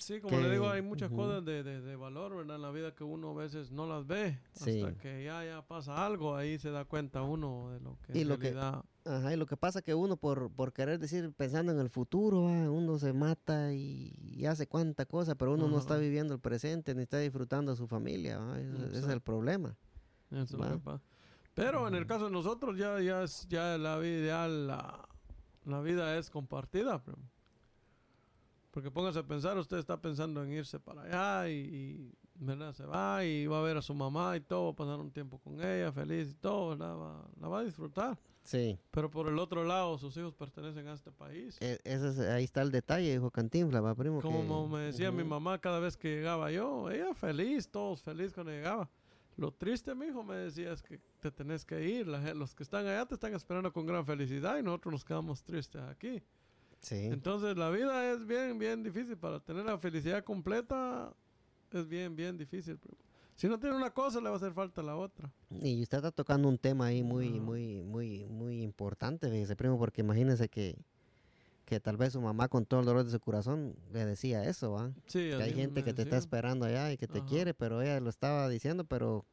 Sí, 0.00 0.18
como 0.20 0.38
le 0.38 0.50
digo, 0.50 0.68
hay 0.70 0.80
muchas 0.80 1.10
cosas 1.10 1.44
de, 1.44 1.62
de- 1.62 1.82
de 1.82 1.94
valor, 1.94 2.34
¿verdad? 2.34 2.56
En 2.56 2.62
la 2.62 2.70
vida 2.70 2.94
que 2.94 3.04
uno 3.04 3.30
a 3.32 3.34
veces 3.34 3.70
no 3.70 3.86
las 3.86 4.06
ve. 4.06 4.40
Sí. 4.54 4.80
Hasta 4.82 4.98
que 4.98 5.24
ya, 5.24 5.44
ya 5.44 5.60
pasa 5.62 6.06
algo, 6.06 6.34
ahí 6.34 6.58
se 6.58 6.70
da 6.70 6.86
cuenta 6.86 7.20
uno 7.22 7.70
de 7.70 7.80
lo 7.80 7.98
que 8.00 8.16
Y 8.18 8.22
en 8.22 8.28
lo 8.28 8.38
que- 8.38 8.52
realidad... 8.52 8.82
Ajá, 9.04 9.32
y 9.32 9.36
lo 9.36 9.46
que 9.46 9.56
pasa 9.56 9.82
que 9.82 9.94
uno 9.94 10.16
por, 10.16 10.50
por 10.52 10.72
querer 10.72 10.98
decir, 10.98 11.32
pensando 11.34 11.70
en 11.72 11.80
el 11.80 11.90
futuro, 11.90 12.40
uno 12.40 12.98
se 12.98 13.12
mata 13.12 13.72
y, 13.74 14.14
y 14.20 14.46
hace 14.46 14.66
cuanta 14.66 15.04
cosa, 15.06 15.34
pero 15.36 15.52
uno 15.54 15.68
no 15.68 15.78
está 15.78 15.96
viviendo 15.96 16.32
el 16.34 16.40
presente 16.40 16.94
ni 16.94 17.02
está 17.02 17.18
disfrutando 17.18 17.72
a 17.72 17.76
su 17.76 17.86
familia, 17.86 18.40
ese- 18.58 18.86
ese 18.88 18.98
es 19.00 19.08
el 19.08 19.20
problema. 19.20 19.76
Eso 20.30 20.42
es 20.42 20.52
lo 20.52 20.70
que 20.70 20.78
pasa. 20.78 21.04
Pero 21.54 21.86
en 21.88 21.94
el 21.94 22.06
caso 22.06 22.26
de 22.26 22.30
nosotros 22.30 22.78
ya, 22.78 23.00
ya 23.00 23.22
es 23.22 23.46
ya 23.48 23.76
la 23.76 23.98
vida 23.98 24.16
ideal, 24.18 24.66
la, 24.66 25.08
la 25.64 25.80
vida 25.82 26.16
es 26.16 26.30
compartida. 26.30 27.02
Porque 28.70 28.90
póngase 28.90 29.18
a 29.18 29.22
pensar, 29.26 29.58
usted 29.58 29.78
está 29.78 30.00
pensando 30.00 30.42
en 30.44 30.52
irse 30.52 30.78
para 30.78 31.02
allá 31.02 31.48
y, 31.50 31.54
y, 31.54 32.12
¿verdad? 32.34 32.72
se 32.72 32.84
va 32.86 33.24
y 33.24 33.46
va 33.46 33.58
a 33.58 33.62
ver 33.62 33.76
a 33.76 33.82
su 33.82 33.94
mamá 33.94 34.36
y 34.36 34.40
todo, 34.40 34.74
pasar 34.74 35.00
un 35.00 35.10
tiempo 35.10 35.38
con 35.40 35.60
ella, 35.60 35.90
feliz 35.92 36.30
y 36.30 36.34
todo, 36.34 36.70
¿verdad? 36.70 36.96
Va- 36.96 37.28
la 37.40 37.48
va 37.48 37.60
a 37.60 37.64
disfrutar. 37.64 38.16
Sí, 38.44 38.78
Pero 38.90 39.10
por 39.10 39.28
el 39.28 39.38
otro 39.38 39.64
lado, 39.64 39.98
sus 39.98 40.16
hijos 40.16 40.34
pertenecen 40.34 40.86
a 40.88 40.94
este 40.94 41.10
país. 41.12 41.58
e- 41.60 41.78
ese 41.84 42.08
es- 42.08 42.18
ahí 42.20 42.44
está 42.44 42.62
el 42.62 42.70
detalle, 42.70 43.10
dijo 43.12 43.30
Cantinfla, 43.30 43.80
va, 43.80 43.94
primo. 43.94 44.20
Como 44.22 44.66
que- 44.66 44.72
me 44.72 44.80
decía 44.82 45.10
mi 45.12 45.24
mamá 45.24 45.58
cada 45.58 45.78
vez 45.80 45.96
que 45.96 46.08
llegaba 46.16 46.50
yo, 46.50 46.90
ella 46.90 47.12
feliz, 47.14 47.68
todos 47.68 48.02
feliz 48.02 48.32
cuando 48.32 48.52
llegaba. 48.52 48.88
Lo 49.36 49.52
triste, 49.52 49.94
mi 49.94 50.06
hijo, 50.06 50.22
me 50.22 50.36
decía, 50.36 50.72
es 50.72 50.82
que 50.82 51.00
te 51.18 51.30
tenés 51.30 51.64
que 51.64 51.82
ir. 51.88 52.06
La 52.06 52.34
los 52.34 52.54
que 52.54 52.62
están 52.62 52.86
allá 52.86 53.04
te 53.06 53.14
están 53.14 53.34
esperando 53.34 53.72
con 53.72 53.84
gran 53.86 54.04
felicidad 54.06 54.58
y 54.58 54.62
nosotros 54.62 54.92
nos 54.92 55.04
quedamos 55.04 55.42
tristes 55.42 55.82
aquí. 55.82 56.22
Sí, 56.80 57.06
Entonces, 57.06 57.56
la 57.56 57.70
vida 57.70 58.10
es 58.12 58.26
bien, 58.26 58.58
bien 58.58 58.82
difícil. 58.82 59.16
Para 59.16 59.40
tener 59.40 59.64
la 59.64 59.78
felicidad 59.78 60.24
completa, 60.24 61.12
es 61.72 61.86
bien, 61.88 62.16
bien 62.16 62.38
difícil. 62.38 62.78
primo. 62.78 62.96
Si 63.36 63.48
no 63.48 63.58
tiene 63.58 63.76
una 63.76 63.90
cosa, 63.90 64.18
le 64.20 64.26
va 64.28 64.34
a 64.34 64.36
hacer 64.36 64.52
falta 64.52 64.82
la 64.82 64.96
otra. 64.96 65.30
y 65.62 65.82
usted 65.82 65.98
está 65.98 66.10
tocando 66.10 66.48
un 66.48 66.58
tema 66.58 66.86
ahí 66.86 67.02
muy, 67.02 67.40
muy, 67.40 67.82
muy, 67.82 68.26
muy 68.28 68.62
importante, 68.62 69.30
fíjese, 69.30 69.56
primo, 69.56 69.78
porque 69.78 70.02
imagínese 70.02 70.48
que, 70.48 70.76
que 71.64 71.80
tal 71.80 71.96
vez 71.96 72.12
su 72.12 72.20
mamá 72.20 72.48
con 72.48 72.66
todo 72.66 72.80
el 72.80 72.86
dolor 72.86 73.04
de 73.04 73.10
su 73.10 73.18
corazón 73.20 73.74
le 73.92 74.04
decía 74.04 74.44
eso, 74.44 74.72
¿va? 74.72 74.92
Sí, 75.06 75.30
que 75.30 75.42
hay 75.42 75.54
gente 75.54 75.82
que 75.84 75.94
te 75.94 76.02
está 76.02 76.18
esperando 76.18 76.66
allá 76.66 76.92
y 76.92 76.98
que 76.98 77.06
te 77.06 77.18
Ajá. 77.20 77.26
quiere, 77.28 77.54
pero 77.54 77.80
ella 77.80 77.98
lo 78.00 78.10
estaba 78.10 78.46
diciendo, 78.48 78.84
pero 78.84 79.24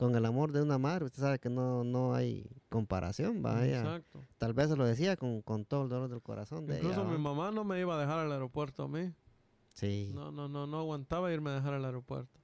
con 0.00 0.16
el 0.16 0.24
amor 0.24 0.50
de 0.50 0.62
una 0.62 0.78
madre, 0.78 1.04
usted 1.04 1.20
sabe 1.22 1.38
que 1.38 1.50
no, 1.50 1.84
no 1.84 2.14
hay 2.14 2.50
comparación, 2.70 3.44
va, 3.44 3.66
ella 3.66 3.80
Exacto. 3.80 4.24
tal 4.38 4.54
vez 4.54 4.70
se 4.70 4.76
lo 4.76 4.86
decía 4.86 5.14
con, 5.14 5.42
con 5.42 5.66
todo 5.66 5.82
el 5.82 5.90
dolor 5.90 6.08
del 6.08 6.22
corazón 6.22 6.64
de 6.66 6.76
Incluso 6.78 7.02
ella, 7.02 7.10
mi 7.10 7.18
mamá 7.18 7.50
no 7.50 7.64
me 7.64 7.78
iba 7.78 7.94
a 7.94 8.00
dejar 8.00 8.18
al 8.20 8.32
aeropuerto 8.32 8.84
a 8.84 8.88
mí. 8.88 9.12
Sí, 9.74 10.10
No, 10.14 10.32
no, 10.32 10.48
no, 10.48 10.66
no 10.66 10.78
aguantaba 10.78 11.30
irme 11.30 11.50
a 11.50 11.54
dejar 11.56 11.74
al 11.74 11.84
aeropuerto. 11.84 12.40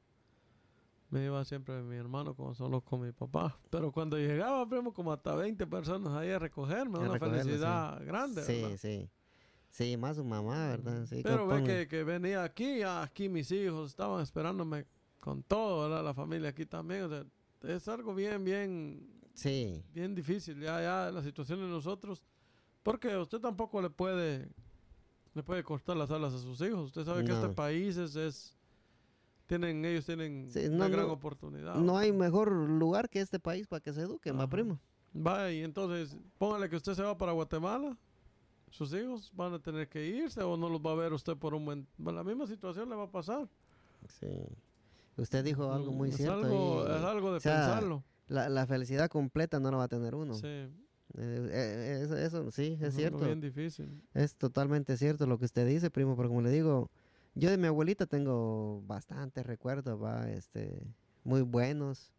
Me 1.09 1.25
iba 1.25 1.43
siempre 1.47 1.81
mi 1.83 1.97
hermano 1.97 2.35
como 2.35 2.53
solo 2.53 2.83
con 2.83 3.01
mi 3.01 3.13
papá. 3.13 3.59
Pero 3.71 3.91
cuando 3.91 4.19
llegaba, 4.19 4.69
primo, 4.69 4.93
como 4.93 5.11
hasta 5.11 5.35
20 5.35 5.67
personas 5.67 6.13
ahí 6.13 6.31
a 6.33 6.39
recogerme, 6.39 6.99
A 6.99 7.01
una 7.09 7.15
sí. 7.15 7.19
felicidad 7.21 8.05
grande, 8.05 8.43
sí, 8.43 8.61
¿verdad? 8.61 8.77
sí, 8.77 9.11
sí, 9.71 9.97
más 9.97 10.17
su 10.17 10.25
mamá, 10.25 10.69
¿verdad? 10.69 11.07
Sí, 11.07 11.23
Pero 11.23 11.47
ve 11.47 11.65
que, 11.65 11.89
que 11.89 12.05
venía 12.05 12.45
aquí, 12.45 12.83
aquí 12.83 13.31
mis 13.31 13.51
hijos 13.51 13.93
estaban 13.93 14.21
esperándome 14.23 14.85
con 15.21 15.43
todo, 15.43 15.89
¿verdad? 15.89 16.05
La 16.05 16.13
familia 16.13 16.51
aquí 16.51 16.67
también. 16.67 17.05
O 17.05 17.09
sea, 17.09 17.25
es 17.67 17.89
algo 17.89 18.15
bien, 18.15 18.45
bien, 18.45 19.07
sí, 19.35 19.83
bien 19.95 20.15
difícil 20.15 20.61
ya, 20.61 20.81
ya 20.81 21.11
la 21.13 21.23
situación 21.23 21.61
de 21.61 21.67
nosotros. 21.69 22.23
Porque 22.83 23.17
usted 23.17 23.41
tampoco 23.41 23.83
le 23.83 23.91
puede, 23.91 24.49
le 25.35 25.43
puede 25.43 25.63
cortar 25.65 25.97
las 25.97 26.11
alas 26.11 26.33
a 26.35 26.39
sus 26.39 26.61
hijos. 26.61 26.87
Usted 26.87 27.05
sabe 27.05 27.25
que 27.25 27.33
este 27.33 27.49
No. 27.49 27.55
país 27.55 27.97
es, 27.97 28.15
es- 28.17 28.57
tienen, 29.47 29.85
ellos 29.85 30.05
tienen 30.07 30.49
Sí, 30.51 30.67
una 30.67 30.89
no, 30.89 30.91
gran 30.97 31.07
no- 31.09 31.13
oportunidad. 31.13 31.75
no 31.77 31.97
hay 31.99 32.13
mejor 32.13 32.51
lugar 32.53 33.09
que 33.09 33.21
este 33.21 33.39
país 33.39 33.67
para 33.67 33.81
que 33.81 33.93
se 33.93 34.03
eduquen, 34.03 34.39
va, 34.39 34.49
primo. 34.49 34.79
Va, 35.17 35.51
y 35.53 35.63
entonces, 35.63 36.17
póngale 36.39 36.69
que 36.69 36.77
usted 36.77 36.95
se 36.95 37.03
va 37.03 37.17
para 37.17 37.33
Guatemala, 37.33 37.97
sus 38.71 38.93
hijos 38.93 39.31
van 39.35 39.53
a 39.55 39.59
tener 39.61 39.89
que 39.89 40.05
irse 40.05 40.43
o 40.43 40.57
no 40.57 40.69
los 40.69 40.81
va 40.81 40.93
a 40.93 40.97
ver 40.97 41.13
usted 41.13 41.37
por 41.37 41.55
un 41.55 41.65
buen... 41.65 41.87
la 41.99 42.23
misma 42.25 42.47
situación 42.47 42.89
le 42.91 42.97
va 42.97 43.05
a 43.05 43.11
pasar. 43.11 43.49
Sí. 44.21 44.27
Usted 45.17 45.45
dijo 45.45 45.73
algo 45.73 45.93
muy 45.93 46.11
es 46.11 46.17
cierto. 46.17 46.47
Algo, 46.47 46.85
y 46.89 46.91
es 46.97 47.03
algo 47.03 47.31
de 47.33 47.37
o 47.39 47.41
sea, 47.41 47.53
pensarlo. 47.55 48.05
la, 48.29 48.49
la 48.49 48.67
felicidad 48.67 49.09
completa 49.09 49.59
no 49.61 49.71
la 49.71 49.79
va 49.79 49.85
a 49.85 49.89
tener 49.89 50.15
uno. 50.15 50.35
Sí, 50.35 50.47
Eh, 50.47 50.71
eh, 51.19 52.01
eso, 52.03 52.17
eso 52.17 52.51
sí, 52.51 52.77
es 52.81 52.95
cierto. 52.95 53.25
bien 53.25 53.41
difícil. 53.41 54.03
Es 54.13 54.35
totalmente 54.37 54.97
cierto 54.97 55.27
lo 55.27 55.39
que 55.39 55.47
usted 55.47 55.67
dice, 55.67 55.91
primo, 55.91 56.17
pero 56.17 56.29
como 56.29 56.43
le 56.43 56.51
digo, 56.51 56.91
yo 57.35 57.49
de 57.51 57.57
mi 57.57 57.67
abuelita 57.69 58.07
tengo 58.07 58.83
bastantes 58.87 59.47
recuerdos, 59.47 60.03
va, 60.03 60.29
este, 60.31 60.83
muy 61.25 61.41
buenos. 61.43 62.13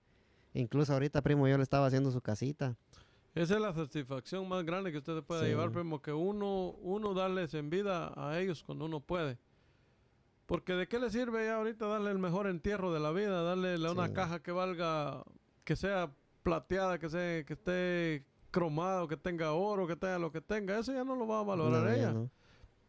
Incluso 0.54 0.94
ahorita, 0.94 1.22
primo, 1.22 1.48
yo 1.48 1.58
le 1.58 1.64
estaba 1.64 1.86
haciendo 1.86 2.10
su 2.12 2.22
casita. 2.22 2.76
Esa 3.36 3.56
es 3.56 3.62
la 3.62 3.74
satisfacción 3.74 4.48
más 4.50 4.66
grande 4.66 4.92
que 4.92 4.98
usted 4.98 5.22
puede 5.22 5.42
Sí. 5.44 5.48
llevar, 5.50 5.72
primo, 5.72 6.02
que 6.02 6.12
uno, 6.14 6.72
uno 6.82 7.14
darles 7.14 7.54
en 7.54 7.70
vida 7.70 8.12
a 8.16 8.40
ellos 8.40 8.64
cuando 8.64 8.86
uno 8.86 9.00
puede. 9.02 9.38
Porque 10.48 10.74
de 10.74 10.88
qué 10.88 10.98
le 10.98 11.10
sirve 11.12 11.46
ya 11.46 11.58
ahorita 11.58 11.86
darle 11.88 12.10
el 12.10 12.18
mejor 12.20 12.48
entierro 12.48 12.92
de 12.92 13.00
la 13.00 13.12
vida, 13.12 13.44
darle 13.44 13.78
la- 13.78 13.92
una 13.92 14.12
caja 14.14 14.42
que 14.42 14.52
valga, 14.52 15.24
que 15.64 15.76
sea 15.76 16.12
plateada, 16.42 16.98
que 16.98 17.10
sea, 17.10 17.44
que 17.44 17.54
esté 17.54 18.26
cromado, 18.50 19.08
que 19.08 19.18
tenga 19.18 19.52
oro, 19.52 19.86
que 19.86 19.96
tenga 19.96 20.18
lo 20.18 20.32
que 20.32 20.42
tenga, 20.42 20.80
eso 20.80 20.94
ya 20.94 21.04
no 21.04 21.16
lo 21.16 21.28
va 21.28 21.42
a 21.42 21.44
valorar 21.44 21.84
No, 21.84 21.92
ella. 21.92 22.12
no. 22.14 22.32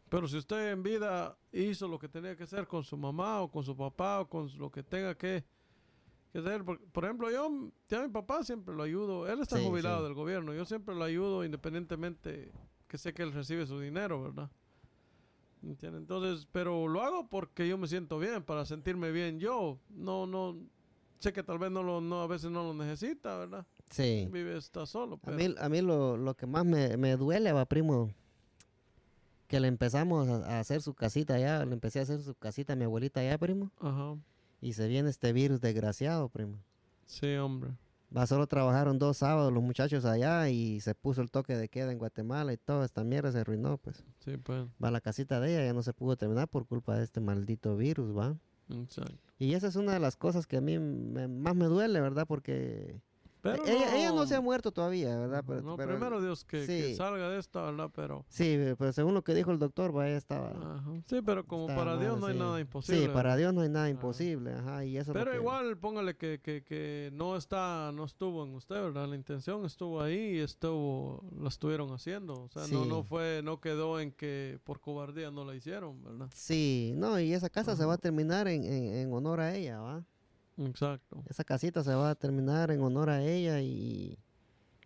Pero 0.09 0.27
si 0.27 0.37
usted 0.37 0.71
en 0.71 0.81
vida 0.81 1.37
hizo 1.51 1.87
lo 1.87 1.99
que 1.99 2.07
tenía 2.09 2.35
que 2.35 2.43
hacer 2.43 2.65
con 2.65 2.83
su 2.83 2.97
mamá 2.97 3.41
o 3.41 3.51
con 3.51 3.63
su 3.63 3.75
papá 3.77 4.21
o 4.21 4.27
con 4.29 4.49
lo 4.57 4.71
que 4.71 4.81
tenga 4.81 5.13
que, 5.15 5.43
que 6.31 6.39
hacer, 6.39 6.63
por, 6.63 6.79
por 6.79 7.03
ejemplo, 7.03 7.29
yo, 7.29 7.69
ya 7.89 8.01
mi 8.01 8.07
papá 8.09 8.43
siempre 8.43 8.73
lo 8.73 8.83
ayudo, 8.83 9.27
él 9.27 9.41
está 9.41 9.57
Sí, 9.57 9.65
jubilado 9.67 9.97
sí. 9.97 10.03
del 10.05 10.13
gobierno, 10.13 10.53
yo 10.53 10.63
siempre 10.65 10.95
lo 10.95 11.03
ayudo 11.03 11.43
independientemente 11.43 12.51
que 12.87 12.97
sé 12.97 13.13
que 13.13 13.21
él 13.21 13.33
recibe 13.33 13.67
su 13.67 13.79
dinero, 13.79 14.23
¿verdad? 14.23 14.49
Entonces, 15.61 16.47
pero 16.51 16.87
lo 16.87 17.01
hago 17.01 17.27
porque 17.27 17.67
yo 17.67 17.77
me 17.77 17.87
siento 17.87 18.17
bien, 18.19 18.43
para 18.43 18.65
sentirme 18.65 19.11
bien 19.11 19.39
yo, 19.39 19.77
no, 19.89 20.25
no, 20.25 20.57
sé 21.19 21.33
que 21.33 21.43
tal 21.43 21.59
vez 21.59 21.69
no 21.71 21.83
lo, 21.83 21.99
no, 22.01 22.21
a 22.21 22.27
veces 22.27 22.49
no 22.49 22.63
lo 22.63 22.73
necesita, 22.73 23.37
¿verdad? 23.37 23.65
Sí. 23.89 24.27
Vive, 24.31 24.57
está 24.57 24.85
solo, 24.85 25.15
A 25.15 25.19
pero... 25.19 25.37
mí, 25.37 25.53
a 25.57 25.69
mí 25.69 25.81
lo, 25.81 26.15
lo 26.15 26.33
que 26.35 26.45
más 26.45 26.65
me, 26.65 26.95
me 26.97 27.17
duele, 27.17 27.51
va, 27.51 27.65
primo, 27.65 28.09
que 29.47 29.59
le 29.59 29.67
empezamos 29.67 30.29
a, 30.29 30.57
a 30.57 30.59
hacer 30.59 30.81
su 30.81 30.93
casita 30.93 31.35
allá, 31.35 31.65
le 31.65 31.73
empecé 31.73 31.99
a 31.99 32.03
hacer 32.03 32.21
su 32.21 32.35
casita 32.35 32.73
a 32.73 32.75
mi 32.75 32.85
abuelita 32.85 33.19
allá, 33.19 33.37
primo, 33.37 33.71
Ajá, 33.79 34.15
y 34.61 34.73
se 34.73 34.87
viene 34.87 35.09
este 35.09 35.33
virus 35.33 35.59
desgraciado, 35.59 36.29
primo. 36.29 36.57
sí, 37.05 37.35
hombre. 37.35 37.71
Va, 38.15 38.25
solo 38.25 38.47
trabajaron 38.47 38.97
dos 38.97 39.17
sábados 39.17 39.53
los 39.53 39.61
muchachos 39.61 40.03
allá 40.05 40.49
y 40.49 40.79
se 40.81 40.95
puso 40.95 41.21
el 41.21 41.29
toque 41.29 41.55
de 41.55 41.69
queda 41.69 41.91
en 41.91 41.99
Guatemala 41.99 42.51
y 42.53 42.57
toda 42.57 42.85
esta 42.85 43.03
mierda 43.03 43.31
se 43.31 43.39
arruinó, 43.39 43.77
pues. 43.77 44.03
Sí, 44.25 44.37
pues, 44.37 44.65
Va, 44.83 44.89
la 44.89 44.99
casita 45.01 45.39
de 45.39 45.53
ella 45.55 45.65
ya 45.65 45.73
no 45.73 45.83
se 45.83 45.93
pudo 45.93 46.17
terminar 46.17 46.47
por 46.47 46.65
culpa 46.65 46.97
de 46.97 47.03
este 47.03 47.19
maldito 47.19 47.77
virus, 47.77 48.17
va. 48.17 48.35
exacto. 48.69 49.13
Y 49.37 49.53
esa 49.53 49.67
es 49.67 49.75
una 49.75 49.93
de 49.93 49.99
las 49.99 50.15
cosas 50.17 50.47
que 50.47 50.57
a 50.57 50.61
mí 50.61 50.79
me- 50.79 51.27
más 51.27 51.55
me 51.55 51.65
duele, 51.65 52.01
¿verdad? 52.01 52.25
Porque 52.27 52.99
Pero 53.41 53.63
ella, 53.65 53.95
ella 53.97 54.11
no 54.11 54.25
se 54.27 54.35
ha 54.35 54.41
muerto 54.41 54.71
todavía, 54.71 55.17
¿verdad? 55.17 55.43
Pero, 55.47 55.61
no, 55.61 55.77
pero- 55.77 55.91
primero 55.91 56.21
Dios 56.21 56.43
que, 56.43 56.65
que 56.65 56.87
sí. 56.89 56.95
salga 56.95 57.29
de 57.29 57.39
esta, 57.39 57.61
¿verdad? 57.63 57.89
Pero... 57.95 58.25
Sí, 58.27 58.57
pero 58.77 58.91
según 58.91 59.13
lo 59.13 59.23
que 59.23 59.33
dijo 59.33 59.51
el 59.51 59.59
doctor, 59.59 59.95
va, 59.95 60.07
ella 60.09 60.17
estaba... 60.17 60.49
Ajá. 60.49 60.91
Sí, 61.05 61.21
pero 61.25 61.45
como 61.47 61.67
para 61.67 61.95
Dios 61.97 62.19
mal, 62.19 62.19
no 62.19 62.25
hay 62.27 62.33
sí. 62.33 62.39
nada 62.39 62.59
imposible. 62.59 63.01
Sí, 63.01 63.07
para 63.07 63.37
Dios 63.37 63.53
no 63.53 63.61
hay 63.61 63.69
nada 63.69 63.85
Ajá. 63.85 63.91
imposible, 63.91 64.53
ajá, 64.53 64.83
y 64.83 64.97
eso 64.97 65.13
Pero 65.13 65.31
que- 65.31 65.37
igual, 65.37 65.77
póngale 65.77 66.17
que, 66.17 66.39
que, 66.41 66.63
que 66.63 67.11
no 67.13 67.37
está, 67.37 67.91
no 67.93 68.03
estuvo 68.03 68.43
en 68.43 68.53
usted, 68.55 68.75
¿verdad? 68.75 69.07
La 69.07 69.15
intención 69.15 69.63
estuvo 69.65 70.01
ahí 70.01 70.35
y 70.35 70.39
estuvo, 70.39 71.23
la 71.39 71.47
estuvieron 71.47 71.91
haciendo. 71.93 72.41
O 72.43 72.49
sea, 72.49 72.63
no, 72.63 72.83
Sí. 72.83 72.89
no 72.89 73.03
fue, 73.03 73.41
no 73.43 73.61
quedó 73.61 73.99
en 74.01 74.11
que 74.11 74.59
por 74.65 74.81
cobardía 74.81 75.31
no 75.31 75.45
la 75.45 75.55
hicieron, 75.55 76.03
¿verdad? 76.03 76.27
Sí, 76.33 76.93
no, 76.97 77.17
y 77.19 77.31
esa 77.33 77.49
casa 77.49 77.75
se 77.77 77.85
va 77.85 77.93
a 77.93 77.95
Ajá. 77.95 78.01
terminar 78.01 78.49
en, 78.49 78.65
en, 78.65 78.83
en 78.95 79.13
honor 79.13 79.39
a 79.39 79.55
ella, 79.55 79.79
¿va? 79.79 80.03
Exacto. 80.65 81.23
Esa 81.29 81.43
casita 81.43 81.83
se 81.83 81.93
va 81.95 82.09
a 82.11 82.15
terminar 82.15 82.71
en 82.71 82.81
honor 82.81 83.09
a 83.09 83.23
ella 83.23 83.61
y... 83.61 84.17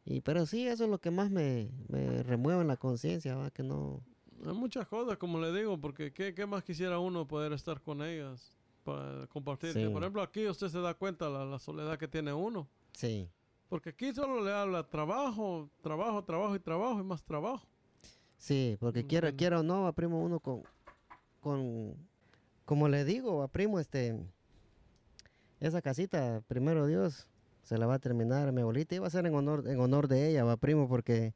y 0.05 0.21
pero 0.21 0.45
sí, 0.45 0.67
eso 0.67 0.83
es 0.83 0.89
lo 0.89 0.99
que 0.99 1.11
más 1.11 1.31
me, 1.31 1.71
me 1.87 2.21
remueve 2.23 2.61
en 2.61 2.67
la 2.67 2.77
conciencia. 2.77 3.49
Que 3.51 3.63
no... 3.63 4.01
Hay 4.45 4.53
muchas 4.53 4.87
cosas, 4.87 5.17
como 5.17 5.39
le 5.39 5.51
digo, 5.51 5.79
porque 5.79 6.11
¿qué, 6.13 6.33
qué 6.33 6.45
más 6.45 6.63
quisiera 6.63 6.99
uno 6.99 7.27
poder 7.27 7.53
estar 7.53 7.81
con 7.81 8.01
ellas? 8.01 8.55
Para 8.83 9.25
compartir. 9.27 9.71
Sí. 9.71 9.87
Por 9.87 10.03
ejemplo, 10.03 10.21
aquí 10.21 10.45
usted 10.47 10.67
se 10.67 10.79
da 10.79 10.93
cuenta 10.93 11.29
la, 11.29 11.45
la 11.45 11.57
soledad 11.59 11.97
que 11.97 12.07
tiene 12.07 12.33
uno. 12.33 12.67
Sí, 12.91 13.29
Porque 13.69 13.89
aquí 13.89 14.13
solo 14.13 14.43
le 14.43 14.51
habla 14.51 14.83
trabajo, 14.87 15.69
trabajo, 15.81 16.23
trabajo 16.23 16.55
y 16.55 16.59
trabajo 16.59 16.99
y 16.99 17.03
más 17.03 17.23
trabajo. 17.23 17.65
sí, 18.37 18.77
porque 18.79 19.07
quiera, 19.07 19.31
quiera 19.31 19.61
o 19.61 19.63
no, 19.63 19.83
va 19.83 19.93
primo 19.93 20.21
uno 20.21 20.39
con... 20.39 20.61
con 21.39 21.95
como 22.65 22.87
le 22.87 23.03
digo, 23.05 23.37
va 23.37 23.47
primo, 23.47 23.79
este... 23.79 24.19
Esa 25.63 25.81
casita, 25.81 26.41
primero 26.47 26.85
Dios, 26.87 27.25
se 27.63 27.77
la 27.77 27.85
va 27.87 27.93
a 27.93 27.99
terminar 27.99 28.51
mi 28.51 28.59
abuelita. 28.61 28.95
Iba 28.95 29.07
a 29.07 29.09
ser 29.09 29.25
en 29.25 29.33
honor, 29.33 29.65
en 29.65 29.79
honor 29.79 30.09
de 30.09 30.29
ella, 30.29 30.43
va 30.43 30.57
primo, 30.57 30.89
porque 30.89 31.33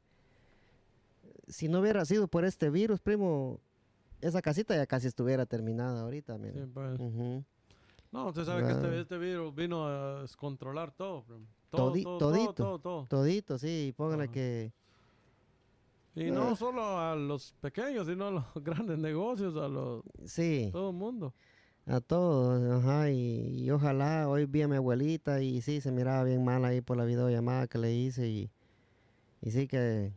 si 1.46 1.66
no 1.68 1.80
hubiera 1.80 2.04
sido 2.04 2.28
por 2.28 2.44
este 2.44 2.68
virus, 2.68 3.00
primo, 3.00 3.58
esa 4.20 4.42
casita 4.42 4.76
ya 4.76 4.86
casi 4.86 5.06
estuviera 5.06 5.46
terminada 5.46 6.02
ahorita. 6.02 6.36
mire. 6.36 6.64
Sí, 6.64 6.70
pues. 6.74 7.00
Ujú. 7.00 7.42
No, 8.12 8.26
usted 8.28 8.44
sabe 8.44 8.64
que 8.64 8.72
este, 8.72 9.00
este 9.00 9.16
virus 9.16 9.54
vino 9.54 9.86
a 9.86 10.20
descontrolar 10.20 10.90
todo. 10.92 11.22
primo. 11.22 11.46
Todo, 11.70 11.92
Todi- 11.94 12.02
todo, 12.02 12.18
todito. 12.18 12.52
todo, 12.52 12.54
todo, 12.54 12.78
todo. 12.80 13.06
Todito, 13.06 13.58
sí, 13.58 13.94
póngale 13.96 14.24
Ajá. 14.24 14.32
que... 14.32 14.72
Y 16.16 16.28
Ah. 16.28 16.32
no 16.32 16.54
solo 16.56 16.98
a 16.98 17.14
los 17.16 17.54
pequeños, 17.62 18.06
sino 18.06 18.26
a 18.26 18.30
los 18.30 18.44
grandes 18.62 18.98
negocios, 18.98 19.56
a 19.56 19.68
los, 19.68 20.02
Sí, 20.26 20.68
todo 20.70 20.90
el 20.90 20.96
mundo. 20.96 21.32
A 21.88 22.00
todos, 22.00 22.62
ajá, 22.82 23.10
y, 23.10 23.64
y 23.64 23.70
ojalá, 23.70 24.28
hoy 24.28 24.44
vi 24.44 24.62
a 24.62 24.68
mi 24.68 24.76
abuelita 24.76 25.40
y 25.40 25.62
sí, 25.62 25.80
se 25.80 25.90
miraba 25.90 26.22
bien 26.24 26.44
mal 26.44 26.64
ahí 26.64 26.80
por 26.80 26.96
la 26.96 27.04
videollamada 27.04 27.66
que 27.66 27.78
le 27.78 27.92
hice 27.94 28.28
y, 28.28 28.50
y 29.40 29.50
sí 29.50 29.66
que 29.66 30.12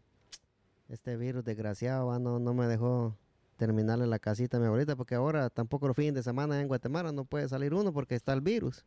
este 0.89 1.15
virus 1.15 1.45
desgraciado 1.45 2.07
va, 2.07 2.19
no, 2.19 2.39
no 2.39 2.53
me 2.53 2.67
dejó 2.67 3.15
terminarle 3.55 4.05
la 4.07 4.19
casita 4.19 4.57
a 4.57 4.59
mi 4.59 4.65
abuelita 4.65 4.95
porque 4.95 5.15
ahora 5.15 5.49
tampoco 5.49 5.87
los 5.87 5.95
fines 5.95 6.13
de 6.13 6.23
semana 6.23 6.59
en 6.61 6.67
Guatemala 6.67 7.11
no 7.11 7.23
puede 7.25 7.47
salir 7.47 7.73
uno 7.73 7.93
porque 7.93 8.15
está 8.15 8.33
el 8.33 8.41
virus. 8.41 8.83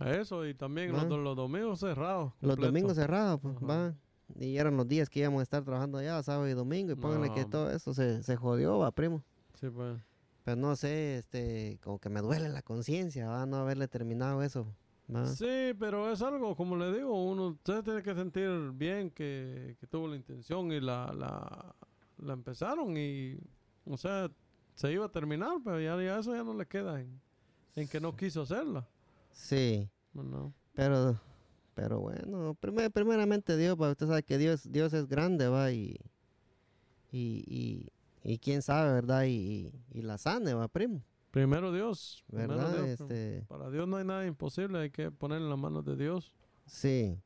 Eso, 0.00 0.44
y 0.46 0.52
también 0.52 0.92
los, 0.92 1.08
do- 1.08 1.16
los 1.18 1.36
domingos 1.36 1.80
cerrados. 1.80 2.32
Los 2.42 2.56
domingos 2.56 2.96
cerrados, 2.96 3.40
pues, 3.40 3.54
va. 3.66 3.94
Y 4.38 4.58
eran 4.58 4.76
los 4.76 4.86
días 4.86 5.08
que 5.08 5.20
íbamos 5.20 5.40
a 5.40 5.42
estar 5.44 5.62
trabajando 5.64 5.96
allá, 5.98 6.22
sábado 6.22 6.48
y 6.48 6.52
domingo, 6.52 6.92
y 6.92 6.96
pónganle 6.96 7.32
que 7.32 7.44
todo 7.46 7.70
eso 7.70 7.94
se, 7.94 8.22
se 8.22 8.36
jodió, 8.36 8.78
va, 8.78 8.90
primo. 8.90 9.22
Sí, 9.58 9.70
pues. 9.70 9.96
Pero 10.46 10.54
no 10.60 10.76
sé, 10.76 11.18
este, 11.18 11.80
como 11.82 11.98
que 11.98 12.08
me 12.08 12.20
duele 12.20 12.48
la 12.48 12.62
conciencia, 12.62 13.26
va, 13.28 13.46
no 13.46 13.56
haberle 13.56 13.88
terminado 13.88 14.44
eso, 14.44 14.64
va. 15.12 15.26
Sí, 15.26 15.72
pero 15.76 16.08
es 16.12 16.22
algo, 16.22 16.54
como 16.54 16.76
le 16.76 16.92
digo, 16.96 17.20
uno 17.24 17.48
usted 17.48 17.82
tiene 17.82 18.00
que 18.00 18.14
sentir 18.14 18.48
bien 18.72 19.10
que, 19.10 19.76
que 19.80 19.86
tuvo 19.88 20.06
la 20.06 20.14
intención 20.14 20.70
y 20.70 20.80
la, 20.80 21.12
la, 21.12 21.74
la 22.18 22.32
empezaron 22.32 22.96
y, 22.96 23.36
o 23.86 23.96
sea, 23.96 24.30
se 24.76 24.92
iba 24.92 25.06
a 25.06 25.10
terminar, 25.10 25.56
pero 25.64 25.80
ya, 25.80 26.00
ya 26.00 26.20
eso 26.20 26.32
ya 26.32 26.44
no 26.44 26.54
le 26.54 26.64
queda 26.66 27.00
en, 27.00 27.20
en 27.74 27.88
que 27.88 28.00
no 28.00 28.14
quiso 28.16 28.42
hacerla. 28.42 28.86
Sí, 29.32 29.90
Bueno, 30.12 30.54
pero, 30.74 31.20
pero 31.74 31.98
bueno, 31.98 32.54
primer- 32.54 32.92
primeramente 32.92 33.56
Dios, 33.56 33.76
va, 33.76 33.90
usted 33.90 34.06
sabe 34.06 34.22
que 34.22 34.38
Dios, 34.38 34.70
Dios 34.70 34.92
es 34.92 35.08
grande, 35.08 35.48
va, 35.48 35.72
y, 35.72 35.96
y, 37.10 37.42
y, 37.48 37.88
y 38.28 38.38
quién 38.38 38.60
sabe, 38.60 38.92
¿verdad? 38.92 39.22
Y, 39.24 39.30
y, 39.30 39.72
y 39.92 40.02
la 40.02 40.18
sane, 40.18 40.52
va, 40.52 40.66
primo, 40.66 41.00
primero 41.30 41.72
Dios, 41.72 42.24
primero 42.26 42.56
¿verdad? 42.56 42.74
Dios, 42.74 43.00
este, 43.00 43.44
para 43.46 43.70
Dios 43.70 43.86
no 43.86 43.96
hay 43.96 44.04
nada 44.04 44.26
imposible, 44.26 44.80
hay 44.80 44.90
que 44.90 45.12
poner 45.12 45.38
en 45.40 45.48
las 45.48 45.58
manos 45.58 45.84
de 45.84 45.96
Dios. 45.96 46.34
sí, 46.66 47.16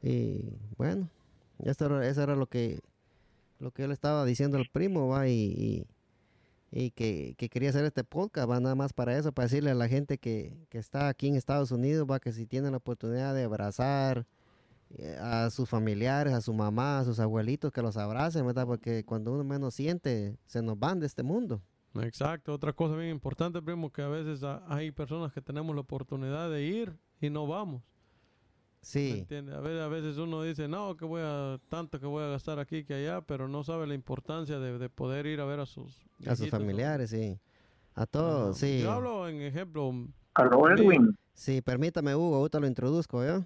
y 0.00 0.58
bueno, 0.76 1.10
esto 1.58 1.86
era, 1.86 2.06
eso 2.06 2.22
era 2.22 2.36
lo 2.36 2.46
que, 2.46 2.78
lo 3.58 3.72
que 3.72 3.82
yo 3.82 3.88
le 3.88 3.94
estaba 3.94 4.24
diciendo 4.24 4.58
al 4.58 4.68
primo, 4.70 5.08
va, 5.08 5.26
y, 5.26 5.32
y, 5.32 5.86
y 6.70 6.90
que, 6.92 7.34
que 7.36 7.48
quería 7.48 7.70
hacer 7.70 7.84
este 7.84 8.04
podcast, 8.04 8.48
va, 8.48 8.60
nada 8.60 8.76
más 8.76 8.92
para 8.92 9.18
eso, 9.18 9.32
para 9.32 9.48
decirle 9.48 9.72
a 9.72 9.74
la 9.74 9.88
gente 9.88 10.18
que, 10.18 10.56
que 10.68 10.78
está 10.78 11.08
aquí 11.08 11.26
en 11.26 11.34
Estados 11.34 11.72
Unidos, 11.72 12.06
va, 12.08 12.20
que 12.20 12.32
si 12.32 12.46
tienen 12.46 12.70
la 12.70 12.76
oportunidad 12.76 13.34
de 13.34 13.42
abrazar 13.42 14.24
a 15.20 15.50
sus 15.50 15.68
familiares, 15.68 16.32
a 16.32 16.40
su 16.40 16.52
mamá, 16.52 17.00
a 17.00 17.04
sus 17.04 17.18
abuelitos, 17.20 17.72
que 17.72 17.82
los 17.82 17.96
abracen, 17.96 18.46
¿verdad? 18.46 18.66
Porque 18.66 19.04
cuando 19.04 19.32
uno 19.32 19.44
menos 19.44 19.74
siente, 19.74 20.36
se 20.46 20.62
nos 20.62 20.78
van 20.78 21.00
de 21.00 21.06
este 21.06 21.22
mundo. 21.22 21.60
Exacto, 22.00 22.52
otra 22.52 22.72
cosa 22.72 22.94
bien 22.96 23.10
importante, 23.10 23.60
primo, 23.62 23.90
que 23.90 24.02
a 24.02 24.08
veces 24.08 24.42
ha- 24.42 24.62
hay 24.68 24.90
personas 24.92 25.32
que 25.32 25.40
tenemos 25.40 25.74
la 25.74 25.80
oportunidad 25.80 26.50
de 26.50 26.62
ir 26.62 26.96
y 27.20 27.30
no 27.30 27.46
vamos. 27.46 27.82
¿Me 27.82 28.88
Sí, 28.90 29.18
entiende? 29.18 29.54
A 29.54 29.60
veces, 29.60 29.80
a 29.80 29.88
veces 29.88 30.16
uno 30.18 30.42
dice, 30.42 30.68
no, 30.68 30.96
que 30.96 31.04
voy 31.04 31.22
a, 31.24 31.58
tanto 31.68 31.98
que 31.98 32.06
voy 32.06 32.22
a 32.22 32.28
gastar 32.28 32.58
aquí 32.60 32.84
que 32.84 32.94
allá, 32.94 33.20
pero 33.22 33.48
no 33.48 33.64
sabe 33.64 33.86
la 33.86 33.94
importancia 33.94 34.58
de, 34.60 34.78
de 34.78 34.88
poder 34.90 35.26
ir 35.26 35.40
a 35.40 35.44
ver 35.44 35.58
a 35.60 35.66
sus 35.66 36.06
a 36.26 36.36
sus 36.36 36.48
familiares, 36.50 37.10
sí. 37.10 37.38
A 37.94 38.06
todos, 38.06 38.58
sí. 38.58 38.80
Yo 38.82 38.92
hablo 38.92 39.28
en 39.28 39.40
ejemplo, 39.40 39.90
Sí. 40.36 40.82
Edwin. 40.82 41.16
Sí, 41.32 41.62
permítame, 41.62 42.14
Hugo, 42.14 42.36
ahorita 42.36 42.60
lo 42.60 42.66
introduzco, 42.66 43.24
¿yo? 43.24 43.44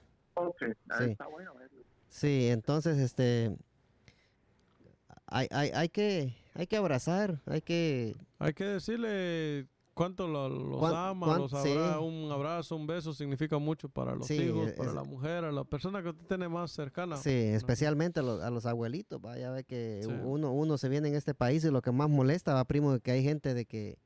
Ahí 0.91 1.07
Sí. 1.07 1.11
está 1.13 1.27
bueno. 1.27 1.53
Edwin. 1.61 1.85
Sí, 2.09 2.49
entonces, 2.49 2.99
este, 2.99 3.57
hay, 5.27 5.47
hay, 5.51 5.71
hay 5.71 5.89
que, 5.89 6.35
hay 6.55 6.67
que 6.67 6.77
abrazar, 6.77 7.41
hay 7.47 7.61
que, 7.63 8.17
hay 8.39 8.53
que 8.53 8.65
decirle 8.65 9.67
cuánto 9.95 10.27
lo- 10.27 10.49
los 10.49 10.79
Cuán- 10.81 10.95
ama, 10.97 11.27
cuán- 11.27 11.39
los 11.43 11.51
sí. 11.51 11.71
abra- 11.73 12.01
un 12.01 12.31
abrazo, 12.33 12.75
un 12.75 12.87
beso 12.87 13.13
significa 13.13 13.59
mucho 13.59 13.89
para 13.89 14.15
los 14.17 14.27
Sí, 14.27 14.35
hijos, 14.43 14.69
es- 14.69 14.73
para 14.75 14.93
la 14.93 15.05
mujer, 15.05 15.45
a 15.45 15.53
la 15.53 15.63
persona 15.65 16.03
que 16.03 16.09
usted 16.09 16.27
tiene 16.27 16.49
más 16.49 16.73
cercana. 16.73 17.17
sí, 17.17 17.31
especialmente 17.31 18.21
a 18.21 18.23
los, 18.23 18.43
a 18.43 18.51
los 18.51 18.67
abuelitos, 18.67 19.21
va, 19.25 19.39
ya 19.39 19.51
ve 19.51 19.63
que 19.65 20.01
Sí. 20.03 20.11
uno, 20.25 20.53
uno 20.53 20.79
se 20.79 20.89
viene 20.89 21.09
en 21.09 21.15
este 21.15 21.35
país 21.35 21.65
y 21.65 21.71
lo 21.71 21.83
que 21.83 21.93
más 21.93 22.09
molesta, 22.09 22.55
va, 22.55 22.65
primo, 22.65 22.99
que 22.99 23.11
hay 23.13 23.23
gente 23.23 23.55
de 23.55 23.67
que, 23.67 23.99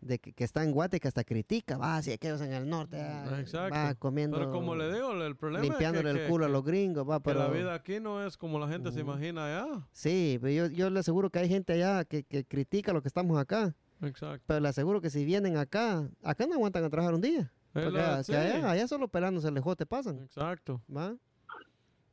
de 0.00 0.18
que, 0.18 0.32
que 0.32 0.44
está 0.44 0.62
en 0.62 0.72
Guate 0.72 1.00
que 1.00 1.08
hasta 1.08 1.24
critica, 1.24 1.78
va, 1.78 2.00
si 2.02 2.12
aquellos 2.12 2.40
en 2.40 2.52
el 2.52 2.68
norte, 2.68 3.00
ah, 3.00 3.38
Exacto. 3.40 3.74
va 3.74 3.94
comiendo, 3.94 4.36
Pero 4.38 4.52
como 4.52 4.74
le 4.76 4.92
digo, 4.92 5.12
el 5.24 5.36
problema 5.36 5.64
limpiándole 5.64 6.10
es 6.10 6.14
que, 6.14 6.20
el 6.20 6.26
que- 6.26 6.30
culo 6.32 6.44
a 6.44 6.48
los 6.48 6.62
gringos, 6.64 7.08
va, 7.08 7.20
pero... 7.20 7.40
la 7.40 7.48
vida 7.48 7.74
aquí 7.74 7.98
no 7.98 8.24
es 8.24 8.36
como 8.36 8.58
la 8.58 8.68
gente 8.68 8.92
se 8.92 9.02
Ujú. 9.02 9.12
imagina 9.12 9.46
allá. 9.46 9.86
Sí, 9.92 10.38
pero 10.40 10.52
yo, 10.52 10.66
yo 10.74 10.90
le 10.90 11.00
aseguro 11.00 11.30
que 11.30 11.38
hay 11.40 11.48
gente 11.48 11.72
allá 11.72 12.04
que, 12.04 12.22
que 12.24 12.44
critica 12.44 12.92
lo 12.92 13.02
que 13.02 13.08
estamos 13.08 13.38
acá. 13.38 13.74
Exacto. 14.02 14.44
Pero 14.46 14.60
le 14.60 14.68
aseguro 14.68 15.00
que 15.00 15.08
si 15.10 15.24
vienen 15.24 15.56
acá, 15.56 16.08
acá 16.22 16.46
no 16.46 16.54
aguantan 16.54 16.84
a 16.84 16.90
trabajar 16.90 17.14
un 17.14 17.22
día. 17.22 17.50
Porque 17.72 17.90
la- 17.90 18.22
sí, 18.22 18.34
allá, 18.34 18.70
allá 18.70 18.86
solo 18.88 19.08
pelándose 19.08 19.48
el 19.48 19.54
lejote 19.54 19.86
pasan, 19.86 20.18
Exacto. 20.20 20.82
¿va? 20.94 21.16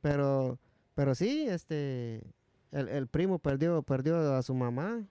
Pero, 0.02 0.60
pero 0.96 1.16
sí, 1.16 1.46
este, 1.48 2.22
el, 2.72 2.90
el 2.90 3.08
primo 3.08 3.40
perdió, 3.40 3.82
perdió 3.84 4.36
a 4.36 4.42
su 4.42 4.54
mamá. 4.54 5.06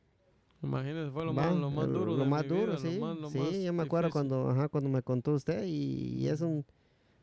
Imagínese, 0.63 1.11
fue 1.11 1.25
lo 1.25 1.35
¿va? 1.35 1.47
más, 1.47 1.57
lo 1.57 1.71
más 1.71 1.89
duro 1.89 2.17
Lo 2.17 2.17
de 2.19 2.25
más 2.27 2.43
mi 2.45 2.49
duro, 2.49 2.67
vida, 2.67 2.79
sí. 2.79 2.95
lo 2.99 3.07
más, 3.07 3.19
lo 3.19 3.31
sí, 3.31 3.39
más 3.39 3.53
yo 3.59 3.73
me 3.73 3.83
acuerdo 3.83 4.09
difícil. 4.09 4.29
cuando, 4.29 4.51
ajá, 4.51 4.69
cuando 4.69 4.91
me 4.91 5.03
contó 5.03 5.33
usted 5.33 5.65
y, 5.65 6.15
y 6.23 6.29
es 6.29 6.41
un, 6.41 6.65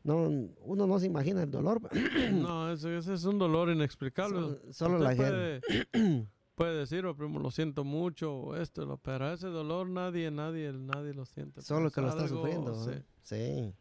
no, 0.04 0.28
uno 0.64 0.86
no 0.86 0.98
se 0.98 1.06
imagina 1.06 1.42
el 1.42 1.50
dolor. 1.50 1.80
No, 2.32 2.70
ese, 2.70 2.98
ese 2.98 3.14
es 3.14 3.24
un 3.24 3.38
dolor 3.38 3.70
inexplicable. 3.70 4.38
Solo- 4.40 4.58
solo 4.72 4.94
Usted 4.98 5.04
la 5.04 5.14
gente. 5.14 5.60
puede, 5.92 6.26
puede 6.54 6.78
decir, 6.80 7.06
"Oh, 7.06 7.16
primo, 7.16 7.38
lo 7.38 7.50
siento 7.50 7.82
mucho, 7.84 8.34
o 8.34 8.56
esto, 8.56 8.84
lo- 8.84 8.98
pero 8.98 9.32
ese 9.32 9.46
dolor 9.48 9.88
nadie, 9.88 10.30
nadie, 10.30 10.72
nadie 10.74 11.14
lo 11.14 11.24
siente. 11.24 11.62
Solo 11.62 11.82
pues, 11.84 11.94
que 11.94 12.00
lo 12.02 12.08
está 12.08 12.24
algo, 12.24 12.36
sufriendo. 12.36 12.74
sí. 12.84 12.90
¿va? 12.90 13.02
Sí. 13.22 13.74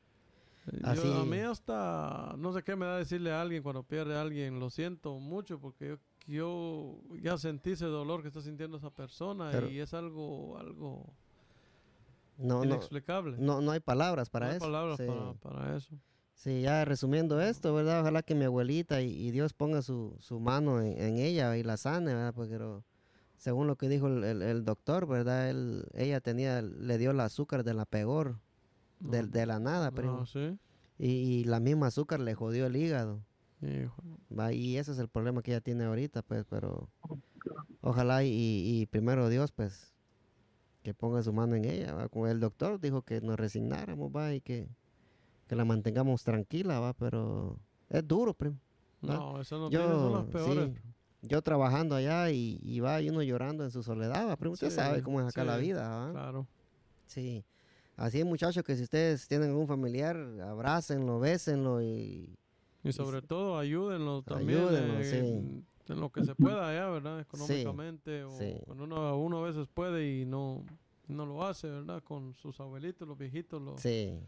Yo- 0.72 0.80
Así- 0.88 1.14
a 1.14 1.24
mí 1.26 1.38
hasta, 1.40 2.36
no 2.38 2.54
sé 2.54 2.64
qué 2.64 2.76
me 2.76 2.86
da 2.86 2.98
decirle 2.98 3.32
a 3.32 3.42
alguien 3.42 3.64
cuando 3.64 3.84
pierde 3.84 4.16
a 4.16 4.22
alguien, 4.22 4.60
lo 4.60 4.70
siento 4.70 5.18
mucho 5.20 5.60
porque 5.60 5.88
yo, 5.90 5.96
yo 6.30 7.00
ya 7.22 7.38
sentí 7.38 7.72
ese 7.72 7.86
dolor 7.86 8.22
que 8.22 8.28
está 8.28 8.42
sintiendo 8.42 8.78
esa 8.78 8.90
persona 8.92 9.50
Pero- 9.52 9.70
y 9.70 9.80
es 9.80 9.94
algo, 9.94 10.58
algo 10.58 11.06
No, 12.38 12.64
inexplicable. 12.64 13.36
no, 13.38 13.62
no 13.62 13.72
hay 13.72 13.80
palabras 13.80 14.30
para 14.30 14.46
No 14.46 14.52
hay 14.52 14.58
eso. 14.58 14.66
palabras 14.66 14.98
sí. 14.98 15.06
para, 15.06 15.34
para 15.34 15.76
eso. 15.76 15.96
Sí, 16.36 16.62
ya 16.62 16.86
resumiendo 16.86 17.42
esto, 17.42 17.74
¿verdad? 17.74 18.00
Ojalá 18.02 18.22
que 18.24 18.34
mi 18.34 18.46
abuelita 18.46 19.02
y, 19.02 19.12
y 19.12 19.32
Dios 19.32 19.52
ponga 19.54 19.82
su, 19.82 20.16
su 20.20 20.40
mano 20.40 20.80
en, 20.82 20.98
en 20.98 21.18
ella 21.18 21.58
y 21.58 21.64
la 21.64 21.76
sane, 21.76 22.14
¿verdad? 22.14 22.34
Porque 22.34 22.54
pero, 22.54 22.86
según 23.38 23.68
lo 23.68 23.76
que 23.76 23.90
dijo 23.90 24.08
el, 24.08 24.24
el- 24.24 24.42
el 24.42 24.64
doctor, 24.64 25.06
¿verdad? 25.06 25.50
Él, 25.50 25.86
ella 25.94 26.22
tenía, 26.22 26.62
le 26.62 26.98
dio 26.98 27.12
el 27.12 27.20
azúcar 27.20 27.66
de 27.66 27.74
la 27.74 27.86
peor, 27.86 28.38
de, 29.02 29.46
la 29.46 29.60
nada, 29.60 29.92
primo. 29.92 30.20
No, 30.20 30.26
sí. 30.26 30.58
Y, 30.98 31.08
y 31.08 31.44
la 31.46 31.60
misma 31.60 31.88
azúcar 31.88 32.20
le 32.22 32.36
jodió 32.36 32.66
el 32.68 32.76
hígado. 32.78 33.22
Va, 33.62 34.54
y 34.54 34.78
ese 34.78 34.92
es 34.92 35.00
el 35.00 35.10
problema 35.10 35.42
que 35.42 35.52
ella 35.52 35.62
tiene 35.62 35.84
ahorita, 35.84 36.22
pues, 36.22 36.46
pero 36.50 36.90
ojalá 37.82 38.24
y, 38.24 38.30
y 38.32 38.86
primero 38.86 39.28
Dios, 39.30 39.52
pues, 39.52 39.94
que 40.84 40.94
ponga 40.94 41.22
su 41.24 41.34
mano 41.34 41.56
en 41.56 41.66
ella, 41.66 41.94
¿va? 41.94 42.08
Como 42.08 42.28
el 42.28 42.40
doctor 42.40 42.80
dijo 42.80 43.02
que 43.02 43.20
nos 43.22 43.38
resignáramos, 43.38 44.12
va, 44.16 44.34
y 44.34 44.42
que, 44.42 44.70
que 45.48 45.56
la 45.56 45.66
mantengamos 45.66 46.24
tranquila, 46.24 46.80
va, 46.80 46.94
pero 46.94 47.60
es 47.90 48.08
duro, 48.08 48.34
primo. 48.34 48.58
¿va? 49.08 49.16
No, 49.16 49.42
esas 49.42 49.52
Yo, 49.52 49.60
noticias 49.60 49.90
son 49.90 50.14
las 50.14 50.26
peores. 50.26 50.72
sí, 50.76 50.82
yo 51.22 51.42
trabajando 51.42 51.96
allá 51.96 52.32
y, 52.32 52.60
y 52.62 52.80
va 52.80 53.02
y 53.02 53.10
uno 53.10 53.22
llorando 53.24 53.66
en 53.66 53.72
su 53.72 53.84
soledad, 53.84 54.30
va, 54.30 54.38
primo, 54.38 54.54
usted 54.54 54.70
sabe 54.70 55.04
cómo 55.04 55.20
es 55.20 55.28
acá 55.28 55.44
la 55.44 55.58
vida, 55.58 55.90
¿va? 55.90 56.12
Claro. 56.12 56.48
Sí. 57.08 57.44
Así 57.98 58.20
es, 58.22 58.26
muchachos, 58.26 58.64
que 58.64 58.78
si 58.78 58.84
ustedes 58.84 59.28
tienen 59.28 59.50
algún 59.50 59.68
familiar, 59.68 60.16
abrácenlo, 60.42 61.20
bésenlo 61.20 61.82
y... 61.82 62.38
Y 62.84 62.92
sobre 62.94 63.22
todo 63.22 63.58
ayúdenlo 63.58 64.22
también 64.24 64.68
eh, 64.72 65.04
sí. 65.04 65.18
en, 65.18 66.00
lo 66.00 66.12
que 66.12 66.24
se 66.24 66.36
pueda 66.36 66.70
allá, 66.70 66.90
¿verdad? 66.90 67.20
Económicamente 67.20 68.24
o 68.24 68.32
sí. 68.32 68.56
cuando 68.66 68.84
uno, 68.84 69.18
uno 69.18 69.40
a 69.40 69.48
veces 69.48 69.68
puede 69.68 70.22
y 70.22 70.26
no, 70.26 70.64
no 71.08 71.26
lo 71.26 71.44
hace, 71.44 71.68
¿verdad? 71.68 72.04
Con 72.04 72.36
sus 72.36 72.60
abuelitos, 72.60 73.08
los 73.08 73.18
viejitos, 73.18 73.62
los, 73.62 73.82
Sí, 73.82 74.20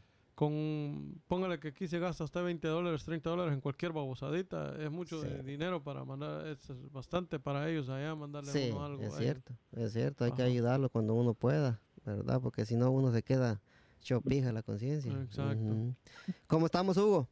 con 0.42 1.22
póngale 1.28 1.60
que 1.60 1.68
aquí 1.68 1.88
se 1.88 2.00
gasta 2.00 2.24
hasta 2.24 2.42
20 2.42 2.68
dólares, 2.68 3.06
30 3.06 3.30
dólares 3.30 3.54
en 3.54 3.62
cualquier 3.62 3.92
babosadita, 3.92 4.76
es 4.84 4.90
mucho 4.90 5.22
Sí. 5.22 5.28
de 5.28 5.44
dinero 5.44 5.84
para 5.84 6.04
mandar, 6.04 6.48
es 6.48 6.60
bastante 6.92 7.40
para 7.40 7.70
ellos 7.70 7.90
allá 7.90 8.16
mandarle 8.16 8.50
a 8.50 8.54
sí, 8.54 8.70
uno 8.72 8.84
algo. 8.84 9.04
es 9.04 9.16
cierto, 9.16 9.54
es 9.74 9.94
cierto, 9.94 10.26
hay 10.26 10.32
que 10.32 10.42
ayudarlo 10.42 10.90
cuando 10.90 11.14
uno 11.14 11.36
pueda, 11.36 11.80
¿verdad? 12.06 12.42
Porque 12.42 12.66
si 12.66 12.76
no 12.76 12.90
uno 12.90 13.12
se 13.12 13.22
queda 13.22 13.62
chopija 14.00 14.52
la 14.52 14.64
conciencia. 14.64 15.12
Exacto. 15.22 15.64
Ujú. 15.64 15.96
¿Cómo 16.48 16.66
estamos, 16.66 16.98
Hugo? 16.98 17.30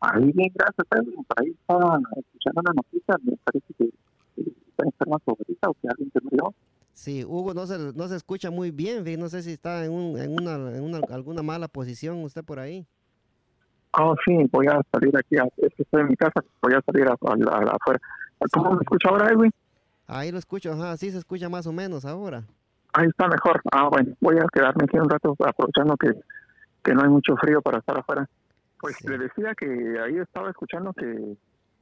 Ahí 0.00 0.32
bien, 0.32 0.52
gracias, 0.54 0.86
Edwin. 0.90 1.24
Por 1.24 1.42
ahí 1.42 1.50
estaba 1.50 1.98
escuchando 2.16 2.60
una 2.60 2.72
noticia, 2.74 3.14
me 3.22 3.36
parece 3.44 3.74
que 3.78 3.90
que 4.36 4.42
está 4.42 4.84
enferma 4.84 5.18
su 5.24 5.30
abuelita 5.30 5.70
o 5.70 5.74
que 5.74 5.88
alguien 5.88 6.10
se 6.12 6.20
murió. 6.20 6.54
Sí, 6.92 7.24
Hugo 7.24 7.52
no 7.52 7.66
se, 7.66 7.92
no 7.94 8.08
se 8.08 8.16
escucha 8.16 8.50
muy 8.50 8.70
bien, 8.70 9.04
no 9.18 9.28
sé 9.28 9.42
si 9.42 9.52
está 9.52 9.84
en, 9.84 9.92
un, 9.92 10.18
en, 10.18 10.32
una, 10.32 10.54
en 10.76 10.82
una, 10.82 11.00
alguna 11.10 11.42
mala 11.42 11.68
posición 11.68 12.22
usted 12.22 12.44
por 12.44 12.58
ahí. 12.58 12.86
Oh, 13.98 14.14
sí, 14.24 14.36
voy 14.50 14.66
a 14.66 14.80
salir 14.92 15.16
aquí, 15.16 15.36
es 15.58 15.74
que 15.74 15.82
estoy 15.82 16.02
en 16.02 16.08
mi 16.08 16.16
casa, 16.16 16.42
voy 16.62 16.74
a 16.74 16.80
salir 16.82 17.06
afuera. 17.08 18.00
¿Cómo 18.52 18.72
me 18.72 18.82
escucha 18.82 19.08
ahora, 19.08 19.28
Edwin? 19.30 19.50
Ahí 20.06 20.30
lo 20.30 20.38
escucho, 20.38 20.72
ajá, 20.72 20.96
sí 20.96 21.10
se 21.10 21.18
escucha 21.18 21.48
más 21.48 21.66
o 21.66 21.72
menos 21.72 22.04
ahora. 22.04 22.44
Ahí 22.92 23.06
está 23.08 23.28
mejor. 23.28 23.60
Ah, 23.72 23.88
bueno, 23.90 24.14
voy 24.20 24.36
a 24.38 24.46
quedarme 24.52 24.84
aquí 24.84 24.98
un 24.98 25.08
rato 25.08 25.34
aprovechando 25.38 25.96
que, 25.96 26.12
que 26.82 26.94
no 26.94 27.02
hay 27.02 27.08
mucho 27.08 27.36
frío 27.36 27.60
para 27.60 27.78
estar 27.78 27.98
afuera. 27.98 28.28
Pues 28.80 28.96
Sí. 28.98 29.08
le 29.08 29.18
decía 29.18 29.54
que 29.54 29.66
ahí 30.00 30.18
estaba 30.18 30.50
escuchando 30.50 30.92
que, 30.92 31.36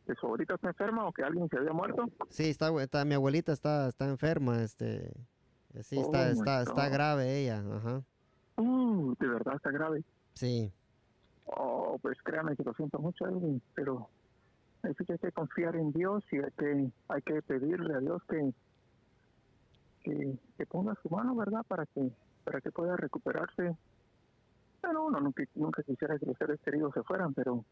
que 0.07 0.15
su 0.15 0.27
abuelita 0.27 0.55
está 0.55 0.69
enferma 0.69 1.07
o 1.07 1.13
que 1.13 1.23
alguien 1.25 1.49
se 1.49 1.59
había 1.59 1.73
muerto. 1.73 2.05
Sí, 2.31 2.51
está, 2.51 2.69
está 2.83 3.05
mi 3.05 3.15
abuelita 3.15 3.53
está, 3.53 3.89
está 3.89 4.07
enferma, 4.09 4.63
este, 4.63 5.07
eh, 5.75 5.83
sí, 5.83 5.97
Oh, 5.99 6.03
está, 6.03 6.25
my 6.27 6.33
está, 6.33 6.63
está 6.63 6.89
grave 6.89 7.41
ella, 7.43 7.59
ajá, 7.59 8.03
Uh, 8.57 9.15
de 9.19 9.27
verdad 9.27 9.57
está 9.57 9.71
grave. 9.73 10.05
sí, 10.35 10.73
Oh, 11.47 11.99
pues 12.01 12.17
créame 12.23 12.57
que 12.57 12.63
lo 12.63 12.73
siento 12.75 12.99
mucho, 13.01 13.27
Edwin, 13.27 13.61
pero 13.75 14.09
es 14.85 14.97
que 14.97 15.13
hay 15.13 15.19
que 15.19 15.33
confiar 15.33 15.75
en 15.77 15.93
Dios 15.93 16.25
y 16.31 16.37
hay 16.37 16.51
que, 16.57 16.91
hay 17.09 17.23
que 17.23 17.43
pedirle 17.43 17.95
a 17.95 17.99
Dios 17.99 18.23
que, 18.29 18.53
que, 20.03 20.39
que 20.57 20.67
ponga 20.67 20.95
su 21.03 21.09
mano, 21.11 21.35
¿verdad? 21.35 21.63
Para 21.67 21.85
que, 21.87 22.11
para 22.45 22.61
que 22.61 22.71
pueda 22.71 22.97
recuperarse. 22.97 23.77
Bueno, 24.85 25.07
uno 25.07 25.21
nunca, 25.21 25.43
nunca 25.55 25.83
quisiera 25.83 26.19
que 26.19 26.27
los 26.27 26.37
seres 26.37 26.61
queridos 26.61 26.93
se 26.95 27.03
fueran, 27.03 27.33
pero 27.35 27.65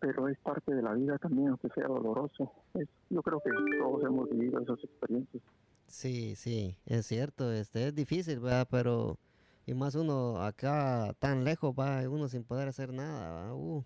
pero 0.00 0.26
es 0.28 0.36
parte 0.40 0.74
de 0.74 0.82
la 0.82 0.94
vida 0.94 1.16
también, 1.18 1.48
aunque 1.50 1.68
sea 1.68 1.86
doloroso. 1.86 2.50
Es, 2.74 2.88
yo 3.08 3.22
creo 3.22 3.40
que 3.40 3.50
todos 3.78 4.02
hemos 4.02 4.28
vivido 4.30 4.60
esas 4.60 4.82
experiencias. 4.82 5.42
sí, 5.86 6.34
sí, 6.34 6.76
es 6.86 7.06
cierto, 7.06 7.52
este, 7.52 7.86
es 7.88 7.94
difícil, 7.94 8.40
¿verdad? 8.40 8.66
Pero, 8.68 9.16
y 9.64 9.74
más 9.74 9.94
uno 9.94 10.42
acá 10.42 11.14
tan 11.20 11.44
lejos, 11.44 11.72
va, 11.78 12.00
uno 12.08 12.28
sin 12.28 12.42
poder 12.42 12.66
hacer 12.66 12.92
nada. 12.92 13.54
Uh. 13.54 13.84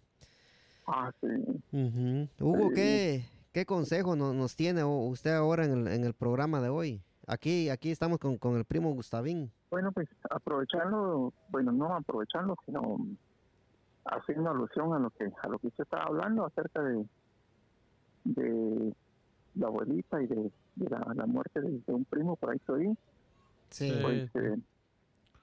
Ah, 0.86 1.12
sí. 1.20 1.26
Ujú. 1.72 2.28
Hugo, 2.40 2.68
Sí. 2.70 2.74
¿qué, 2.76 3.24
qué 3.52 3.66
consejo 3.66 4.16
no- 4.16 4.32
nos 4.32 4.56
tiene 4.56 4.84
u- 4.84 5.08
usted 5.10 5.32
ahora 5.34 5.66
en 5.66 5.72
el, 5.72 5.88
en 5.88 6.04
el 6.04 6.14
programa 6.14 6.62
de 6.62 6.70
hoy? 6.70 7.02
Aquí, 7.26 7.68
aquí 7.68 7.90
estamos 7.90 8.18
con, 8.20 8.38
con 8.38 8.56
el 8.56 8.64
primo 8.64 8.90
Gustavín. 8.94 9.50
Bueno, 9.70 9.92
pues 9.92 10.08
aprovechando, 10.30 11.32
bueno, 11.48 11.72
no 11.72 11.94
aprovechando, 11.94 12.56
sino 12.64 12.98
haciendo 14.04 14.50
alusión 14.50 14.94
a 14.94 14.98
lo 14.98 15.10
que 15.10 15.30
a 15.42 15.48
lo 15.48 15.58
que 15.58 15.66
usted 15.68 15.84
estaba 15.84 16.04
hablando 16.04 16.46
acerca 16.46 16.82
de 16.82 17.04
de 18.24 18.94
la 19.54 19.66
abuelita 19.68 20.22
y 20.22 20.26
de, 20.26 20.50
de 20.76 20.90
la, 20.90 21.00
la 21.14 21.26
muerte 21.26 21.60
de, 21.60 21.70
de 21.70 21.92
un 21.92 22.04
primo 22.04 22.36
por 22.36 22.50
ahí 22.50 22.60
oí, 22.68 22.96
Sí, 23.70 23.92
pues, 24.02 24.30
eh, 24.34 24.58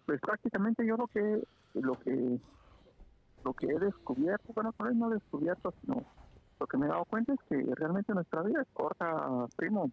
pues 0.05 0.21
prácticamente 0.21 0.85
yo 0.85 0.95
lo 0.95 1.07
que 1.07 1.43
lo 1.73 1.93
que 1.99 2.39
lo 3.43 3.53
que 3.53 3.67
he 3.67 3.79
descubierto, 3.79 4.53
bueno, 4.53 4.71
tal 4.77 4.87
vez 4.87 4.95
no 4.95 5.09
descubierto, 5.09 5.73
sino 5.81 6.03
lo 6.59 6.67
que 6.67 6.77
me 6.77 6.85
he 6.85 6.89
dado 6.89 7.03
cuenta 7.05 7.33
es 7.33 7.39
que 7.49 7.75
realmente 7.75 8.13
nuestra 8.13 8.41
vida 8.41 8.61
es 8.61 8.67
corta, 8.73 9.47
primo. 9.57 9.91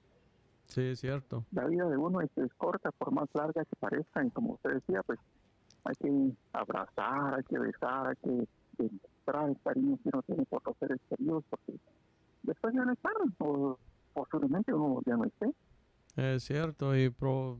Sí, 0.71 0.83
es 0.83 1.01
cierto. 1.01 1.45
la 1.53 1.67
vida 1.67 1.89
de 1.89 1.97
uno 1.97 2.21
es, 2.21 2.31
es 2.37 2.53
corta, 2.55 2.91
por 2.93 3.13
más 3.13 3.29
larga 3.35 3.65
que 3.65 3.77
parezca, 3.79 4.25
y 4.25 4.31
como 4.31 4.55
usted 4.55 4.75
decía, 4.75 5.03
pues 5.05 5.19
hay 5.85 5.95
que 5.97 6.33
abrazar, 6.53 7.35
hay 7.35 7.43
que 7.45 7.59
besar, 7.59 8.09
hay 8.09 8.17
que 8.23 8.49
demostrar 8.79 9.49
el 9.51 9.59
cariño 9.65 9.99
que 10.03 10.11
uno 10.13 10.23
tiene 10.23 10.45
por 10.47 10.63
los 10.67 10.77
seres 10.79 10.99
queridos, 11.09 11.45
porque 11.51 11.75
después 12.43 12.75
ya 12.75 12.85
no 12.85 12.93
están, 12.93 13.13
o 13.39 13.79
posiblemente 14.15 14.73
uno 14.73 15.01
ya 15.07 15.17
no 15.17 15.25
esté. 15.25 15.53
Es 16.17 16.45
cierto, 16.45 16.97
y 16.97 17.11
pro- 17.11 17.59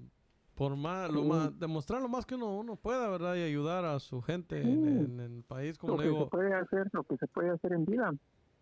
por 0.55 0.77
más, 0.77 1.11
lo 1.11 1.23
Sí. 1.23 1.29
más, 1.29 1.59
demostrar 1.59 2.03
lo 2.03 2.09
más 2.09 2.27
que 2.27 2.35
uno, 2.35 2.59
uno 2.59 2.77
pueda, 2.77 3.09
¿verdad? 3.09 3.35
Y 3.37 3.43
ayudar 3.43 3.85
a 3.87 3.99
su 3.99 4.21
gente 4.23 4.61
en, 4.61 4.67
Sí. 4.85 4.89
en- 4.89 5.21
en 5.21 5.37
el 5.39 5.43
país, 5.45 5.79
como 5.79 5.95
Lo 5.95 5.99
le 5.99 6.05
que 6.05 6.11
se 6.11 6.15
digo. 6.17 6.29
puede 6.29 6.55
hacer, 6.55 6.89
lo 6.93 7.03
que 7.05 7.17
se 7.17 7.27
puede 7.29 7.51
hacer 7.51 7.73
en 7.73 7.85
vida, 7.87 8.13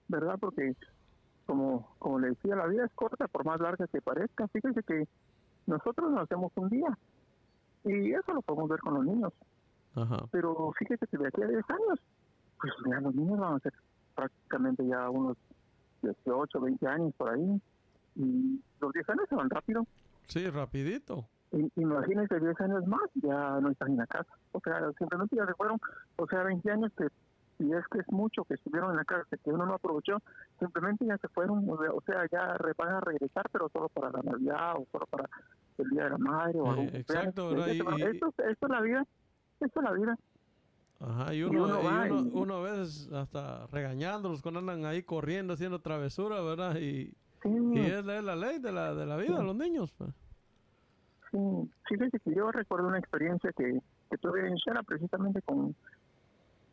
¿verdad? 0.08 0.36
Porque 0.40 0.74
como, 1.48 1.88
como 1.98 2.18
le 2.20 2.28
decía, 2.28 2.54
la 2.54 2.66
vida 2.66 2.84
es 2.84 2.92
corta, 2.92 3.26
por 3.26 3.42
más 3.46 3.58
larga 3.58 3.86
que 3.86 4.02
parezca. 4.02 4.46
Fíjese 4.48 4.82
que 4.82 5.08
nosotros 5.66 6.12
nacemos 6.12 6.52
un 6.56 6.68
día, 6.68 6.96
y 7.84 8.12
eso 8.12 8.34
lo 8.34 8.42
podemos 8.42 8.68
ver 8.68 8.80
con 8.80 8.94
los 8.94 9.04
niños. 9.06 9.32
Ajá. 9.94 10.26
pero 10.30 10.70
fíjese 10.78 11.06
que 11.08 11.16
de 11.16 11.26
aquí 11.26 11.42
a 11.42 11.46
10 11.48 11.64
años, 11.70 11.98
pues 12.60 12.72
ya 12.88 13.00
los 13.00 13.14
niños 13.14 13.38
van 13.38 13.54
a 13.54 13.58
ser 13.60 13.72
prácticamente 14.14 14.86
ya 14.86 15.08
unos 15.10 15.36
18, 16.02 16.60
20 16.60 16.86
años 16.86 17.14
por 17.16 17.30
ahí, 17.30 17.60
y 18.14 18.60
los 18.80 18.92
10 18.92 19.08
años 19.08 19.24
se 19.28 19.34
van 19.34 19.48
rápido. 19.50 19.84
Sí, 20.28 20.48
rapidito. 20.50 21.24
I- 21.52 21.72
Imagínense 21.76 22.38
10 22.38 22.60
años 22.60 22.86
más, 22.86 23.00
ya 23.14 23.58
no 23.60 23.70
están 23.70 23.88
en 23.92 23.96
la 23.96 24.06
casa. 24.06 24.30
O 24.52 24.60
sea, 24.60 24.92
simplemente 24.98 25.34
ya 25.34 25.46
se 25.46 25.54
fueron, 25.54 25.80
o 26.16 26.26
sea, 26.28 26.42
20 26.44 26.70
años 26.70 26.92
que, 26.96 27.06
si 27.58 27.70
es 27.72 27.84
que 27.90 27.98
es 27.98 28.08
mucho 28.10 28.44
que 28.44 28.54
estuvieron 28.54 28.90
en 28.92 28.96
la 28.96 29.04
casa, 29.04 29.36
que 29.36 29.50
uno 29.50 29.66
no 29.66 29.74
aprovechó, 29.74 30.18
simplemente 30.58 31.04
ya 31.04 31.18
se 31.18 31.28
fueron, 31.28 31.68
o 31.68 32.00
sea, 32.06 32.24
ya 32.30 32.56
van 32.78 32.88
a 32.94 33.00
regresar, 33.00 33.44
pero 33.52 33.68
solo 33.70 33.88
para 33.90 34.10
la 34.10 34.22
Navidad 34.22 34.76
o 34.76 34.86
solo 34.90 35.06
para 35.06 35.28
el 35.78 35.90
Día 35.90 36.04
de 36.04 36.10
la 36.10 36.18
Madre 36.18 36.60
o 36.60 36.66
Eh, 36.66 36.70
algún 36.70 36.86
exacto, 36.96 37.50
¿verdad? 37.50 37.66
Y- 37.68 37.76
y- 37.78 38.02
esto, 38.06 38.28
esto 38.38 38.66
es 38.66 38.70
la 38.70 38.80
vida, 38.80 39.04
esto 39.60 39.80
es 39.80 39.84
la 39.84 39.92
vida. 39.92 40.16
Ajá, 41.00 41.32
y 41.34 41.38
Y 41.38 41.42
uno, 41.44 41.64
uno 41.64 41.80
y 41.80 41.84
va 41.84 42.04
uno, 42.06 42.20
y- 42.26 42.30
uno 42.32 42.54
a 42.56 42.62
veces 42.62 43.12
hasta 43.12 43.66
regañándolos 43.68 44.42
cuando 44.42 44.60
andan 44.60 44.84
ahí 44.84 45.02
corriendo, 45.02 45.52
haciendo 45.54 45.80
travesura, 45.80 46.40
¿verdad? 46.40 46.76
Y, 46.76 47.12
Sí, 47.42 47.48
y 47.50 47.78
es 47.86 48.04
la, 48.04 48.18
es 48.18 48.24
la 48.24 48.34
ley 48.34 48.58
de 48.58 48.72
la, 48.72 48.92
de 48.94 49.06
la 49.06 49.16
vida, 49.16 49.38
Sí. 49.38 49.44
los 49.44 49.54
niños. 49.54 49.92
pues. 49.96 50.10
Sí, 51.30 51.38
fíjese 51.88 52.18
que 52.20 52.34
yo 52.34 52.50
recuerdo 52.50 52.88
una 52.88 52.98
experiencia 52.98 53.52
que, 53.52 53.80
que 54.10 54.18
tuve 54.18 54.48
en 54.48 54.54
Shela 54.56 54.82
precisamente 54.82 55.40
con 55.42 55.76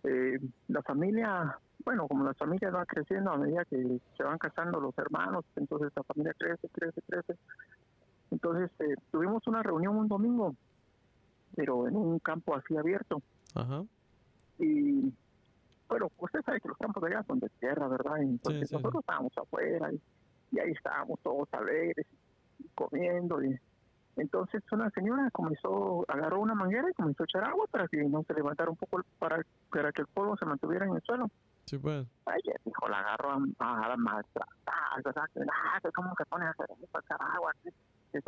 eh, 0.07 0.39
la 0.67 0.81
familia, 0.83 1.57
bueno, 1.83 2.07
como 2.07 2.25
las 2.25 2.37
familias 2.37 2.71
van 2.71 2.85
creciendo 2.85 3.31
a 3.31 3.37
medida 3.37 3.65
que 3.65 3.99
se 4.15 4.23
van 4.23 4.37
casando 4.37 4.79
los 4.79 4.97
hermanos, 4.97 5.45
entonces 5.55 5.91
la 5.95 6.03
familia 6.03 6.33
crece, 6.37 6.69
crece, 6.69 7.01
crece. 7.01 7.35
Entonces 8.31 8.69
eh, 8.79 8.95
tuvimos 9.11 9.45
una 9.47 9.63
reunión 9.63 9.95
un 9.95 10.07
domingo, 10.07 10.55
pero 11.55 11.87
en 11.87 11.95
un 11.95 12.19
campo 12.19 12.55
así 12.55 12.77
abierto. 12.77 13.21
Ajá. 13.55 13.83
Y 14.59 15.11
bueno, 15.87 16.11
usted 16.17 16.41
sabe 16.43 16.61
que 16.61 16.69
los 16.69 16.77
campos 16.77 17.03
de 17.03 17.09
allá 17.09 17.23
son 17.23 17.39
de 17.39 17.49
tierra, 17.59 17.87
¿verdad? 17.87 18.21
Entonces 18.21 18.69
sí, 18.69 18.75
nosotros 18.75 19.01
estábamos 19.01 19.31
afuera 19.37 19.91
y, 19.91 20.01
y 20.51 20.59
ahí 20.59 20.71
estábamos 20.71 21.19
todos 21.21 21.47
alegres 21.53 22.05
comiendo. 22.73 23.43
Y 23.43 23.59
entonces 24.17 24.63
una 24.71 24.89
señora 24.91 25.29
comenzó, 25.31 26.05
agarró 26.07 26.39
una 26.39 26.55
manguera 26.55 26.89
y 26.89 26.93
comenzó 26.93 27.23
a 27.23 27.25
echar 27.25 27.43
agua 27.43 27.65
para 27.69 27.87
que 27.87 28.03
no 28.03 28.23
se 28.23 28.33
levantara 28.33 28.69
un 28.69 28.77
poco, 28.77 28.97
el- 28.99 29.05
para, 29.19 29.41
para 29.69 29.91
que 29.91 30.01
el 30.01 30.07
polvo 30.07 30.37
se 30.37 30.45
mantuviera 30.45 30.85
en 30.85 30.95
el 30.95 31.01
suelo. 31.01 31.27
Sí, 31.65 31.77
pues. 31.77 32.07
Ay, 32.25 32.39
el 32.45 32.61
hijo 32.71 32.87
la 32.87 32.99
agarró 32.99 33.31
a, 33.31 33.35
a 33.85 33.89
la. 33.89 34.23
Que, 35.33 35.41
ah, 35.41 35.79
que 35.81 35.91
cómo 35.91 36.13
se 36.17 36.25
pone 36.25 36.45
a 36.45 36.49
hacer 36.51 36.67
eso, 36.81 36.99
agua. 37.19 37.51
que- 37.63 37.71
que 38.11 38.21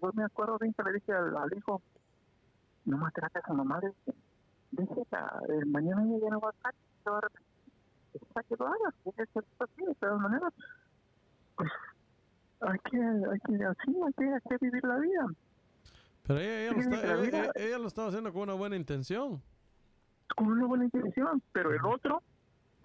Yo 0.00 0.10
me 0.14 0.24
acuerdo 0.24 0.56
bien 0.58 0.72
que 0.72 0.82
le 0.84 0.92
dije 0.92 1.12
al, 1.12 1.36
al 1.36 1.52
hijo, 1.56 1.82
no 2.86 2.96
maltrates 2.96 3.42
a 3.44 3.52
mamá, 3.52 3.80
le 3.80 3.88
dije, 3.90 4.14
déjela, 4.70 5.40
eh, 5.48 5.64
mañana 5.66 6.02
ella 6.04 6.30
no 6.30 6.40
va 6.40 6.48
a 6.48 6.52
estar, 6.52 6.74
se 7.04 7.10
va 7.10 7.16
a 7.16 7.18
arrepentir. 7.18 7.48
Para 8.32 8.46
que 8.48 8.56
lo 8.58 8.66
hagas, 8.66 8.94
porque 9.04 9.22
es 9.22 9.28
así, 9.58 9.84
de 9.84 9.94
todas 9.96 10.20
maneras, 10.20 10.52
pues 11.56 11.70
hay 12.60 12.78
que, 12.90 12.96
hay 12.98 13.38
que, 13.58 13.64
así, 13.64 13.96
hay 14.06 14.12
que, 14.14 14.24
hay 14.34 14.40
que 14.48 14.56
vivir 14.60 14.84
la 14.84 14.98
vida. 14.98 15.26
Pero 16.26 16.40
ella, 16.40 16.60
ella 16.62 16.72
lo 16.72 16.80
está- 16.80 17.00
que 17.00 17.06
la 17.06 17.24
ella- 17.24 17.52
ella- 17.54 17.78
lo 17.78 17.86
estaba 17.86 18.08
haciendo 18.08 18.32
con 18.32 18.42
una 18.42 18.54
buena 18.54 18.76
intención. 18.76 19.40
con 20.36 20.46
una 20.52 20.66
buena 20.66 20.84
intención, 20.84 21.42
pero 21.52 21.72
el 21.72 21.84
otro, 21.86 22.22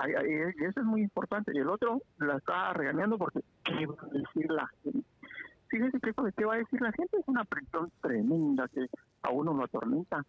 y 0.08 0.64
eso 0.64 0.80
es 0.80 0.86
muy 0.86 1.02
importante, 1.02 1.52
y 1.54 1.58
el 1.60 1.70
otro 1.70 2.02
la 2.18 2.38
está 2.38 2.72
regañando 2.74 3.18
porque 3.18 3.42
¿qué 3.66 3.86
va 3.86 3.96
a 4.02 4.06
decir 4.08 4.50
la 4.50 4.68
gente? 4.82 5.06
Fíjese 5.68 6.00
que 6.00 6.14
de 6.22 6.32
qué 6.32 6.46
va 6.46 6.54
a 6.56 6.58
decir 6.58 6.82
la 6.82 6.92
gente 6.94 7.18
es 7.18 7.28
una 7.28 7.44
presión 7.44 7.92
tremenda 8.02 8.68
que 8.70 8.88
a 9.24 9.30
uno 9.32 9.54
lo 9.54 9.64
atormenta. 9.66 10.24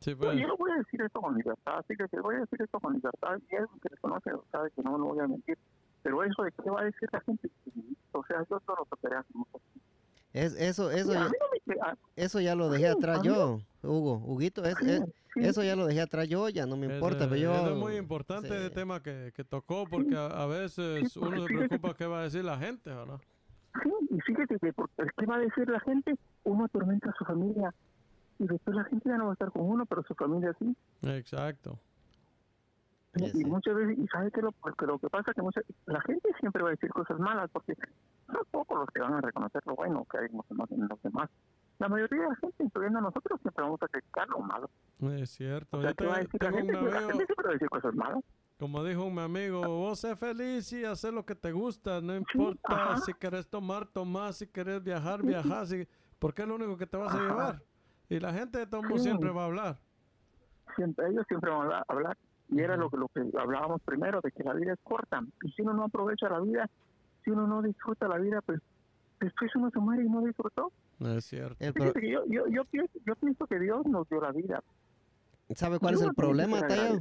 Sí, 0.00 0.10
Yo, 0.10 0.18
pues. 0.18 0.38
yo 0.40 0.56
voy 0.58 0.70
a 0.72 0.76
decir 0.76 1.00
esto 1.02 1.20
con 1.20 1.36
libertad, 1.36 1.84
fíjese, 1.88 2.20
voy 2.20 2.36
a 2.36 2.40
decir 2.40 2.62
esto 2.62 2.78
con 2.80 2.92
libertad, 2.94 3.38
y 3.50 3.54
es 3.56 3.66
que 3.82 3.88
me 3.90 3.96
conoce, 3.96 4.30
sabe 4.52 4.70
que 4.72 4.82
no, 4.82 4.98
no 4.98 5.06
voy 5.06 5.20
a 5.20 5.26
mentir, 5.26 5.56
pero 6.08 6.24
eso 6.24 6.42
de 6.42 6.52
qué 6.52 6.70
va 6.70 6.80
a 6.80 6.84
decir 6.84 7.08
la 7.12 7.20
gente, 7.20 7.50
o 8.12 8.24
sea, 8.24 8.38
yo 8.48 8.60
solo 8.64 8.78
lo 8.78 8.84
tocaré 8.86 9.16
Es, 10.32 10.54
eso, 10.54 10.90
eso, 10.90 11.12
ya, 11.12 11.28
mí 11.28 11.36
no 11.38 11.74
me- 11.74 11.80
a- 11.82 11.96
eso 12.16 12.40
ya 12.40 12.54
lo 12.54 12.70
dejé 12.70 12.86
Sí, 12.86 12.92
atrás 12.96 13.20
yo, 13.22 13.60
Hugo. 13.82 14.16
Huguito, 14.24 14.64
es, 14.64 14.80
es- 14.80 15.02
eso 15.36 15.62
ya 15.62 15.76
lo 15.76 15.86
dejé 15.86 16.00
atrás 16.00 16.26
yo, 16.28 16.48
ya 16.48 16.64
no 16.66 16.76
me 16.76 16.86
Es, 16.86 16.94
importa. 16.94 17.24
eh, 17.24 17.28
pero 17.28 17.40
yo, 17.40 17.68
es 17.68 17.76
muy 17.76 17.96
importante 17.96 18.48
sí. 18.48 18.54
ese 18.54 18.70
tema 18.70 19.02
que, 19.02 19.32
que 19.34 19.44
tocó 19.44 19.84
porque 19.86 20.16
a, 20.16 20.26
a 20.28 20.46
veces 20.46 21.12
Sí, 21.12 21.18
uno 21.18 21.46
se 21.46 21.54
preocupa 21.54 21.94
qué 21.94 22.06
va 22.06 22.20
a 22.20 22.22
decir 22.24 22.42
la 22.44 22.56
gente, 22.58 22.88
¿verdad? 22.90 23.20
Sí, 23.82 23.90
y 24.10 24.20
fíjate 24.22 24.58
que 24.58 24.72
por, 24.72 24.88
¿qué 25.16 25.26
va 25.26 25.36
a 25.36 25.40
decir 25.40 25.68
la 25.68 25.80
gente? 25.80 26.14
Uno 26.44 26.64
atormenta 26.64 27.10
a 27.10 27.14
su 27.18 27.24
familia 27.24 27.72
y 28.38 28.46
después 28.46 28.74
la 28.76 28.84
gente 28.84 29.08
ya 29.10 29.18
no 29.18 29.24
va 29.26 29.30
a 29.30 29.32
estar 29.34 29.52
con 29.52 29.62
uno, 29.62 29.84
pero 29.86 30.02
su 30.04 30.14
familia 30.14 30.54
sí. 30.58 30.74
Exacto. 31.02 31.78
Sí, 33.26 33.40
y 33.40 33.44
muchas 33.44 33.74
veces, 33.74 33.98
y 33.98 34.06
sabe 34.08 34.30
que 34.30 34.40
lo, 34.42 34.52
porque 34.52 34.86
lo 34.86 34.98
que 34.98 35.08
pasa 35.10 35.32
que 35.34 35.42
muchas, 35.42 35.64
la 35.86 36.00
gente 36.02 36.28
siempre 36.40 36.62
va 36.62 36.68
a 36.68 36.72
decir 36.72 36.90
cosas 36.90 37.18
malas 37.18 37.50
porque 37.52 37.74
son 38.26 38.36
pocos 38.50 38.78
los 38.78 38.88
que 38.90 39.00
van 39.00 39.14
a 39.14 39.20
reconocer 39.20 39.62
lo 39.66 39.74
bueno 39.76 40.06
que 40.10 40.18
hay 40.18 40.26
en 40.26 40.88
los 40.88 41.02
demás. 41.02 41.28
La 41.78 41.88
mayoría 41.88 42.22
de 42.22 42.28
la 42.28 42.34
gente, 42.36 42.64
incluyendo 42.64 42.98
a 42.98 43.02
nosotros, 43.02 43.40
siempre 43.40 43.62
vamos 43.64 43.82
a 43.82 43.88
criticar 43.88 44.28
lo 44.28 44.40
malo. 44.40 44.70
Es 45.20 45.30
cierto. 45.30 45.78
O 45.78 45.80
sea, 45.80 45.90
Yo 45.90 45.96
¿qué 45.96 46.06
va 46.06 46.12
a 46.12 46.16
te- 46.16 46.22
decir 46.24 46.42
la 46.42 46.52
gente? 46.52 46.76
un 46.76 46.80
Pues 46.80 46.92
la 46.92 46.98
amigo, 46.98 47.10
gente 47.12 47.26
siempre 47.26 47.44
va 47.44 47.50
a 47.50 47.52
decir 47.52 47.68
cosas 47.70 47.94
malas. 47.94 48.24
como 48.58 48.84
dijo 48.84 49.04
un 49.04 49.18
amigo, 49.20 49.60
vos 49.62 50.00
sé 50.00 50.16
feliz 50.16 50.72
y 50.72 50.84
hacer 50.84 51.12
lo 51.14 51.24
que 51.24 51.34
te 51.36 51.52
gusta, 51.52 52.00
no 52.00 52.16
importa 52.16 52.96
si 52.98 53.14
querés 53.14 53.48
tomar, 53.48 53.86
tomar, 53.86 54.32
si 54.34 54.46
querés 54.48 54.82
viajar, 54.82 55.22
viajar, 55.22 55.66
si, 55.68 55.86
porque 56.18 56.42
es 56.42 56.48
lo 56.48 56.56
único 56.56 56.76
que 56.76 56.86
te 56.86 56.96
vas 56.96 57.14
a 57.14 57.18
llevar. 57.20 57.62
Y 58.08 58.18
la 58.18 58.32
gente 58.32 58.58
de 58.58 58.66
Sí. 58.96 58.98
siempre 58.98 59.30
va 59.30 59.42
a 59.42 59.46
hablar. 59.46 59.78
Siempre, 60.74 61.08
ellos 61.08 61.24
siempre 61.28 61.50
van 61.50 61.72
a 61.72 61.84
hablar. 61.88 62.16
Y 62.50 62.60
era 62.60 62.76
lo 62.76 62.88
que, 62.90 62.96
lo 62.96 63.08
que 63.08 63.20
hablábamos 63.38 63.82
primero, 63.82 64.20
de 64.22 64.32
que 64.32 64.42
la 64.42 64.54
vida 64.54 64.72
es 64.72 64.80
corta. 64.82 65.20
Y 65.42 65.50
si 65.52 65.62
uno 65.62 65.74
no 65.74 65.84
aprovecha 65.84 66.28
la 66.28 66.40
vida, 66.40 66.68
si 67.24 67.30
uno 67.30 67.46
no 67.46 67.62
disfruta 67.62 68.08
la 68.08 68.18
vida, 68.18 68.40
pues 68.40 68.60
después 69.20 69.54
uno 69.56 69.70
se 69.70 69.78
muere 69.78 70.04
y 70.04 70.08
no 70.08 70.22
disfrutó. 70.22 70.72
Es 71.00 71.24
cierto. 71.26 71.58
que 71.58 72.10
yo, 72.10 72.24
yo, 72.26 72.46
yo, 72.48 72.64
pienso, 72.64 72.98
yo 73.04 73.14
pienso 73.16 73.46
que 73.46 73.58
Dios 73.58 73.86
nos 73.86 74.08
dio 74.08 74.20
la 74.20 74.32
vida. 74.32 74.62
¿Sabe 75.54 75.78
cuál 75.78 75.94
es 75.94 76.02
el 76.02 76.14
problema, 76.14 76.60
Tayo? 76.66 77.00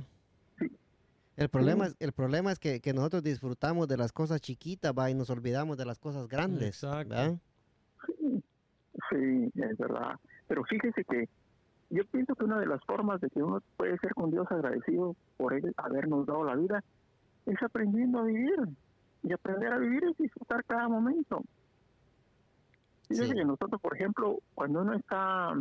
El 1.36 1.49
problema, 1.49 1.86
es, 1.86 1.95
el 1.99 2.13
problema 2.13 2.51
es 2.51 2.57
que, 2.57 2.79
que 2.79 2.93
nosotros 2.93 3.21
disfrutamos 3.21 3.88
de 3.88 3.95
las 3.95 4.12
cosas 4.12 4.41
chiquitas, 4.41 4.91
va, 4.91 5.12
y 5.12 5.13
nos 5.13 5.29
olvidamos 5.29 5.77
de 5.77 5.86
las 5.86 5.99
cosas 5.99 6.27
grandes. 6.27 6.83
Exacto. 6.83 7.39
Sí, 8.17 8.43
sí, 9.12 9.51
es 9.53 9.77
verdad. 9.77 10.19
Pero 10.47 10.63
fíjese 10.63 11.03
que 11.03 11.29
yo 11.89 12.04
pienso 12.06 12.36
que 12.36 12.43
una 12.45 12.60
de 12.60 12.65
las 12.65 12.84
formas 12.86 13.21
de 13.21 13.30
que 13.30 13.41
uno 13.41 13.62
puede 13.78 13.97
ser 14.00 14.13
con 14.13 14.32
Dios 14.32 14.45
agradecido 14.52 15.15
por 15.38 15.54
Él 15.54 15.73
habernos 15.78 16.26
dado 16.26 16.43
la 16.43 16.56
vida 16.56 16.84
es 17.45 17.62
aprendiendo 17.63 18.19
a 18.19 18.23
vivir. 18.23 18.56
Y 19.23 19.34
aprender 19.34 19.73
a 19.73 19.78
vivir 19.78 20.04
es 20.06 20.17
disfrutar 20.17 20.63
cada 20.65 20.88
momento. 20.88 21.41
Fíjese 23.08 23.30
Sí. 23.30 23.34
que 23.36 23.45
nosotros, 23.45 23.82
por 23.82 23.95
ejemplo, 23.95 24.38
cuando 24.54 24.82
uno 24.82 24.93
está, 24.93 25.54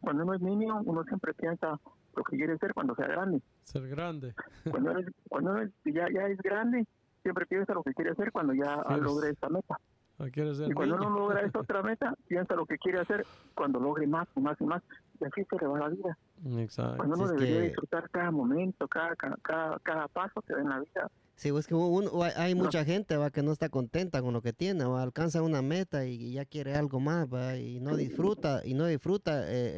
cuando 0.00 0.22
uno 0.24 0.34
es 0.34 0.40
niño, 0.40 0.80
uno 0.84 1.04
siempre 1.04 1.34
piensa 1.34 1.78
lo 2.16 2.24
que 2.24 2.36
quiere 2.36 2.56
ser 2.58 2.72
cuando 2.74 2.94
sea 2.94 3.06
grande. 3.06 3.40
Ser 3.64 3.86
grande. 3.88 4.34
Cuando, 4.70 4.90
eres- 4.92 5.14
cuando 5.28 5.52
uno 5.52 5.62
es- 5.62 5.70
ya, 5.84 6.06
ya 6.12 6.26
es 6.26 6.38
grande, 6.38 6.86
siempre 7.22 7.46
piensa 7.46 7.74
lo 7.74 7.82
que 7.82 7.92
quiere 7.94 8.10
hacer 8.12 8.32
cuando 8.32 8.54
ya 8.54 8.82
Sí, 8.88 9.00
logre 9.00 9.30
esta 9.30 9.48
meta. 9.48 9.78
Y 10.26 10.72
cuando 10.72 10.96
uno 10.96 11.10
logra 11.10 11.40
esta 11.40 11.60
otra 11.60 11.82
meta, 11.82 12.14
piensa 12.28 12.54
lo 12.54 12.66
que 12.66 12.76
quiere 12.78 13.00
hacer 13.00 13.24
cuando 13.54 13.80
logre 13.80 14.06
más 14.06 14.28
y 14.36 14.40
más 14.40 14.60
y 14.60 14.64
más. 14.64 14.82
Y 15.20 15.24
así 15.24 15.44
se 15.48 15.56
le 15.58 15.66
va 15.66 15.78
la 15.78 15.88
vida. 15.88 16.18
Exacto. 16.58 16.96
Cuando 16.98 17.16
uno 17.16 17.24
es 17.24 17.30
debería 17.32 17.60
que- 17.60 17.66
disfrutar 17.68 18.10
cada 18.10 18.30
momento, 18.30 18.86
cada, 18.88 19.16
cada, 19.16 19.78
cada, 19.82 20.08
paso 20.08 20.42
que 20.42 20.52
da 20.54 20.60
en 20.60 20.68
la 20.68 20.80
vida. 20.80 21.10
Sí, 21.36 21.48
es 21.56 21.66
que 21.66 21.74
uno- 21.74 22.22
hay- 22.22 22.32
hay 22.36 22.54
No. 22.54 22.64
mucha 22.64 22.84
gente 22.84 23.16
va 23.16 23.30
que 23.30 23.42
no 23.42 23.52
está 23.52 23.70
contenta 23.70 24.20
con 24.20 24.34
lo 24.34 24.42
que 24.42 24.52
tiene, 24.52 24.84
va, 24.84 25.02
alcanza 25.02 25.40
una 25.42 25.62
meta 25.62 26.04
y, 26.04 26.14
y 26.16 26.32
ya 26.34 26.44
quiere 26.44 26.74
algo 26.74 27.00
más, 27.00 27.26
va, 27.32 27.56
y 27.56 27.80
no 27.80 27.96
disfruta 27.96 28.60
y 28.64 28.74
no 28.74 28.84
disfruta 28.86 29.44
eh, 29.50 29.72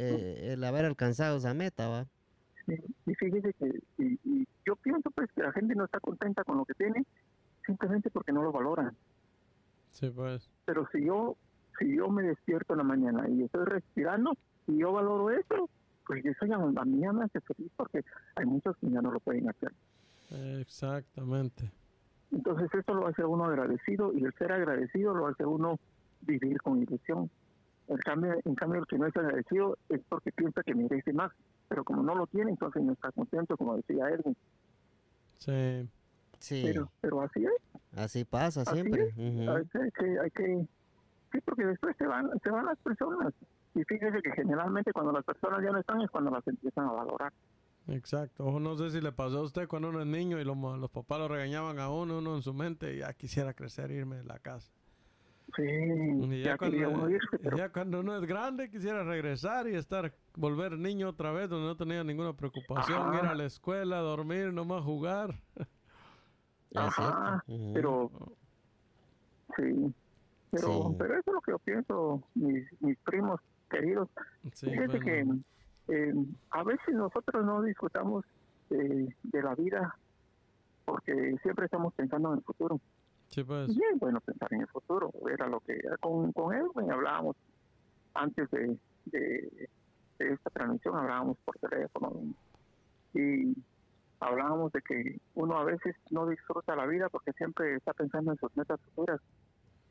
eh, 0.49 0.53
el 0.55 0.65
haber 0.65 0.87
alcanzado 0.87 1.37
esa 1.37 1.55
meta, 1.55 1.87
va. 1.89 2.07
Y, 2.67 2.75
y 3.11 3.15
fíjese 3.15 3.53
que 3.55 3.67
y, 3.99 4.19
y 4.25 4.47
yo 4.67 4.75
pienso 4.77 5.09
pues 5.13 5.31
que 5.37 5.43
la 5.43 5.53
gente 5.53 5.75
no 5.77 5.85
está 5.85 6.01
contenta 6.01 6.43
con 6.43 6.57
lo 6.57 6.65
que 6.65 6.75
tiene 6.75 7.05
simplemente 7.65 8.11
porque 8.11 8.33
no 8.33 8.43
lo 8.43 8.51
valoran. 8.51 8.97
Sí, 9.93 10.11
pues. 10.11 10.51
Pero 10.65 10.89
si 10.93 11.05
yo 11.05 11.37
si 11.79 11.97
yo 11.97 12.09
me 12.09 12.23
despierto 12.23 12.75
en 12.75 12.79
la 12.79 12.85
mañana 12.85 13.29
y 13.29 13.43
estoy 13.43 13.65
respirando 13.65 14.37
y 14.67 14.79
yo 14.79 14.93
valoro 14.93 15.31
eso, 15.31 15.69
pues 16.07 16.25
eso 16.25 16.47
ya 16.47 16.57
a 16.57 16.85
mí 16.85 17.01
ya 17.01 17.13
me 17.13 17.25
hace 17.25 17.41
feliz 17.41 17.71
porque 17.77 18.05
hay 18.37 18.47
muchos 18.47 18.77
que 18.77 18.91
ya 18.91 19.01
no 19.01 19.11
lo 19.11 19.21
pueden 19.21 19.49
hacer. 19.49 19.73
Exactamente. 20.61 21.71
Entonces 22.31 22.71
eso 22.73 22.95
lo 22.95 23.07
hace 23.07 23.25
uno 23.25 23.45
agradecido 23.45 24.13
y 24.13 24.25
el 24.25 24.33
ser 24.35 24.53
agradecido 24.53 25.15
lo 25.15 25.27
hace 25.27 25.45
uno 25.45 25.79
vivir 26.23 26.61
con 26.63 26.83
ilusión. 26.83 27.31
En 27.89 27.99
cambio, 27.99 28.35
en 28.45 28.55
cambio 28.55 28.81
el 28.81 28.87
que 28.87 28.97
no 28.97 29.07
es 29.07 29.17
agradecido 29.17 29.77
es 29.89 30.01
porque 30.09 30.33
piensa 30.33 30.63
que 30.63 30.75
merece 30.75 31.13
más, 31.13 31.33
pero 31.69 31.85
como 31.85 32.03
no 32.03 32.15
lo 32.15 32.27
tiene, 32.27 32.51
entonces 32.51 32.83
no 32.83 32.93
está 32.93 33.13
contento, 33.13 33.57
como 33.57 33.77
decía 33.77 34.09
Edwin. 34.09 34.37
Sí. 35.39 35.89
Sí, 36.43 36.63
Pero, 36.67 36.91
pero 37.01 37.23
así 37.23 37.45
es, 37.45 37.99
así 37.99 38.25
pasa 38.25 38.63
así 38.63 38.73
siempre. 38.75 39.05
es. 39.11 39.17
hay, 39.17 39.65
que, 39.69 39.79
hay 39.79 39.91
que- 39.93 40.21
hay 40.21 40.31
que, 40.33 40.67
sí, 41.31 41.39
porque 41.45 41.65
después 41.67 41.97
se 41.97 42.05
van, 42.07 42.29
se 42.43 42.51
van 42.51 42.67
las 42.67 42.79
personas. 42.79 43.33
Y 43.77 43.85
fíjese 43.85 44.21
que 44.23 44.33
generalmente 44.33 44.93
cuando 44.93 45.13
las 45.13 45.25
personas 45.25 45.63
ya 45.63 45.71
no 45.71 45.79
están 45.79 46.01
es 46.01 46.11
cuando 46.11 46.33
las 46.33 46.47
empiezan 46.49 46.87
a 46.87 46.93
valorar. 46.93 47.33
Exacto. 47.87 48.45
Ojo, 48.45 48.59
no 48.59 48.77
sé 48.77 48.91
si 48.91 49.01
le 49.01 49.13
pasó 49.13 49.39
a 49.39 49.43
usted 49.43 49.69
cuando 49.69 49.91
uno 49.91 50.01
es 50.01 50.07
niño 50.07 50.41
y 50.41 50.45
los, 50.45 50.57
papás 50.91 51.21
lo 51.21 51.29
regañaban 51.29 51.79
a 51.79 51.91
uno, 51.91 52.19
uno 52.19 52.35
en 52.35 52.43
su 52.43 52.53
mente, 52.53 52.97
ya 52.99 53.13
quisiera 53.15 53.55
crecer 53.55 53.93
e 53.93 53.95
irme 53.99 54.17
de 54.17 54.25
la 54.25 54.41
casa. 54.41 54.73
Sí, 55.57 55.63
Y 55.63 56.43
ya, 56.43 56.57
cuando, 56.59 56.89
uno 56.91 57.11
irse, 57.11 57.39
pero 57.41 57.57
ya 57.57 57.69
cuando 57.71 58.01
uno 58.01 58.17
es 58.17 58.25
grande 58.27 58.69
quisiera 58.71 59.05
regresar 59.05 59.69
y 59.69 59.75
estar, 59.75 60.13
volver 60.35 60.79
niño 60.79 61.09
otra 61.11 61.31
vez, 61.31 61.49
donde 61.49 61.67
no 61.69 61.77
tenía 61.77 62.03
ninguna 62.03 62.33
preocupación, 62.33 63.01
Ajá. 63.01 63.19
ir 63.21 63.27
a 63.27 63.35
la 63.35 63.45
escuela, 63.45 63.99
dormir, 63.99 64.53
nomás 64.53 64.83
jugar. 64.83 65.39
Ajá, 66.75 67.43
pero 67.75 68.11
sí 69.57 69.95
pero 70.51 70.67
Sí. 70.91 70.97
pero 70.99 71.15
eso 71.15 71.31
es 71.31 71.35
lo 71.35 71.41
que 71.41 71.51
yo 71.53 71.59
pienso 71.61 72.23
mis, 72.35 72.67
mis 72.83 72.99
primos 72.99 73.41
queridos. 73.71 74.09
Sí, 74.53 74.71
fíjate 74.71 75.01
que 75.01 75.27
eh, 75.89 76.15
a 76.51 76.63
veces 76.63 76.95
nosotros 76.95 77.45
no 77.45 77.63
disfrutamos 77.63 78.25
de, 78.69 79.15
de 79.23 79.43
la 79.43 79.55
vida 79.55 79.97
porque 80.85 81.37
siempre 81.43 81.65
estamos 81.67 81.95
pensando 81.95 82.33
en 82.33 82.39
el 82.39 82.45
futuro. 82.45 82.81
Sí, 83.29 83.43
pues. 83.45 83.71
y 83.71 83.81
es 83.93 83.99
bueno 83.99 84.21
pensar 84.21 84.53
en 84.53 84.61
el 84.61 84.69
futuro 84.69 85.11
era 85.31 85.47
lo 85.47 85.61
que 85.61 85.81
con 86.01 86.33
con 86.33 86.55
Edwin 86.55 86.91
hablábamos 86.91 87.35
antes 88.13 88.51
de, 88.51 88.77
de, 89.07 89.69
de 90.19 90.33
esta 90.35 90.51
transmisión 90.51 90.95
hablábamos 90.97 91.39
por 91.47 91.57
teléfono 91.59 92.13
y 93.15 93.55
hablábamos 94.23 94.73
de 94.73 94.83
que 94.83 95.21
uno 95.35 95.57
a 95.57 95.65
veces 95.65 95.97
no 96.11 96.27
disfruta 96.27 96.77
la 96.77 96.87
vida 96.87 97.09
porque 97.09 97.33
siempre 97.33 97.75
está 97.77 97.93
pensando 97.93 98.33
en 98.33 98.39
sus 98.39 98.57
metas 98.57 98.81
futuras. 98.81 99.21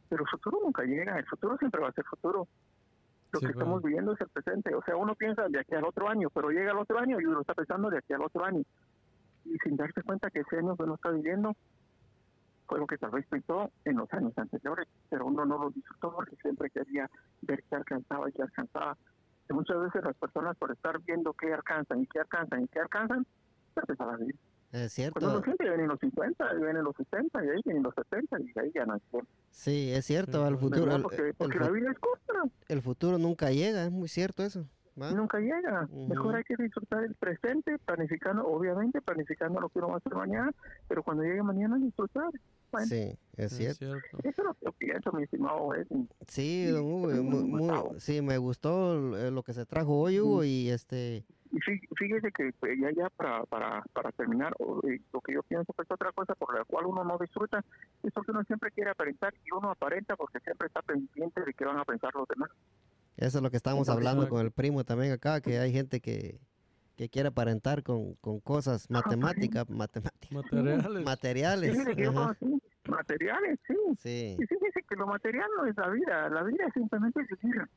Pero 0.09 0.23
el 0.23 0.29
futuro 0.29 0.59
nunca 0.63 0.83
llega, 0.83 1.17
el 1.17 1.25
futuro 1.25 1.57
siempre 1.57 1.81
va 1.81 1.89
a 1.89 1.93
ser 1.93 2.05
futuro. 2.05 2.47
Lo 3.31 3.39
Sí, 3.39 3.45
que 3.45 3.51
estamos 3.53 3.81
viviendo 3.81 4.13
es 4.13 4.21
el 4.21 4.29
presente. 4.29 4.73
O 4.75 4.81
sea, 4.83 4.95
uno 4.95 5.15
piensa 5.15 5.47
de 5.47 5.59
aquí 5.59 5.73
al 5.75 5.85
otro 5.85 6.09
año, 6.09 6.29
pero 6.33 6.49
llega 6.49 6.71
el 6.71 6.77
otro 6.77 6.99
año 6.99 7.19
y 7.19 7.25
uno 7.25 7.41
está 7.41 7.53
pensando 7.53 7.89
de 7.89 7.97
aquí 7.97 8.13
al 8.13 8.23
otro 8.23 8.43
año. 8.43 8.63
Y 9.45 9.57
sin 9.63 9.75
darse 9.77 10.03
cuenta 10.03 10.29
que 10.29 10.41
ese 10.41 10.57
año 10.57 10.75
que 10.75 10.83
uno 10.83 10.95
está 10.95 11.11
viviendo 11.11 11.55
fue 12.67 12.79
lo 12.79 12.87
que 12.87 12.97
tal 12.97 13.11
vez 13.11 13.25
pensó 13.27 13.69
en 13.83 13.97
los 13.97 14.11
años 14.13 14.33
anteriores, 14.37 14.87
pero 15.09 15.25
uno 15.25 15.45
no 15.45 15.57
lo 15.57 15.69
disfrutó 15.71 16.13
porque 16.13 16.35
siempre 16.37 16.69
quería 16.69 17.09
ver 17.41 17.63
qué 17.69 17.75
alcanzaba 17.75 18.29
y 18.29 18.33
qué 18.33 18.43
alcanzaba. 18.43 18.97
Y 19.49 19.53
muchas 19.53 19.81
veces 19.81 20.03
las 20.03 20.15
personas 20.15 20.55
por 20.57 20.71
estar 20.71 20.99
viendo 21.01 21.33
qué 21.33 21.53
alcanzan 21.53 22.01
y 22.01 22.07
qué 22.07 22.19
alcanzan 22.19 22.63
y 22.63 22.67
qué 22.69 22.79
alcanzan, 22.79 23.25
se 23.73 23.79
empiezan 23.81 24.09
a 24.09 24.17
vivir. 24.17 24.35
Es 24.71 24.95
Cuando 25.11 25.31
uno 25.31 25.41
cierto. 25.41 25.43
siente 25.43 25.63
vienen 25.69 25.87
los 25.89 25.99
50, 25.99 26.53
vienen 26.53 26.83
los 26.83 26.95
60, 26.95 27.43
y 27.43 27.49
ahí 27.49 27.61
vienen 27.65 27.83
los 27.83 27.93
70, 27.93 28.39
y 28.39 28.59
ahí 28.59 28.71
ya 28.73 28.85
no 28.85 28.97
Sí, 29.49 29.91
es 29.91 30.05
cierto, 30.05 30.47
el 30.47 30.53
pues, 30.57 30.61
futuro, 30.61 30.85
¿verdad? 30.85 30.97
el, 30.97 31.03
Porque, 31.03 31.21
el 31.27 31.33
porque 31.33 31.57
fu- 31.57 31.63
la 31.65 31.71
vida 31.71 31.91
es 31.91 31.99
corta. 31.99 32.33
el 32.69 32.81
futuro 32.81 33.17
nunca 33.17 33.51
llega, 33.51 33.83
es 33.83 33.91
muy 33.91 34.07
cierto 34.07 34.43
eso. 34.43 34.65
¿va? 35.01 35.09
nunca 35.11 35.39
llega. 35.39 35.87
Mejor 35.89 36.27
Ujú. 36.27 36.35
hay 36.35 36.43
que 36.43 36.55
disfrutar 36.57 37.03
el 37.05 37.15
presente, 37.15 37.77
planificando, 37.79 38.45
obviamente 38.45 39.01
planificando 39.01 39.59
lo 39.61 39.69
que 39.69 39.79
uno 39.79 39.87
va 39.89 39.93
a 39.95 39.97
hacer 39.97 40.13
mañana, 40.13 40.51
pero 40.87 41.01
cuando 41.01 41.23
llegue 41.23 41.41
mañana 41.43 41.77
disfrutar. 41.77 42.29
Bueno, 42.71 42.87
Sí, 42.87 43.17
es 43.37 43.51
Es 43.51 43.57
cierto. 43.57 43.85
Eso 44.23 44.29
es 44.29 44.37
lo 44.37 44.53
que 44.53 44.71
pienso, 44.85 45.11
mi 45.13 45.23
estimado. 45.23 45.69
Sí, 46.27 46.65
don 46.67 46.83
Hugo, 46.85 47.01
Pues, 47.03 47.21
mu- 47.21 47.31
muy 47.31 47.43
mu- 47.49 47.57
gustado. 47.59 47.99
sí, 47.99 48.21
me 48.21 48.37
gustó 48.37 49.17
eh, 49.17 49.31
lo 49.31 49.43
que 49.43 49.53
se 49.53 49.65
trajo 49.65 49.97
hoy, 49.99 50.19
Hugo, 50.19 50.43
y 50.43 50.69
este, 50.69 51.25
Y 51.51 51.57
fí- 51.59 51.87
fíjese 51.97 52.31
que 52.31 52.53
pues, 52.59 52.79
ya 52.79 52.91
ya 52.91 53.09
para, 53.09 53.43
para, 53.43 53.81
para 53.93 54.11
terminar, 54.13 54.53
o, 54.59 54.79
eh, 54.87 55.01
lo 55.11 55.19
que 55.21 55.33
yo 55.33 55.43
pienso 55.43 55.73
que 55.73 55.81
es 55.81 55.91
otra 55.91 56.11
cosa 56.13 56.33
por 56.35 56.57
la 56.57 56.63
cual 56.63 56.85
uno 56.85 57.03
no 57.03 57.17
disfruta, 57.17 57.63
es 58.03 58.11
porque 58.13 58.31
uno 58.31 58.43
siempre 58.45 58.71
quiere 58.71 58.91
aparentar 58.91 59.33
y 59.45 59.51
uno 59.51 59.69
aparenta 59.71 60.15
porque 60.15 60.39
siempre 60.39 60.67
está 60.67 60.81
pendiente 60.81 61.41
de 61.43 61.53
qué 61.53 61.65
van 61.65 61.77
a 61.77 61.83
pensar 61.85 62.13
los 62.15 62.27
demás. 62.27 62.49
eso 63.17 63.37
es 63.39 63.43
lo 63.43 63.51
que 63.51 63.57
estamos 63.57 63.87
Entonces, 63.89 64.07
hablando 64.07 64.29
con 64.29 64.45
el 64.45 64.51
primo 64.51 64.83
también 64.85 65.11
acá, 65.11 65.41
que 65.41 65.59
hay 65.59 65.73
gente 65.73 65.99
que, 65.99 66.39
que 66.95 67.09
quiere 67.09 67.27
aparentar 67.29 67.83
con, 67.83 68.15
con 68.15 68.39
cosas 68.39 68.89
matemáticas, 68.89 69.69
matemáticas, 69.69 70.31
Materiales. 70.31 71.03
materiales. 71.03 71.77
Ajá, 71.79 72.35
conocí 72.39 72.61
materiales, 72.87 73.59
sí. 73.67 73.75
Sí, 73.99 74.37
Y 74.39 74.45
fíjese 74.47 74.81
que 74.87 74.95
lo 74.95 75.05
material 75.05 75.49
no 75.57 75.65
es 75.65 75.75
la 75.75 75.89
vida, 75.89 76.29
la 76.29 76.43
vida 76.43 76.65
es 76.67 76.73
simplemente 76.73 77.19
vivir. 77.41 77.67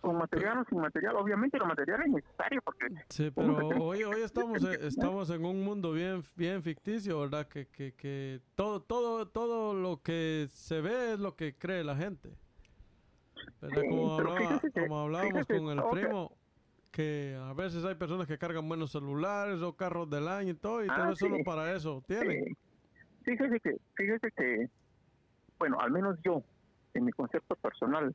Con 0.00 0.16
material 0.16 0.58
o 0.58 0.64
sin 0.64 0.78
material, 0.80 1.16
obviamente 1.16 1.58
lo 1.58 1.66
material 1.66 2.00
es 2.02 2.08
necesario 2.08 2.62
porque 2.62 2.86
Sí, 3.10 3.30
pero 3.34 3.56
hoy, 3.84 4.02
hoy 4.04 4.22
estamos, 4.22 4.62
eh, 4.64 4.78
estamos 4.86 5.28
en 5.30 5.44
un 5.44 5.62
mundo 5.62 5.92
bien, 5.92 6.22
bien 6.36 6.62
ficticio, 6.62 7.20
¿verdad? 7.20 7.46
Que, 7.46 7.66
que, 7.66 7.92
que 7.92 8.40
todo, 8.54 8.80
todo, 8.80 9.26
todo 9.28 9.74
lo 9.74 10.00
que 10.02 10.46
se 10.50 10.80
ve 10.80 11.12
es 11.14 11.18
lo 11.20 11.36
que 11.36 11.54
cree 11.54 11.84
la 11.84 11.96
gente. 11.96 12.30
¿Verdad? 13.60 13.82
Sí, 13.82 13.88
Como, 13.88 14.14
hablaba- 14.18 14.38
fíjese 14.38 14.80
como 14.80 15.00
hablábamos 15.00 15.32
fíjese, 15.46 15.58
con 15.58 15.78
el 15.78 15.84
primo, 15.90 16.32
que 16.90 17.38
a 17.38 17.52
veces 17.52 17.84
hay 17.84 17.94
personas 17.94 18.26
que 18.26 18.38
cargan 18.38 18.66
buenos 18.68 18.90
celulares 18.92 19.60
o 19.62 19.74
carros 19.76 20.08
del 20.08 20.28
año 20.28 20.52
y 20.52 20.56
todo, 20.56 20.82
y 20.84 20.88
tal 20.88 21.12
Ah, 21.12 21.14
solo 21.16 21.36
sí. 21.36 21.42
para 21.44 21.74
eso 21.74 22.02
tienen. 22.06 22.30
Eh, 22.48 22.56
fíjese 23.24 23.60
que, 23.60 23.76
fíjese 23.94 24.30
que, 24.32 24.68
bueno, 25.58 25.78
al 25.78 25.90
menos 25.90 26.18
yo, 26.24 26.42
en 26.94 27.04
mi 27.04 27.12
concepto 27.12 27.54
personal, 27.56 28.14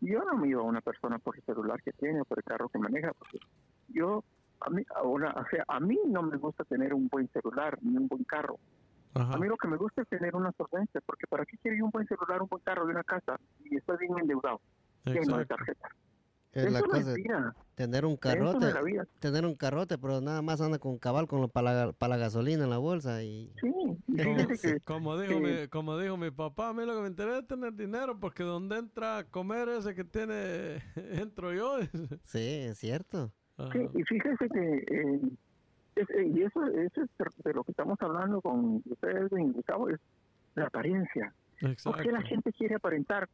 yo 0.00 0.22
no 0.24 0.36
me 0.36 0.48
iba 0.48 0.60
a 0.60 0.64
una 0.64 0.80
persona 0.80 1.18
por 1.18 1.36
el 1.36 1.42
celular 1.44 1.82
que 1.82 1.92
tiene 1.92 2.20
o 2.20 2.24
por 2.24 2.38
el 2.38 2.44
carro 2.44 2.68
que 2.68 2.78
maneja, 2.78 3.12
porque 3.14 3.38
yo, 3.88 4.24
a 4.60 4.70
mí, 4.70 4.82
ahora, 4.94 5.34
o 5.36 5.46
sea, 5.48 5.64
a 5.68 5.80
mí 5.80 5.98
no 6.06 6.22
me 6.22 6.36
gusta 6.36 6.64
tener 6.64 6.94
un 6.94 7.08
buen 7.08 7.28
celular 7.28 7.78
ni 7.82 7.96
un 7.96 8.08
buen 8.08 8.24
carro. 8.24 8.58
Ajá. 9.14 9.34
A 9.34 9.38
mí 9.38 9.48
lo 9.48 9.56
que 9.56 9.68
me 9.68 9.76
gusta 9.76 10.02
es 10.02 10.08
tener 10.08 10.36
una 10.36 10.52
solvencia, 10.52 11.00
porque 11.06 11.26
¿para 11.26 11.46
qué 11.46 11.56
quiero 11.58 11.78
yo 11.78 11.84
un 11.86 11.90
buen 11.90 12.06
celular, 12.06 12.42
un 12.42 12.48
buen 12.48 12.62
carro 12.62 12.84
de 12.86 12.92
una 12.92 13.04
casa 13.04 13.40
y 13.64 13.76
estoy 13.76 13.96
bien 13.98 14.18
endeudado, 14.18 14.60
lleno 15.04 15.36
de 15.36 15.42
Exacto. 15.42 15.56
tarjetas? 15.56 15.92
Es 16.56 16.72
la 16.72 16.80
cosa, 16.80 17.14
tener 17.74 18.04
un 18.06 18.16
carrote, 18.16 18.66
tener 19.20 19.44
un 19.44 19.54
carrote, 19.54 19.98
pero 19.98 20.20
nada 20.20 20.40
más 20.42 20.60
anda 20.60 20.78
con 20.78 20.98
cabal 20.98 21.26
con 21.26 21.48
para 21.50 21.86
la, 21.86 21.92
pa' 21.92 22.08
la 22.08 22.16
gasolina 22.16 22.64
en 22.64 22.70
la 22.70 22.78
bolsa 22.78 23.22
y 23.22 23.52
Sí, 23.60 23.72
Como, 24.22 24.46
como 24.84 25.18
dijo 25.20 25.40
que- 25.42 25.60
mi, 25.62 25.68
como 25.68 25.98
dijo 25.98 26.16
mi 26.16 26.30
papá, 26.30 26.70
a 26.70 26.72
mí 26.72 26.86
lo 26.86 26.94
que 26.94 27.02
me 27.02 27.08
interesa 27.08 27.38
es 27.40 27.46
tener 27.46 27.74
dinero, 27.74 28.18
porque 28.18 28.42
donde 28.44 28.78
entra 28.78 29.18
a 29.18 29.24
comer 29.24 29.68
ese 29.68 29.94
que 29.94 30.04
tiene, 30.04 30.82
entro 31.30 31.52
yo. 31.52 31.78
sí, 32.24 32.38
es 32.68 32.78
cierto. 32.78 33.32
Sí, 33.72 33.78
y 33.94 34.02
fíjese 34.04 34.48
que, 34.48 34.84
eh, 34.88 35.20
es- 35.96 36.10
eh, 36.10 36.26
y 36.34 36.42
eso, 36.42 36.64
eso 36.66 37.02
es 37.02 37.10
de 37.44 37.52
lo 37.54 37.64
que 37.64 37.72
estamos 37.72 37.96
hablando 38.00 38.40
con 38.40 38.82
ustedes, 38.86 39.28
Gustavo, 39.30 39.88
es 39.90 39.98
la 40.54 40.66
apariencia. 40.66 41.34
¿Por 41.60 41.70
qué 42.02 42.10
la 42.12 42.18
Exacto. 42.18 42.26
gente 42.28 42.52
quiere 42.52 42.74
aparentar? 42.76 43.28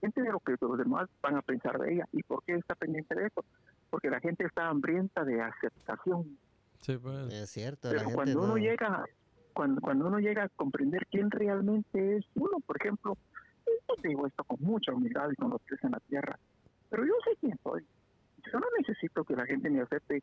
Gente 0.00 0.22
de 0.22 0.30
lo 0.30 0.40
que 0.40 0.54
los 0.60 0.78
demás 0.78 1.08
van 1.22 1.36
a 1.36 1.42
pensar 1.42 1.78
de 1.78 1.94
ella. 1.94 2.04
¿Y 2.12 2.22
por 2.22 2.42
qué 2.44 2.54
está 2.54 2.74
pendiente 2.74 3.14
de 3.14 3.26
eso? 3.26 3.44
Porque 3.90 4.10
la 4.10 4.20
gente 4.20 4.44
está 4.44 4.68
hambrienta 4.68 5.24
de 5.24 5.40
aceptación. 5.40 6.38
Sí, 6.80 6.96
pues. 6.96 7.32
Es 7.32 7.50
cierto, 7.50 7.88
la 7.88 7.92
Pero 7.92 8.00
gente 8.02 8.14
cuando 8.16 8.38
uno 8.40 8.48
no- 8.48 8.56
llega, 8.58 9.04
cuando, 9.52 9.80
cuando 9.80 10.06
uno 10.06 10.18
llega 10.18 10.44
a 10.44 10.48
comprender 10.50 11.06
quién 11.10 11.30
realmente 11.30 12.16
es 12.18 12.24
uno, 12.34 12.58
por 12.66 12.76
ejemplo, 12.80 13.16
yo 13.66 13.94
digo 14.08 14.26
esto 14.26 14.44
con 14.44 14.58
mucha 14.60 14.92
humildad 14.92 15.28
y 15.32 15.36
con 15.36 15.50
los 15.50 15.60
pies 15.62 15.82
en 15.82 15.90
la 15.92 16.00
tierra, 16.00 16.38
pero 16.90 17.04
yo 17.04 17.12
sé 17.24 17.36
quién 17.40 17.58
soy. 17.62 17.84
Yo 18.52 18.60
no 18.60 18.66
necesito 18.78 19.24
que 19.24 19.34
la 19.34 19.44
gente 19.46 19.68
me 19.70 19.80
acepte 19.80 20.18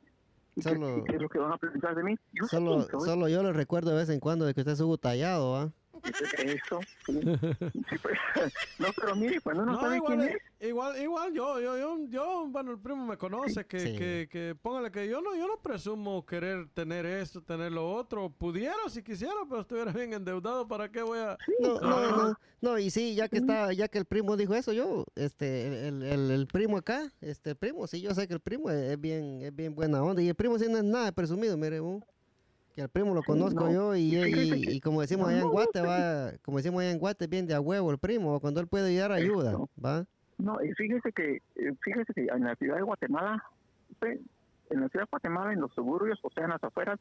y 0.56 0.62
que- 0.62 0.70
Solo- 0.70 0.98
y 1.00 1.04
que 1.04 1.16
es 1.18 1.22
lo 1.22 1.28
que 1.30 1.40
van 1.40 1.52
a 1.52 1.58
pensar 1.58 1.94
de 1.96 2.04
mí. 2.04 2.16
Yo 2.32 2.46
Solo, 2.48 2.82
solo 2.84 3.28
yo 3.28 3.44
le 3.44 3.52
recuerdo 3.52 3.92
de 3.92 3.98
vez 3.98 4.10
en 4.10 4.20
cuando 4.22 4.46
de 4.46 4.54
que 4.54 4.62
usted 4.62 4.74
es 4.74 4.80
Hugo 4.82 4.98
Tallado, 4.98 5.58
¿ah? 5.58 5.72
Eso, 6.04 6.80
sí. 7.06 7.20
Sí, 7.90 7.96
pues, 8.02 8.18
no, 8.80 8.88
pero 8.96 9.16
mire, 9.16 9.40
cuando 9.42 9.64
uno 9.64 9.74
No, 9.74 9.82
sabe 9.82 9.98
igual, 9.98 10.18
quién 10.18 10.30
es, 10.30 10.68
igual, 10.70 11.02
igual 11.02 11.34
yo, 11.34 11.60
yo, 11.60 11.78
yo, 11.78 11.98
yo, 12.08 12.48
bueno, 12.50 12.72
el 12.72 12.80
primo 12.80 13.06
me 13.06 13.18
conoce, 13.18 13.66
que, 13.66 13.80
Sí. 13.80 13.96
que, 13.96 14.28
que 14.32 14.56
póngale 14.62 14.92
que 14.92 15.08
yo 15.08 15.22
no, 15.22 15.36
yo 15.36 15.48
no 15.48 15.62
presumo 15.62 16.26
querer 16.26 16.68
tener 16.74 17.06
esto, 17.06 17.42
tener 17.42 17.72
lo 17.72 17.92
otro. 17.94 18.30
Pudiera 18.30 18.76
si 18.90 19.02
quisiera, 19.04 19.34
pero 19.50 19.62
estuviera 19.62 19.92
bien 19.92 20.14
endeudado, 20.14 20.68
¿para 20.68 20.92
qué 20.92 21.02
voy 21.02 21.20
a...? 21.20 21.38
No, 21.60 21.80
no, 21.80 22.18
no, 22.18 22.40
no, 22.62 22.80
y 22.80 22.90
sí, 22.90 23.16
ya 23.16 23.28
que 23.30 23.38
está, 23.38 23.72
ya 23.74 23.88
que 23.88 23.98
el 23.98 24.06
primo 24.06 24.36
dijo 24.38 24.54
eso, 24.56 24.74
yo, 24.74 25.06
este, 25.16 25.88
el, 25.88 26.04
el, 26.04 26.32
el 26.32 26.48
primo 26.48 26.78
acá, 26.78 27.12
este 27.22 27.52
el 27.52 27.56
primo, 27.56 27.88
sí, 27.88 28.02
yo 28.02 28.14
sé 28.14 28.28
que 28.28 28.34
el 28.34 28.40
primo 28.40 28.70
es, 28.70 28.92
es 28.92 29.00
bien, 29.00 29.42
es 29.42 29.56
bien 29.56 29.76
buena 29.76 30.02
onda, 30.04 30.22
y 30.22 30.30
el 30.30 30.36
primo 30.36 30.58
sí 30.58 30.66
no 30.70 30.78
es 30.78 30.84
nada 30.84 31.12
presumido, 31.12 31.58
mire, 31.58 31.80
uh, 31.82 32.02
que 32.76 32.82
el 32.82 32.90
primo 32.90 33.16
lo 33.16 33.24
conozco 33.24 33.66
no, 33.66 33.72
yo, 33.72 33.96
y, 33.96 34.12
y 34.78 34.82
como 34.82 35.02
decimos 35.02 35.30
allá 35.30 35.42
en 35.42 35.50
Guate, 35.50 35.82
va, 35.82 36.34
como 36.44 36.58
decimos 36.58 36.82
allá 36.82 36.92
en 36.92 37.00
Guate, 37.00 37.28
bien 37.28 37.48
de 37.48 37.56
a 37.56 37.62
huevo 37.62 37.90
el 37.90 37.98
primo, 37.98 38.40
cuando 38.40 38.60
él 38.60 38.68
puede 38.68 38.90
ayudar, 38.90 39.12
ayuda, 39.14 39.58
va, 39.84 40.06
no, 40.38 40.62
y 40.62 40.74
fíjese 40.74 41.12
que, 41.14 41.38
eh, 41.56 41.74
fíjese 41.82 42.14
que 42.14 42.26
en 42.26 42.44
la 42.44 42.56
ciudad 42.56 42.76
de 42.76 42.82
Guatemala, 42.82 43.44
en 44.02 44.82
la 44.82 44.90
ciudad 44.90 45.06
de 45.06 45.10
Guatemala, 45.10 45.54
en 45.54 45.62
los 45.62 45.74
suburbios, 45.74 46.20
o 46.22 46.30
sea, 46.30 46.44
en 46.44 46.50
las 46.50 46.64
afueras, 46.64 47.00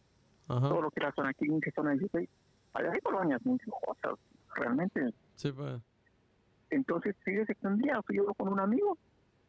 Ajá. 0.49 0.69
todo 0.69 0.83
lo 0.83 0.91
que 0.91 1.01
era 1.01 1.13
zona 1.13 1.35
15, 1.35 1.73
zona 1.73 1.93
16, 1.93 2.29
allá 2.75 2.93
hay 2.93 3.01
colonias 3.01 3.45
muy 3.45 3.59
lujosas, 3.67 4.21
realmente. 4.55 5.11
Sí, 5.35 5.51
pues. 5.51 5.81
Entonces, 6.71 7.17
fíjese 7.25 7.55
que 7.55 7.67
un 7.67 7.79
día 7.79 8.01
fui 8.03 8.17
yo 8.17 8.33
con 8.35 8.49
un 8.49 8.61
amigo, 8.61 8.97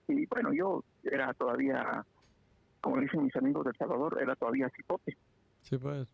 y 0.08 0.26
bueno, 0.28 0.52
yo 0.54 0.84
era 1.04 1.34
todavía, 1.34 2.04
como 2.82 3.00
dicen 3.00 3.24
mis 3.24 3.36
amigos 3.36 3.66
del 3.66 3.76
Salvador, 3.78 4.18
era 4.20 4.36
todavía 4.36 4.70
cipote. 4.76 5.16
Sí, 5.66 5.78
pues. 5.80 6.08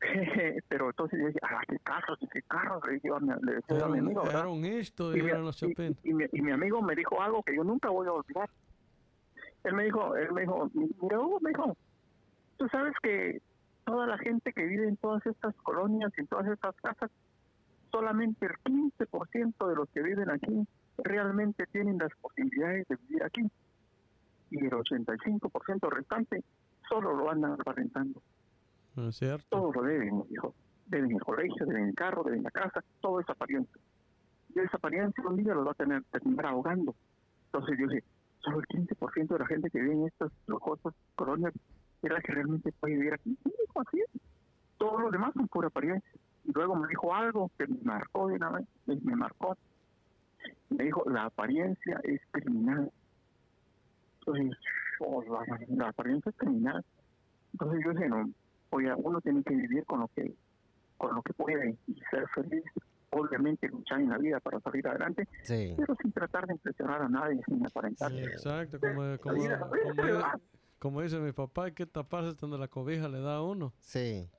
Pero 0.68 0.88
entonces 0.90 1.18
yo 1.20 1.26
dije, 1.28 1.38
ah, 1.42 1.60
qué 1.68 1.78
carros, 1.80 2.18
qué 2.32 2.42
carros, 2.42 2.82
le, 2.86 3.00
yo 3.02 3.18
le 3.20 3.54
decía 3.54 3.76
Era 3.76 3.86
a 3.86 3.88
mi 3.88 3.98
amigo, 3.98 4.22
era 4.28 4.48
un 4.48 4.64
isto 4.64 5.14
Y 5.14 5.18
y 5.18 5.22
mi, 5.22 5.30
eran 5.30 5.44
los 5.44 5.62
y- 5.62 5.74
y 6.04 6.12
mi- 6.14 6.26
y 6.32 6.42
mi 6.42 6.50
amigo 6.52 6.80
me 6.82 6.94
dijo 6.94 7.20
algo 7.20 7.42
que 7.42 7.54
yo 7.56 7.64
nunca 7.64 7.88
voy 7.90 8.06
a 8.06 8.12
olvidar. 8.12 8.48
Él 9.64 9.74
me 9.74 9.84
dijo, 9.84 10.14
él 10.16 10.32
me 10.32 10.42
dijo, 10.42 10.70
mira 10.74 11.20
Hugo, 11.20 11.40
me 11.40 11.50
dijo, 11.50 11.76
tú 12.58 12.68
sabes 12.68 12.92
que 13.02 13.40
toda 13.84 14.06
la 14.06 14.18
gente 14.18 14.52
que 14.52 14.64
vive 14.66 14.88
en 14.88 14.96
todas 14.98 15.24
estas 15.26 15.54
colonias, 15.56 16.12
en 16.18 16.26
todas 16.26 16.46
estas 16.48 16.74
casas, 16.76 17.10
solamente 17.90 18.46
el 18.46 18.52
15% 18.64 19.68
de 19.68 19.74
los 19.74 19.88
que 19.90 20.02
viven 20.02 20.30
aquí 20.30 20.66
realmente 20.98 21.66
tienen 21.72 21.98
las 21.98 22.10
posibilidades 22.20 22.86
de 22.88 22.96
vivir 22.96 23.22
aquí. 23.24 23.42
Y 24.50 24.64
el 24.66 24.70
85% 24.72 25.90
restante 25.90 26.42
solo 26.88 27.14
lo 27.16 27.30
andan 27.30 27.52
aparentando. 27.52 28.22
¿No 28.94 29.08
es 29.08 29.16
cierto? 29.16 29.46
Todo 29.48 29.72
lo 29.72 29.82
deben, 29.82 30.18
me 30.18 30.24
dijo. 30.28 30.54
Deben 30.86 31.12
el 31.12 31.20
colegio, 31.20 31.66
deben 31.66 31.88
el 31.88 31.94
carro, 31.94 32.22
deben 32.24 32.42
la 32.42 32.50
casa, 32.50 32.84
todo 33.00 33.20
es 33.20 33.28
apariencia. 33.28 33.80
Y 34.54 34.58
esa 34.58 34.76
apariencia 34.76 35.24
un 35.26 35.36
día 35.36 35.54
los 35.54 35.66
va 35.66 35.70
a 35.70 35.74
tener, 35.74 36.02
terminar 36.10 36.46
ahogando. 36.46 36.94
Entonces 37.46 37.78
yo 37.78 37.86
dije, 37.88 38.04
solo 38.40 38.60
el 38.60 38.66
15% 38.66 39.28
de 39.28 39.38
la 39.38 39.46
gente 39.46 39.70
que 39.70 39.80
vive 39.80 39.94
en 39.94 40.06
estas 40.06 40.30
lujosas 40.46 40.94
colonias 41.14 41.54
es 42.02 42.10
la 42.10 42.20
que 42.20 42.32
realmente 42.32 42.72
puede 42.72 42.96
vivir 42.96 43.14
aquí. 43.14 43.30
Y 43.44 43.48
dijo 43.48 43.80
así 43.80 44.00
es. 44.00 44.20
Todos 44.76 45.00
los 45.00 45.12
demás 45.12 45.32
son 45.34 45.48
pura 45.48 45.68
apariencia. 45.68 46.12
Y 46.44 46.52
luego 46.52 46.74
me 46.74 46.88
dijo 46.88 47.14
algo 47.14 47.50
que 47.56 47.66
me 47.66 47.78
marcó 47.84 48.28
de 48.28 48.34
una 48.34 48.50
vez, 48.50 48.66
me, 48.86 49.16
marcó. 49.16 49.56
Me 50.70 50.84
dijo, 50.84 51.08
la 51.08 51.26
apariencia 51.26 52.00
es 52.02 52.20
criminal. 52.32 52.90
Entonces, 54.18 54.58
oh, 55.00 55.22
la 55.68 55.88
apariencia 55.88 56.30
es 56.30 56.36
criminal. 56.36 56.84
Entonces 57.52 57.80
yo 57.84 57.92
dije, 57.92 58.08
no, 58.08 58.28
oye, 58.72 58.92
uno 58.96 59.20
tiene 59.20 59.42
que 59.42 59.54
vivir 59.54 59.84
con 59.86 60.00
lo 60.00 60.08
que 60.14 60.34
con 60.96 61.14
lo 61.14 61.22
que 61.22 61.32
puede 61.34 61.78
y 61.86 61.94
ser 62.10 62.26
feliz. 62.34 62.62
Obviamente 63.14 63.68
luchar 63.68 64.00
en 64.00 64.08
la 64.08 64.16
vida 64.18 64.40
para 64.40 64.58
salir 64.60 64.86
adelante, 64.88 65.28
sí, 65.42 65.74
pero 65.76 65.94
sin 66.00 66.12
tratar 66.12 66.46
de 66.46 66.54
impresionar 66.54 67.02
a 67.02 67.08
nadie, 67.10 67.40
sin 67.46 67.64
aparentar. 67.66 68.10
Sí, 68.10 68.18
exacto, 68.20 68.80
como, 68.80 69.18
como, 69.18 69.34
vida, 69.42 69.58
como, 69.60 70.04
es 70.06 70.24
como 70.78 71.00
dice 71.02 71.18
mi 71.20 71.32
papá, 71.32 71.64
hay 71.66 71.72
que 71.72 71.84
taparse 71.86 72.32
donde 72.40 72.56
la 72.56 72.68
cobija 72.68 73.08
le 73.08 73.20
da 73.20 73.36
a 73.36 73.42
uno. 73.42 73.74
sí, 73.80 74.30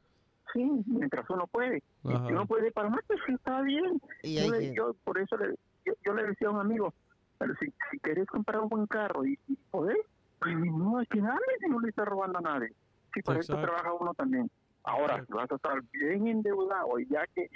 Sí, 0.53 0.63
mientras 0.87 1.27
uno 1.29 1.45
puede. 1.47 1.81
Ajá. 2.03 2.25
si 2.27 2.33
uno 2.33 2.45
puede 2.47 2.71
para 2.71 2.89
más, 2.89 2.99
pues 3.07 3.19
sí, 3.27 3.33
está 3.33 3.61
bien. 3.61 3.99
y 4.23 4.35
Yo, 4.37 4.51
le- 4.51 4.73
yo 4.75 4.95
por 5.03 5.17
eso 5.19 5.37
le, 5.37 5.55
yo, 5.85 5.93
yo 6.05 6.13
le 6.13 6.23
decía 6.27 6.47
a 6.47 6.51
un 6.51 6.59
amigo, 6.59 6.93
pero 7.37 7.53
si, 7.59 7.67
si 7.91 7.99
querés 7.99 8.25
comprar 8.27 8.61
un 8.61 8.69
buen 8.69 8.87
carro 8.87 9.25
y, 9.25 9.37
y 9.47 9.55
poder, 9.71 9.97
pues 10.39 10.55
modo 10.55 10.97
hay 10.99 11.05
que 11.07 11.21
darle 11.21 11.57
si 11.59 11.69
no 11.69 11.79
le 11.79 11.89
está 11.89 12.05
robando 12.05 12.39
a 12.39 12.41
nadie. 12.41 12.71
Si 13.13 13.21
para 13.21 13.39
eso 13.39 13.53
Exacto. 13.53 13.73
trabaja 13.73 13.93
uno 13.93 14.13
también. 14.13 14.49
Ahora, 14.83 15.13
Exacto. 15.15 15.25
si 15.27 15.33
vas 15.33 15.51
a 15.51 15.55
estar 15.55 15.81
bien 15.93 16.27
endeudado 16.27 16.99
y 16.99 17.07
ya 17.07 17.25
que 17.27 17.49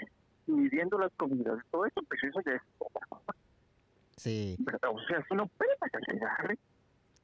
midiendo 0.45 0.97
las 0.97 1.11
comidas 1.13 1.59
todo 1.71 1.85
eso, 1.85 2.01
pues 2.07 2.23
eso 2.23 2.39
ya 2.45 2.53
es 2.53 2.61
sí, 4.15 4.55
¿verdad? 4.59 4.89
O 4.91 4.99
sea, 5.07 5.23
si 5.27 5.35
no 5.35 5.45
puede, 5.47 5.71
hay 5.81 5.89
que 6.05 6.19
darle. 6.19 6.59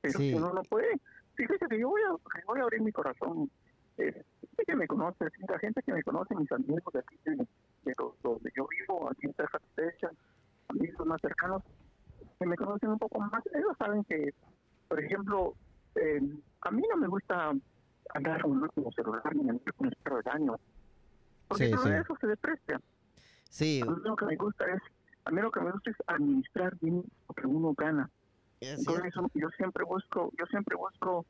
pero 0.01 0.19
Sí. 0.19 0.33
uno 0.33 0.51
no 0.53 0.61
puede. 0.63 0.99
Fíjese 1.35 1.65
que 1.67 1.79
yo 1.79 1.89
voy 1.89 2.01
a, 2.03 2.11
voy 2.45 2.59
a 2.59 2.63
abrir 2.63 2.81
mi 2.81 2.91
corazón. 2.91 3.49
Eh, 3.97 4.11
gente 4.41 4.65
que 4.65 4.75
me 4.75 4.87
conoce, 4.87 5.25
la 5.47 5.59
gente 5.59 5.81
que 5.83 5.93
me 5.93 6.03
conoce, 6.03 6.35
mis 6.35 6.51
amigos 6.51 6.93
de 6.93 6.99
aquí, 6.99 7.17
de, 7.25 7.47
donde 8.23 8.51
yo 8.55 8.67
vivo, 8.67 9.09
aquí 9.09 9.27
en 9.27 9.33
Texas, 9.33 9.61
Texas, 9.75 10.11
amigos 10.67 11.05
más 11.07 11.21
cercanos, 11.21 11.63
que 12.39 12.45
me 12.45 12.55
conocen 12.57 12.89
un 12.89 12.99
poco 12.99 13.19
más, 13.19 13.43
ellos 13.53 13.75
saben 13.77 14.03
que, 14.05 14.33
por 14.87 14.99
ejemplo, 15.03 15.53
eh, 15.95 16.21
a 16.61 16.71
mí 16.71 16.83
no 16.89 16.97
me 16.97 17.07
gusta 17.07 17.53
andar 18.13 18.39
el 18.39 18.45
último 18.45 18.91
celular 18.91 19.35
ni 19.35 19.49
andar 19.49 19.73
con 19.75 19.87
el 19.87 19.95
perro 20.03 20.17
del 20.17 20.29
año. 20.33 20.55
Porque 21.47 21.65
Sí, 21.65 21.71
todo 21.71 21.83
sí. 21.83 21.89
eso 21.91 22.17
se 22.19 22.27
deprecia. 22.27 22.81
Sí, 23.49 23.81
A 23.83 23.85
mí 23.91 23.97
lo 24.03 24.15
que 24.15 24.25
me 24.25 24.35
gusta 24.35 24.65
es, 24.65 24.81
a 25.25 25.31
mí 25.31 25.41
lo 25.41 25.51
que 25.51 25.59
me 25.61 25.71
gusta 25.71 25.91
es 25.91 25.97
administrar 26.07 26.75
bien 26.81 27.03
lo 27.27 27.35
que 27.35 27.47
uno 27.47 27.73
gana. 27.77 28.09
es 28.59 28.79
Entonces 28.79 29.13
yo 29.35 29.49
siempre 29.57 29.83
busco, 29.83 30.31
yo 30.37 30.45
siempre 30.47 30.75
busco 30.75 31.25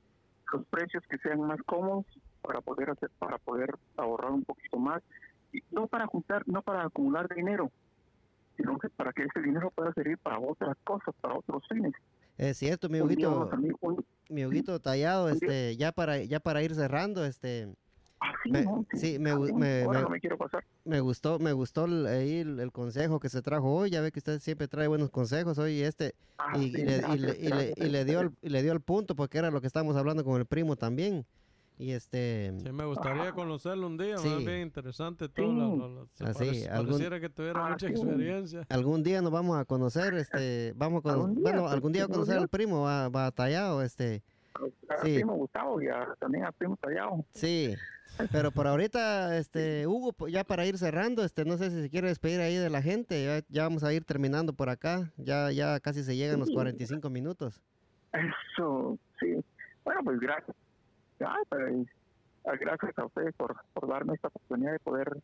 los 0.53 0.65
precios 0.67 1.03
que 1.09 1.17
sean 1.17 1.41
más 1.41 1.59
cómodos 1.65 2.05
para 2.41 2.61
poder 2.61 2.91
hacer, 2.91 3.09
para 3.19 3.37
poder 3.39 3.75
ahorrar 3.97 4.31
un 4.31 4.43
poquito 4.43 4.77
más 4.77 5.01
y 5.51 5.61
no 5.71 5.87
para 5.87 6.05
juntar, 6.07 6.43
no 6.47 6.61
para 6.61 6.83
acumular 6.83 7.27
dinero, 7.33 7.71
sino 8.55 8.77
que 8.77 8.89
para 8.89 9.11
que 9.13 9.23
ese 9.23 9.41
dinero 9.41 9.71
pueda 9.71 9.91
servir 9.93 10.17
para 10.19 10.39
otras 10.39 10.77
cosas, 10.83 11.13
para 11.21 11.35
otros 11.35 11.63
fines. 11.69 11.93
Es 12.37 12.57
cierto, 12.57 12.87
mi 12.89 12.99
Un 13.01 13.09
día 13.09 13.29
un- 13.29 14.05
mi 14.33 14.45
Huguito 14.45 14.79
tallado, 14.79 15.29
este, 15.29 15.77
ya 15.77 15.91
para, 15.91 16.17
ya 16.17 16.39
para 16.39 16.61
ir 16.63 16.73
cerrando, 16.75 17.23
este, 17.23 17.67
sí, 18.43 18.51
Me- 18.51 18.65
sí, 18.93 19.19
me 19.19 19.35
me- 19.35 19.85
me- 20.85 20.99
gustó, 20.99 21.39
me 21.39 21.53
gustó 21.53 21.85
el, 21.85 22.05
el, 22.07 22.59
el 22.59 22.71
consejo 22.71 23.19
que 23.19 23.29
se 23.29 23.41
trajo 23.41 23.73
hoy, 23.73 23.89
ya 23.91 24.01
ve 24.01 24.11
que 24.11 24.19
usted 24.19 24.39
siempre 24.39 24.67
trae 24.67 24.87
buenos 24.87 25.09
consejos 25.11 25.57
hoy, 25.57 25.81
este, 25.81 26.15
Ah, 26.37 26.57
y, 26.57 26.71
le, 27.89 28.05
dio 28.05 28.19
el, 28.21 28.31
y 28.41 28.49
le 28.49 28.61
dio 28.63 28.73
el 28.73 28.81
punto 28.81 29.15
porque 29.15 29.37
era 29.37 29.49
lo 29.51 29.61
que 29.61 29.67
estábamos 29.67 29.95
hablando 29.95 30.23
con 30.25 30.37
el 30.39 30.45
primo 30.45 30.75
también. 30.75 31.25
Y 31.77 31.91
este, 31.91 32.53
Sí, 32.63 32.71
me 32.71 32.85
gustaría 32.85 33.31
conocerlo 33.31 33.87
un 33.87 33.97
día, 33.97 34.17
Sí. 34.17 34.27
es 34.27 34.45
bien 34.45 34.61
interesante 34.61 35.27
todo. 35.27 35.45
Sí. 35.47 35.51
lo- 35.57 35.75
lo- 35.75 35.87
lo- 35.89 36.07
se 36.13 36.23
Así, 36.23 36.37
parece- 36.45 36.69
algún- 36.69 36.85
Pareciera 36.87 37.19
que 37.19 37.29
tuviera 37.29 37.65
Ah, 37.65 37.69
mucha 37.71 37.87
sí. 37.87 37.93
experiencia. 37.93 38.65
algún 38.69 39.03
día 39.03 39.21
nos 39.21 39.31
vamos 39.31 39.57
a 39.57 39.65
conocer, 39.65 40.13
este, 40.13 40.73
vamos 40.75 40.99
a 40.99 41.01
cono- 41.01 41.13
Algún 41.15 41.35
día, 41.35 41.41
bueno, 41.43 41.61
pues, 41.61 41.73
algún 41.73 41.91
día 41.91 42.03
a 42.03 42.05
seguro 42.05 42.19
conocer 42.21 42.37
al 42.41 42.47
primo, 42.47 42.81
va, 42.83 43.09
va 43.09 43.31
tallado, 43.31 43.81
este, 43.81 44.21
A 44.87 44.97
sí. 45.03 45.15
primo 45.15 45.33
Gustavo 45.35 45.81
y 45.81 45.87
a- 45.87 46.15
también 46.19 46.45
a 46.45 46.51
primo 46.51 46.77
Tallado. 46.77 47.25
sí. 47.33 47.73
Pero 48.31 48.51
por 48.51 48.67
ahorita, 48.67 49.35
este, 49.39 49.87
Hugo, 49.87 50.13
po- 50.13 50.27
ya 50.27 50.43
para 50.43 50.67
ir 50.67 50.77
cerrando, 50.77 51.23
este, 51.23 51.45
no 51.45 51.57
sé 51.57 51.71
si 51.71 51.81
se 51.81 51.89
quiere 51.89 52.09
despedir 52.09 52.39
ahí 52.41 52.55
de 52.55 52.69
la 52.69 52.83
gente, 52.83 53.25
ya, 53.25 53.41
ya 53.49 53.63
vamos 53.63 53.83
a 53.83 53.91
ir 53.91 54.03
terminando 54.05 54.53
por 54.53 54.69
acá, 54.69 55.11
ya, 55.17 55.51
ya 55.51 55.79
casi 55.79 56.03
se 56.03 56.15
llegan 56.15 56.37
los 56.37 56.49
Sí. 56.49 56.53
45 56.53 57.09
minutos. 57.09 57.59
Eso, 58.13 58.99
sí. 59.19 59.43
Bueno, 59.83 60.01
pues 60.03 60.19
gracias. 60.19 60.55
Ah, 61.25 61.37
pues, 61.49 61.87
gracias 62.59 62.97
a 62.97 63.05
ustedes 63.05 63.33
por, 63.35 63.55
por 63.73 63.87
darme 63.87 64.13
esta 64.15 64.27
oportunidad 64.29 64.73
de 64.73 64.79
poder 64.79 65.17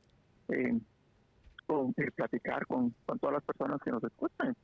eh, 0.49 0.79
con- 1.67 1.93
eh, 1.97 2.11
platicar 2.15 2.65
con, 2.67 2.93
con 3.05 3.19
todas 3.19 3.35
las 3.35 3.43
personas 3.43 3.81
que 3.81 3.91
nos 3.91 4.03
escuchan. 4.03 4.55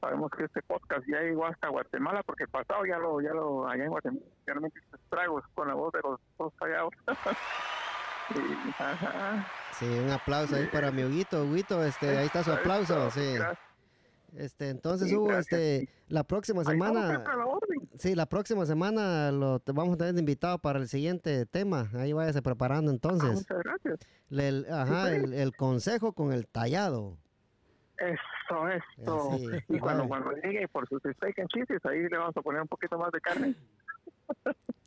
Sabemos 0.00 0.30
que 0.32 0.44
este 0.44 0.62
podcast 0.62 1.06
ya 1.06 1.20
llegó 1.20 1.46
hasta 1.46 1.68
Guatemala, 1.68 2.22
porque 2.24 2.42
el 2.44 2.48
pasado 2.50 2.84
ya 2.84 2.98
lo, 2.98 3.20
ya 3.20 3.32
lo, 3.32 3.68
allá 3.68 3.84
en 3.84 3.90
Guatemala, 3.90 4.22
realmente 4.46 4.80
estragos 4.92 5.44
con 5.54 5.68
la 5.68 5.74
voz 5.74 5.92
de 5.92 6.00
los 6.02 6.20
dos 6.38 6.52
ajá. 8.78 9.46
Sí, 9.78 9.86
un 9.86 10.10
aplauso 10.10 10.56
ahí 10.56 10.66
para 10.66 10.90
mi 10.90 11.02
Huguito, 11.04 11.44
Huguito, 11.44 11.82
este, 11.84 12.18
ahí 12.18 12.26
está 12.26 12.42
su 12.44 12.52
aplauso, 12.52 13.10
sí. 13.10 13.36
Este, 14.36 14.70
entonces, 14.70 15.12
Hugo, 15.12 15.32
este, 15.32 15.88
la 16.08 16.24
próxima 16.24 16.62
semana, 16.64 17.22
sí, 18.02 18.14
la 18.14 18.26
próxima 18.26 18.66
semana 18.66 19.30
lo 19.32 19.60
te 19.60 19.72
vamos 19.72 19.94
a 19.94 19.96
tener 19.98 20.18
invitado 20.18 20.58
para 20.58 20.78
el 20.78 20.88
siguiente 20.88 21.46
tema. 21.46 21.88
Ahí 21.94 22.12
váyase 22.12 22.42
preparando 22.42 22.90
Ah, 22.90 22.94
entonces. 22.94 23.32
muchas 23.34 23.58
gracias. 23.62 24.00
Le- 24.28 24.48
el- 24.48 24.66
ajá, 24.70 25.02
pues. 25.08 25.22
el, 25.24 25.32
el 25.34 25.56
consejo 25.56 26.12
con 26.12 26.32
el 26.32 26.46
tallado. 26.46 27.16
Eso, 27.98 28.68
esto. 28.68 29.32
Así, 29.32 29.46
y 29.68 29.78
cuando, 29.78 30.08
cuando 30.08 30.32
llegue 30.42 30.66
por 30.68 30.88
sus 30.88 31.00
steak 31.00 31.38
and 31.38 31.48
cheeses, 31.50 31.84
ahí 31.86 32.00
le 32.08 32.16
vamos 32.18 32.36
a 32.36 32.42
poner 32.42 32.60
un 32.62 32.68
poquito 32.68 32.98
más 32.98 33.12
de 33.12 33.20
carne. 33.20 33.54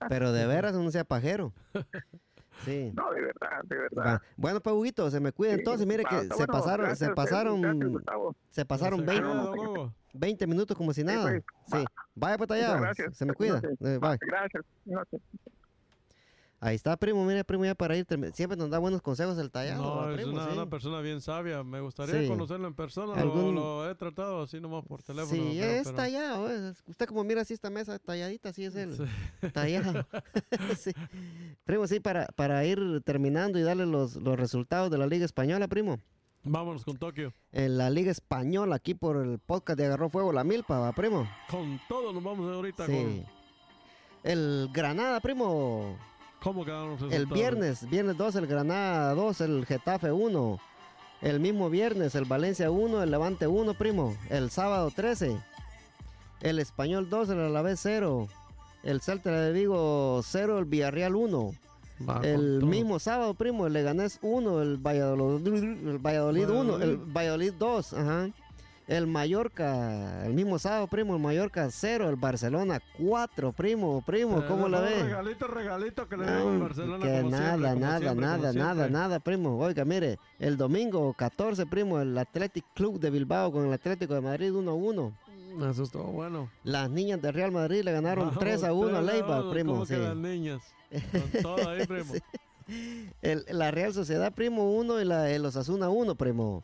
Pero 0.09 0.31
de 0.33 0.45
veras 0.47 0.73
no 0.73 0.91
sea 0.91 1.03
pajero. 1.05 1.53
Sí. 2.63 2.91
No, 2.95 3.11
de 3.11 3.21
verdad, 3.21 3.63
de 3.65 3.77
verdad. 3.77 4.05
Va. 4.05 4.21
Bueno, 4.37 4.61
pues 4.61 4.75
Huguito, 4.75 5.11
se 5.11 5.19
me 5.19 5.31
cuida 5.31 5.53
Sí, 5.53 5.59
entonces, 5.59 5.85
mire 5.85 6.03
que 6.05 6.21
se 6.21 6.27
bueno, 6.29 6.53
pasaron, 6.53 6.85
gracias 6.87 7.09
se 7.09 7.13
pasaron, 7.15 7.61
gracias, 7.61 8.03
se 8.51 8.65
pasaron 8.65 8.99
Se 9.01 9.05
20, 9.05 9.21
cuida, 9.23 9.33
veinte. 9.43 9.57
don 9.57 9.67
Hugo. 9.77 9.93
20 10.13 10.47
minutos 10.47 10.77
como 10.77 10.93
si 10.93 11.01
Sí, 11.01 11.07
nada. 11.07 11.23
pues, 11.23 11.43
Sí. 11.67 11.73
va. 11.77 11.85
Vaya 12.15 12.37
pues 12.37 12.49
Muchas 12.49 12.65
tallado. 12.65 12.81
gracias. 12.81 13.17
Se 13.17 13.25
me 13.25 13.33
cuida. 13.33 13.61
Eh, 13.81 13.99
bye. 14.01 14.17
Gracias. 14.21 14.63
Ahí 16.65 16.75
está, 16.75 16.97
primo, 16.97 17.23
mire, 17.25 17.43
primo, 17.43 17.63
ya 17.63 17.75
para 17.75 17.95
ir, 17.95 18.07
siempre 18.33 18.57
nos 18.57 18.71
da 18.71 18.79
buenos 18.79 18.99
consejos 19.03 19.37
el 19.37 19.51
tallado. 19.51 19.83
No, 19.83 20.09
es 20.09 20.15
primo, 20.15 20.31
una, 20.33 20.45
sí. 20.47 20.51
una 20.53 20.65
persona 20.67 20.99
bien 20.99 21.21
sabia. 21.21 21.63
Me 21.63 21.79
gustaría 21.79 22.23
Sí. 22.23 22.27
conocerlo 22.27 22.67
en 22.67 22.73
persona. 22.73 23.13
Lo- 23.13 23.21
Algún- 23.21 23.53
Lo, 23.53 23.87
he 23.87 23.93
tratado 23.93 24.41
así 24.41 24.59
nomás 24.59 24.83
por 24.83 25.03
teléfono. 25.03 25.31
Sí, 25.43 25.57
pero- 25.59 25.71
es 25.71 25.83
pero- 25.83 25.95
tallado. 25.95 26.49
es- 26.49 26.83
Usted 26.87 27.05
como 27.05 27.23
mira 27.23 27.41
así 27.41 27.53
esta 27.53 27.69
mesa 27.69 27.99
talladita, 27.99 28.49
así 28.49 28.65
es 28.65 28.75
el 28.75 28.95
Sí. 28.97 29.03
tallado. 29.53 30.07
sí. 30.79 30.91
Primo, 31.65 31.85
sí, 31.85 31.99
para, 31.99 32.25
para 32.35 32.65
ir 32.65 32.79
terminando 33.05 33.59
y 33.59 33.61
darle 33.61 33.85
los, 33.85 34.15
los 34.15 34.35
resultados 34.35 34.89
de 34.89 34.97
la 34.97 35.05
Liga 35.05 35.25
Española, 35.25 35.67
primo. 35.67 35.99
Vámonos 36.43 36.83
con 36.83 36.97
Tokio. 36.97 37.31
En 37.51 37.77
la 37.77 37.91
Liga 37.91 38.09
Española, 38.11 38.75
aquí 38.77 38.95
por 38.95 39.17
el 39.17 39.37
podcast 39.37 39.77
de 39.77 39.85
Agarró 39.85 40.09
Fuego 40.09 40.33
la 40.33 40.43
Milpa, 40.43 40.79
va, 40.79 40.91
primo. 40.93 41.27
Con 41.49 41.79
todo 41.87 42.11
nos 42.11 42.23
vamos 42.23 42.51
ahorita 42.51 42.87
Sí. 42.87 43.23
El 44.23 44.69
Granada, 44.73 45.19
primo. 45.21 45.97
¿Cómo 46.41 46.63
quedaron 46.65 46.91
los 46.91 47.01
El 47.01 47.09
resultados? 47.09 47.33
viernes, 47.39 47.89
viernes 47.89 48.17
2, 48.17 48.35
el 48.35 48.47
Granada 48.47 49.13
2, 49.15 49.41
el 49.41 49.65
Getafe 49.65 50.11
1. 50.11 50.59
El 51.21 51.39
mismo 51.39 51.69
viernes, 51.69 52.13
el 52.15 52.25
Valencia 52.25 52.69
1, 52.69 53.01
el 53.01 53.09
Levante 53.11 53.47
1, 53.47 53.73
primo. 53.73 54.15
El 54.29 54.51
sábado 54.51 54.91
13, 54.95 55.37
el 56.41 56.59
Español 56.59 57.09
2, 57.09 57.29
el 57.29 57.39
Alavés 57.39 57.79
0. 57.81 58.27
El 58.83 59.01
Celta 59.01 59.31
de 59.31 59.51
Vigo 59.51 60.21
0, 60.23 60.59
el 60.59 60.65
Villarreal 60.65 61.15
1. 61.15 61.51
Va, 62.07 62.15
con 62.15 62.25
el 62.25 62.57
todo. 62.59 62.69
mismo 62.69 62.99
sábado, 62.99 63.33
primo, 63.33 63.65
el 63.65 63.73
Leganés 63.73 64.19
1, 64.21 64.61
el 64.61 64.77
Valladolid, 64.77 65.47
el 65.47 65.97
Valladolid 65.97 66.49
1, 66.49 66.61
el 66.61 66.97
Valladolid. 66.97 67.13
Valladolid 67.13 67.53
2, 67.53 67.93
ajá. 67.93 68.29
El 68.87 69.07
Mallorca, 69.07 70.25
el 70.27 70.33
mismo 70.35 70.59
sábado, 70.59 70.85
primo, 70.87 71.15
el 71.15 71.21
Mallorca 71.21 71.67
0, 71.71 72.07
el 72.07 72.17
Barcelona 72.17 72.79
4, 72.99 73.51
primo, 73.51 74.03
primo, 74.05 74.39
Eh, 74.41 74.45
¿cómo 74.47 74.67
la 74.69 74.77
un 74.79 74.85
ve? 74.85 75.03
Regalito, 75.03 75.47
regalito 75.47 76.07
que 76.07 76.17
le 76.17 76.25
No, 76.27 76.31
dio 76.39 76.53
el 76.53 76.59
Barcelona. 76.59 77.03
que 77.05 77.17
como 77.21 77.29
nada, 77.31 77.45
siempre, 77.47 77.69
como 77.69 77.81
nada, 77.81 77.99
siempre, 77.99 78.21
nada, 78.25 78.53
nada, 78.53 78.89
nada, 78.89 79.19
primo. 79.19 79.57
Oiga, 79.57 79.85
mire, 79.85 80.19
el 80.37 80.55
domingo 80.55 81.11
14, 81.13 81.65
primo, 81.65 81.99
el 81.99 82.15
Athletic 82.15 82.63
Club 82.75 82.99
de 82.99 83.09
Bilbao 83.09 83.51
con 83.51 83.65
el 83.65 83.73
Atlético 83.73 84.13
de 84.13 84.21
Madrid 84.21 84.51
1-1. 84.53 85.11
Eso 85.71 85.83
estuvo 85.83 86.03
bueno. 86.11 86.51
Las 86.63 86.87
niñas 86.89 87.19
de 87.23 87.31
Real 87.31 87.51
Madrid 87.51 87.81
le 87.83 87.91
ganaron 87.91 88.25
Vamos, 88.27 88.39
3 88.39 88.63
a 88.65 88.73
1 88.73 88.97
a 88.97 89.01
3 89.01 89.13
Leibar, 89.13 89.49
primo. 89.49 89.71
¿Cómo 89.73 89.85
sí. 89.87 89.93
que 89.95 89.99
las 89.99 90.15
niñas? 90.15 90.61
Con 91.33 91.41
todo 91.41 91.69
ahí, 91.69 91.87
primo. 91.87 92.13
Sí. 92.13 92.19
El- 93.21 93.45
la 93.51 93.71
Real 93.71 93.93
Sociedad, 93.93 94.33
primo, 94.33 94.71
1 94.75 95.01
y 95.01 95.05
la, 95.05 95.29
el 95.31 95.45
Osasuna 95.45 95.89
1, 95.89 96.15
primo. 96.15 96.63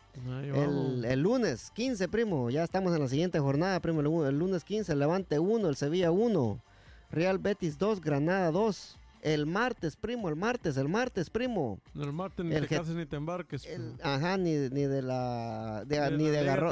El, 0.64 1.06
el 1.06 1.20
lunes 1.22 1.72
15, 1.76 2.08
primo. 2.10 2.50
Ya 2.50 2.64
estamos 2.64 2.94
en 2.96 3.02
la 3.02 3.08
siguiente 3.08 3.40
jornada, 3.40 3.80
primo. 3.80 4.02
El, 4.02 4.28
el 4.34 4.40
lunes 4.40 4.64
15, 4.64 4.92
el 4.94 5.00
Levante 5.00 5.40
1, 5.40 5.68
el 5.68 5.76
Sevilla 5.76 6.12
1. 6.12 6.60
Real 7.12 7.38
Betis 7.40 7.78
2, 7.78 8.02
Granada 8.02 8.52
2. 8.52 8.98
El 9.24 9.46
martes, 9.46 9.96
primo, 9.98 10.30
el 10.30 10.36
martes, 10.36 10.78
el 10.78 10.88
martes, 10.90 11.30
primo. 11.30 11.80
El 11.94 12.12
martes 12.12 12.44
ni 12.44 12.56
el 12.56 12.68
te 12.68 12.76
cases 12.78 12.96
ni 12.96 13.06
te 13.06 13.18
embarques. 13.18 13.68
El- 13.68 13.94
ajá, 14.02 14.36
ni, 14.38 14.52
ni 14.70 14.82
de 14.86 15.04
la. 15.04 15.84
de- 15.86 16.10
Ni 16.12 16.18
ni, 16.18 16.24
de 16.26 16.32
de 16.32 16.38
la 16.38 16.42
liga 16.42 16.54
agarró, 16.54 16.70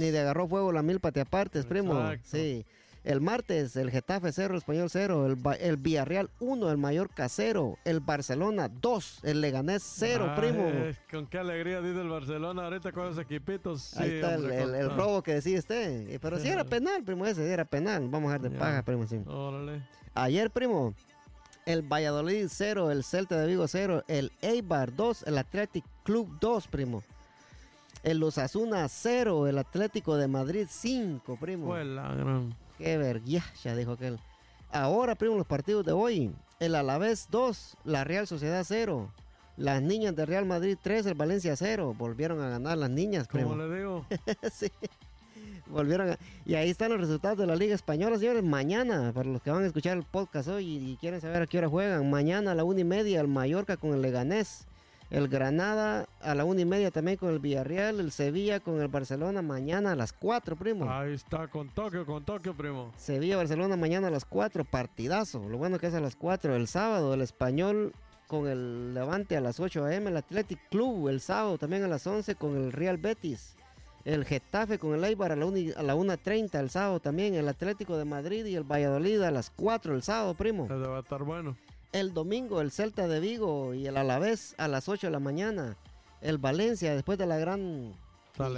ni 0.00 0.10
de 0.10 0.18
agarró 0.18 0.48
fuego 0.48 0.72
la 0.72 0.82
milpa 0.82 1.12
te 1.12 1.20
apartes, 1.20 1.66
primo. 1.66 1.92
Exacto. 2.00 2.28
Sí. 2.32 2.66
El 3.04 3.20
martes, 3.20 3.76
el 3.76 3.90
Getafe 3.90 4.32
0, 4.32 4.54
el 4.54 4.58
Español 4.58 4.88
0, 4.88 5.26
el, 5.26 5.38
el 5.60 5.76
Villarreal 5.76 6.30
1, 6.40 6.70
el 6.70 6.78
Mallorca 6.78 7.28
0, 7.28 7.76
el 7.84 8.00
Barcelona 8.00 8.68
2, 8.68 9.20
el 9.24 9.42
Leganés 9.42 9.82
0, 9.82 10.26
Ay, 10.30 10.40
primo. 10.40 10.72
Con 11.10 11.26
qué 11.26 11.38
alegría 11.38 11.82
dice 11.82 12.00
el 12.00 12.08
Barcelona 12.08 12.64
ahorita 12.64 12.92
con 12.92 13.04
esos 13.08 13.18
equipitos. 13.18 13.94
Ahí 13.98 14.08
Sí, 14.08 14.14
está 14.16 14.34
el, 14.36 14.50
el- 14.50 14.74
el 14.74 14.90
robo 14.96 15.22
que 15.22 15.34
decía 15.34 15.58
usted. 15.58 16.08
Eh, 16.08 16.18
Pero 16.18 16.38
sí 16.38 16.48
era 16.48 16.64
penal, 16.64 17.04
primo, 17.04 17.26
ese 17.26 17.46
era 17.52 17.66
penal. 17.66 18.08
Vamos 18.08 18.30
a 18.32 18.38
ver 18.38 18.50
de 18.50 18.56
Ya. 18.56 18.58
paja, 18.58 18.82
primo, 18.82 19.06
sí. 19.06 19.20
Órale. 19.26 19.82
Ayer, 20.14 20.50
primo, 20.50 20.94
el 21.66 21.82
Valladolid 21.82 22.46
0, 22.48 22.90
el 22.90 23.04
Celta 23.04 23.38
de 23.38 23.46
Vigo 23.48 23.68
0, 23.68 24.02
el 24.08 24.32
Eibar 24.40 24.96
2, 24.96 25.24
el 25.24 25.36
Athletic 25.36 25.84
Club 26.04 26.38
2, 26.40 26.68
primo. 26.68 27.02
El 28.02 28.22
Osasuna 28.22 28.88
0, 28.88 29.46
el 29.46 29.58
Atlético 29.58 30.16
de 30.16 30.28
Madrid 30.28 30.66
5, 30.70 31.36
primo. 31.38 31.66
Fue 31.66 31.84
la 31.84 32.14
gran. 32.14 32.54
Qué 32.78 32.96
vergüenza, 32.98 33.74
dijo 33.76 33.92
aquel. 33.92 34.18
Ahora, 34.72 35.14
primo, 35.14 35.36
los 35.36 35.46
partidos 35.46 35.84
de 35.84 35.92
hoy. 35.92 36.32
El 36.60 36.74
Alavés 36.74 37.28
2, 37.30 37.76
la 37.84 38.04
Real 38.04 38.26
Sociedad 38.26 38.64
0. 38.66 39.10
Las 39.56 39.80
niñas 39.82 40.16
de 40.16 40.26
Real 40.26 40.46
Madrid 40.46 40.76
3, 40.80 41.06
el 41.06 41.14
Valencia 41.14 41.54
0. 41.56 41.94
Volvieron 41.96 42.40
a 42.42 42.48
ganar 42.48 42.76
las 42.78 42.90
niñas, 42.90 43.28
primo. 43.28 43.50
Como 43.50 43.62
le 43.62 43.76
digo, 43.78 44.06
Sí. 44.52 44.68
Volvieron 45.66 46.10
a- 46.10 46.18
y 46.44 46.54
ahí 46.56 46.70
están 46.70 46.90
los 46.90 47.00
resultados 47.00 47.38
de 47.38 47.46
la 47.46 47.56
Liga 47.56 47.74
Española, 47.74 48.18
señores. 48.18 48.42
Mañana, 48.42 49.12
para 49.14 49.28
los 49.30 49.40
que 49.42 49.50
van 49.50 49.62
a 49.62 49.66
escuchar 49.66 49.96
el 49.96 50.02
podcast 50.04 50.48
hoy 50.48 50.66
y, 50.66 50.92
y 50.92 50.96
quieren 50.96 51.20
saber 51.20 51.42
a 51.42 51.46
qué 51.46 51.58
hora 51.58 51.68
juegan, 51.68 52.10
mañana 52.10 52.52
a 52.52 52.54
la 52.54 52.64
una 52.64 52.80
y 52.80 52.84
media 52.84 53.20
el 53.20 53.28
Mallorca 53.28 53.76
con 53.76 53.92
el 53.94 54.02
Leganés, 54.02 54.66
el 55.10 55.28
Granada 55.28 56.06
a 56.22 56.34
la 56.34 56.44
una 56.44 56.60
y 56.62 56.64
media 56.64 56.90
también 56.90 57.16
con 57.16 57.30
el 57.30 57.38
Villarreal, 57.38 58.00
el 58.00 58.10
Sevilla 58.10 58.60
con 58.60 58.80
el 58.80 58.88
Barcelona 58.88 59.42
mañana 59.42 59.92
a 59.92 59.96
las 59.96 60.12
cuatro, 60.12 60.56
primo. 60.56 60.90
Ahí 60.90 61.12
está, 61.14 61.46
con 61.48 61.68
Tokio, 61.68 62.04
con 62.06 62.24
Tokio, 62.24 62.54
primo. 62.54 62.90
Sevilla, 62.96 63.36
Barcelona 63.36 63.76
mañana 63.76 64.08
a 64.08 64.10
las 64.10 64.24
4, 64.24 64.64
partidazo. 64.64 65.48
Lo 65.48 65.58
bueno 65.58 65.78
que 65.78 65.86
es 65.88 65.94
a 65.94 66.00
las 66.00 66.16
4. 66.16 66.56
El 66.56 66.66
sábado, 66.68 67.14
el 67.14 67.20
español 67.20 67.92
con 68.26 68.48
el 68.48 68.94
Levante 68.94 69.36
a 69.36 69.40
las 69.40 69.60
8 69.60 69.84
am. 69.84 70.08
El 70.08 70.16
Athletic 70.16 70.58
Club 70.70 71.08
el 71.08 71.20
sábado 71.20 71.58
también 71.58 71.84
a 71.84 71.88
las 71.88 72.06
11 72.06 72.34
con 72.36 72.56
el 72.56 72.72
Real 72.72 72.96
Betis. 72.96 73.54
El 74.04 74.24
Getafe 74.24 74.78
con 74.78 74.94
el 74.94 75.04
Eibar 75.04 75.32
a 75.32 75.36
la, 75.36 75.46
uni- 75.46 75.72
a 75.76 75.82
la 75.82 75.94
1.30 75.94 76.58
el 76.58 76.68
sábado 76.70 77.00
también. 77.00 77.34
El 77.34 77.48
Atlético 77.48 77.96
de 77.96 78.04
Madrid 78.04 78.44
y 78.46 78.54
el 78.56 78.64
Valladolid 78.64 79.20
a 79.22 79.30
las 79.30 79.50
4 79.50 79.94
el 79.94 80.02
sábado, 80.02 80.34
primo. 80.34 80.66
Va 80.68 80.96
a 80.96 81.00
estar 81.00 81.22
bueno. 81.22 81.56
El 81.94 82.12
domingo, 82.12 82.60
el 82.60 82.72
Celta 82.72 83.06
de 83.06 83.20
Vigo 83.20 83.72
y 83.72 83.86
el 83.86 83.96
Alavés 83.96 84.56
a 84.58 84.66
las 84.66 84.88
8 84.88 85.06
de 85.06 85.10
la 85.12 85.20
mañana. 85.20 85.76
El 86.20 86.38
Valencia, 86.38 86.92
después 86.94 87.18
de 87.18 87.26
la 87.26 87.38
gran 87.38 87.94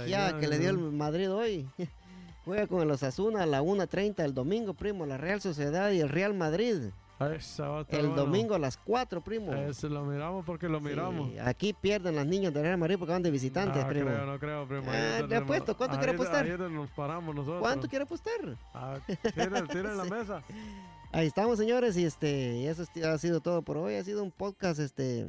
ya 0.07 0.39
que 0.39 0.47
le 0.47 0.57
dio 0.57 0.71
el. 0.71 0.77
Madrid 0.79 1.31
hoy. 1.31 1.67
Juega 2.45 2.65
con 2.65 2.81
el 2.81 2.89
Osasuna 2.89 3.43
a 3.43 3.45
la 3.45 3.61
1.30 3.61 4.23
el 4.23 4.33
domingo, 4.33 4.73
primo. 4.73 5.05
La 5.05 5.17
Real 5.17 5.39
Sociedad 5.39 5.91
y 5.91 5.99
el 5.99 6.09
Real 6.09 6.33
Madrid. 6.33 6.89
Esa 7.19 7.79
El 7.89 8.07
bueno. 8.09 8.15
domingo 8.15 8.55
a 8.55 8.59
las 8.59 8.77
4, 8.77 9.21
primo. 9.21 9.51
Ese 9.53 9.89
lo 9.89 10.03
miramos 10.05 10.45
porque 10.45 10.67
lo 10.69 10.77
Sí, 10.79 10.85
miramos. 10.85 11.31
aquí 11.43 11.73
pierden 11.73 12.15
las 12.15 12.25
niñas 12.25 12.53
del 12.53 12.63
Real 12.63 12.77
Madrid 12.77 12.95
porque 12.97 13.11
van 13.13 13.23
de 13.23 13.31
visitantes, 13.31 13.83
no 13.83 13.89
primo. 13.89 14.05
creo, 14.07 14.25
no 14.25 14.39
creo, 14.39 14.67
primo. 14.67 14.91
Le 14.91 15.19
donde 15.19 15.35
apuesto. 15.35 15.75
¿Cuánto 15.77 15.97
quiere 15.97 16.13
apostar? 16.13 16.47
Donde 16.57 16.75
nos 16.75 16.89
paramos 16.91 17.35
nosotros. 17.35 17.59
¿Cuánto 17.61 17.87
quiere 17.87 18.03
apostar? 18.03 18.57
Ah, 18.73 18.97
tira, 19.33 19.63
tira 19.67 19.91
en 19.91 19.97
la 19.97 20.03
mesa. 20.15 20.41
Ahí 21.11 21.27
estamos, 21.27 21.57
señores, 21.57 21.97
y 21.97 22.05
este, 22.05 22.69
eso 22.69 22.83
es- 22.83 23.03
ha 23.03 23.17
sido 23.17 23.39
todo 23.39 23.61
por 23.61 23.77
hoy. 23.77 23.95
Ha 23.95 24.03
sido 24.03 24.23
un 24.23 24.31
podcast, 24.31 24.79
este, 24.79 25.27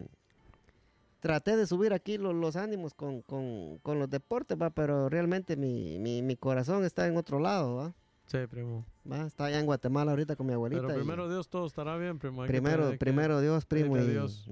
traté 1.20 1.56
de 1.56 1.66
subir 1.66 1.92
aquí 1.92 2.18
lo- 2.18 2.32
los, 2.32 2.56
ánimos 2.56 2.94
con, 2.94 3.22
con, 3.22 3.78
con 3.82 3.98
los 3.98 4.10
deportes, 4.10 4.58
va, 4.60 4.70
pero 4.70 5.08
realmente 5.08 5.56
mi, 5.56 5.98
mi, 5.98 6.20
mi 6.22 6.36
corazón 6.36 6.84
está 6.84 7.06
en 7.06 7.16
otro 7.16 7.38
lado, 7.38 7.76
va. 7.76 7.94
Sí, 8.26 8.36
primo. 8.50 8.84
va. 9.10 9.24
Está 9.26 9.46
allá 9.46 9.58
en 9.58 9.64
Guatemala 9.64 10.10
ahorita 10.10 10.36
con 10.36 10.46
mi 10.46 10.52
abuelita. 10.52 10.82
Pero 10.82 10.94
y- 10.94 10.96
primero 10.98 11.28
Dios 11.30 11.48
todo 11.48 11.66
estará 11.66 11.96
bien, 11.96 12.18
primo. 12.18 12.42
Hay 12.42 12.48
primero, 12.48 12.90
que- 12.90 12.98
primero 12.98 13.40
Dios, 13.40 13.64
primo. 13.64 13.96
y- 13.96 14.06
Dios. 14.06 14.46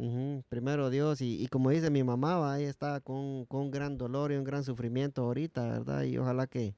primero 0.48 0.88
Dios. 0.88 1.20
Y, 1.20 1.42
y 1.42 1.48
como 1.48 1.68
dice 1.70 1.90
mi 1.90 2.02
mamá, 2.02 2.38
va, 2.38 2.58
ella 2.58 2.70
está 2.70 3.00
con, 3.00 3.44
con 3.44 3.62
un 3.62 3.70
gran 3.70 3.98
dolor 3.98 4.32
y 4.32 4.36
un 4.36 4.44
gran 4.44 4.64
sufrimiento 4.64 5.24
ahorita, 5.24 5.68
¿verdad? 5.68 6.04
Y 6.04 6.16
ojalá 6.16 6.46
que, 6.46 6.74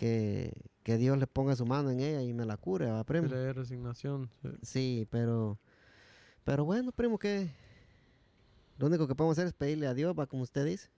que, 0.00 0.54
que 0.82 0.96
Dios 0.96 1.18
le 1.18 1.26
ponga 1.26 1.54
su 1.54 1.66
mano 1.66 1.90
en 1.90 2.00
ella 2.00 2.22
y 2.22 2.32
me 2.32 2.46
la 2.46 2.56
cure, 2.56 2.90
va, 2.90 3.04
primo. 3.04 3.26
le 3.26 3.52
resignación. 3.52 4.30
sí. 4.42 4.48
Sí, 4.62 5.08
pero, 5.10 5.58
pero 6.42 6.64
bueno, 6.64 6.90
primo, 6.90 7.18
que 7.18 7.50
lo 8.78 8.86
único 8.86 9.06
que 9.06 9.14
podemos 9.14 9.36
hacer 9.36 9.48
es 9.48 9.52
pedirle 9.52 9.86
a 9.86 9.92
Dios, 9.92 10.18
va, 10.18 10.26
como 10.26 10.42
usted 10.42 10.64
dice. 10.64 10.88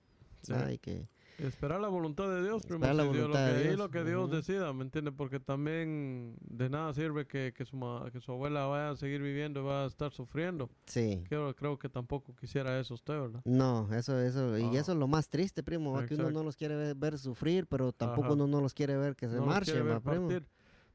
Sí. 0.42 0.52
¿va? 0.52 0.72
Y 0.72 0.78
que, 0.78 1.08
Esperar 1.46 1.80
la 1.80 1.88
voluntad 1.88 2.28
de 2.28 2.42
Dios, 2.42 2.62
primo. 2.62 2.76
Esperar 2.84 2.94
la 2.94 3.02
Dios- 3.04 3.16
voluntad 3.16 3.46
lo 3.46 3.46
de 3.46 3.52
que, 3.54 3.60
y 3.60 3.66
Dios, 3.68 3.78
lo 3.78 3.90
que 3.90 4.04
Dios 4.04 4.24
ujú. 4.26 4.34
decida, 4.36 4.72
¿me 4.72 4.82
entiende? 4.84 5.12
Porque 5.12 5.40
también 5.40 6.36
de 6.40 6.68
nada 6.70 6.92
sirve 6.94 7.26
que, 7.26 7.52
que, 7.56 7.64
su, 7.64 7.78
que 8.12 8.20
su 8.20 8.32
abuela 8.32 8.66
vaya 8.66 8.90
a 8.90 8.96
seguir 8.96 9.20
viviendo 9.22 9.60
y 9.60 9.64
va 9.64 9.84
a 9.84 9.86
estar 9.86 10.12
sufriendo. 10.12 10.70
sí. 10.86 11.22
Creo, 11.28 11.54
creo 11.54 11.78
que 11.78 11.88
tampoco 11.88 12.34
quisiera 12.36 12.78
eso 12.78 12.94
usted, 12.94 13.14
¿verdad? 13.20 13.40
No, 13.44 13.92
eso, 13.94 14.18
eso, 14.20 14.56
y 14.58 14.62
Ah. 14.76 14.80
eso 14.80 14.92
es 14.92 14.98
lo 14.98 15.06
más 15.08 15.28
triste, 15.28 15.62
primo, 15.62 15.98
que 16.06 16.14
uno 16.14 16.30
no 16.30 16.42
los 16.42 16.56
quiere 16.56 16.74
ver, 16.76 16.94
ver 16.94 17.18
sufrir, 17.18 17.66
pero 17.66 17.92
tampoco 17.92 18.26
Ajá. 18.26 18.34
uno 18.34 18.46
no 18.46 18.60
los 18.60 18.74
quiere 18.74 18.96
ver 18.96 19.16
que 19.16 19.28
se 19.28 19.36
No 19.36 19.46
marchen, 19.46 19.86
va, 19.88 20.00
primo. 20.00 20.28
partir. 20.28 20.46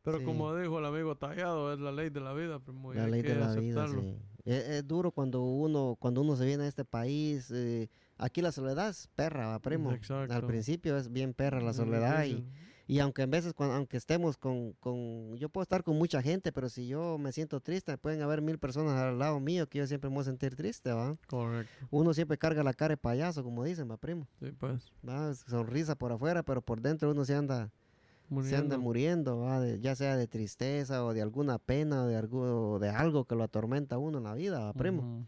Pero 0.04 0.20
Sí. 0.20 0.24
como 0.26 0.56
dijo 0.56 0.80
el 0.80 0.86
amigo 0.86 1.18
Tallado, 1.18 1.74
es 1.74 1.80
la 1.80 1.92
ley 1.92 2.10
de 2.10 2.22
la 2.22 2.34
vida, 2.34 2.60
primo. 2.60 2.94
y 2.94 2.96
La 2.96 3.04
hay 3.06 3.12
ley 3.12 3.22
que 3.24 3.34
de 3.34 3.36
la 3.40 3.54
vida, 3.56 3.84
aceptarlo. 3.84 4.02
sí. 4.02 4.18
Es, 4.46 4.64
es 4.70 4.88
duro 4.88 5.12
cuando 5.12 5.42
uno, 5.42 5.98
cuando 6.00 6.22
uno 6.22 6.38
se 6.38 6.46
viene 6.46 6.64
a 6.64 6.68
este 6.68 6.86
país. 6.86 7.52
eh, 7.54 7.90
aquí 8.18 8.42
la 8.42 8.52
soledad 8.52 8.90
es 8.90 9.08
perra, 9.16 9.48
va, 9.48 9.60
primo. 9.60 9.90
Al 9.90 9.96
Exacto. 9.96 10.48
principio 10.48 10.98
es 10.98 11.12
bien 11.12 11.34
perra 11.34 11.62
la 11.62 11.74
soledad 11.74 12.26
y, 12.26 12.46
y 12.88 13.00
aunque 13.00 13.22
en 13.24 13.32
veces, 13.32 13.54
cuan- 13.54 13.72
aunque 13.72 13.98
estemos 13.98 14.38
con, 14.38 14.74
con, 14.80 15.36
yo 15.38 15.50
puedo 15.50 15.64
estar 15.64 15.84
con 15.84 15.98
mucha 15.98 16.22
gente, 16.22 16.52
pero 16.52 16.70
si 16.70 16.88
yo 16.88 17.18
me 17.18 17.32
siento 17.32 17.60
triste, 17.60 17.98
pueden 17.98 18.22
haber 18.22 18.42
mil 18.42 18.58
personas 18.60 18.94
al 18.96 19.20
lado 19.20 19.40
mío 19.40 19.68
que 19.68 19.80
yo 19.80 19.88
siempre 19.88 20.10
me 20.10 20.16
voy 20.16 20.22
a 20.22 20.26
sentir 20.26 20.56
triste, 20.56 20.92
va. 20.94 21.18
Correcto. 21.28 21.88
Uno 21.92 22.14
siempre 22.14 22.38
carga 22.38 22.64
la 22.64 22.74
cara 22.74 22.94
de 22.94 22.98
payaso, 22.98 23.44
como 23.44 23.64
dicen, 23.64 23.90
va, 23.92 23.98
primo. 23.98 24.28
Sí, 24.40 24.52
pues. 24.58 24.92
Va, 25.08 25.34
sonrisa 25.34 25.96
por 25.96 26.12
afuera, 26.12 26.44
pero 26.44 26.62
por 26.62 26.82
dentro 26.82 27.12
uno 27.12 27.26
se 27.26 27.36
anda, 27.36 27.70
se 27.70 28.56
anda 28.56 28.78
muriendo. 28.78 28.80
muriendo, 28.80 29.40
¿va? 29.42 29.60
de- 29.60 29.80
ya 29.80 29.96
sea 29.96 30.16
de 30.16 30.28
tristeza 30.28 31.04
o 31.06 31.14
de 31.14 31.22
alguna 31.22 31.60
pena 31.60 32.04
o 32.04 32.08
de 32.08 32.16
algo, 32.16 32.72
o 32.74 32.80
de 32.80 32.90
algo 32.90 33.26
que 33.26 33.36
lo 33.36 33.44
atormenta 33.44 33.96
a 33.96 34.00
uno 34.00 34.18
en 34.20 34.24
la 34.24 34.34
vida, 34.34 34.60
¿va, 34.60 34.74
primo. 34.74 35.02
Ujú. 35.02 35.26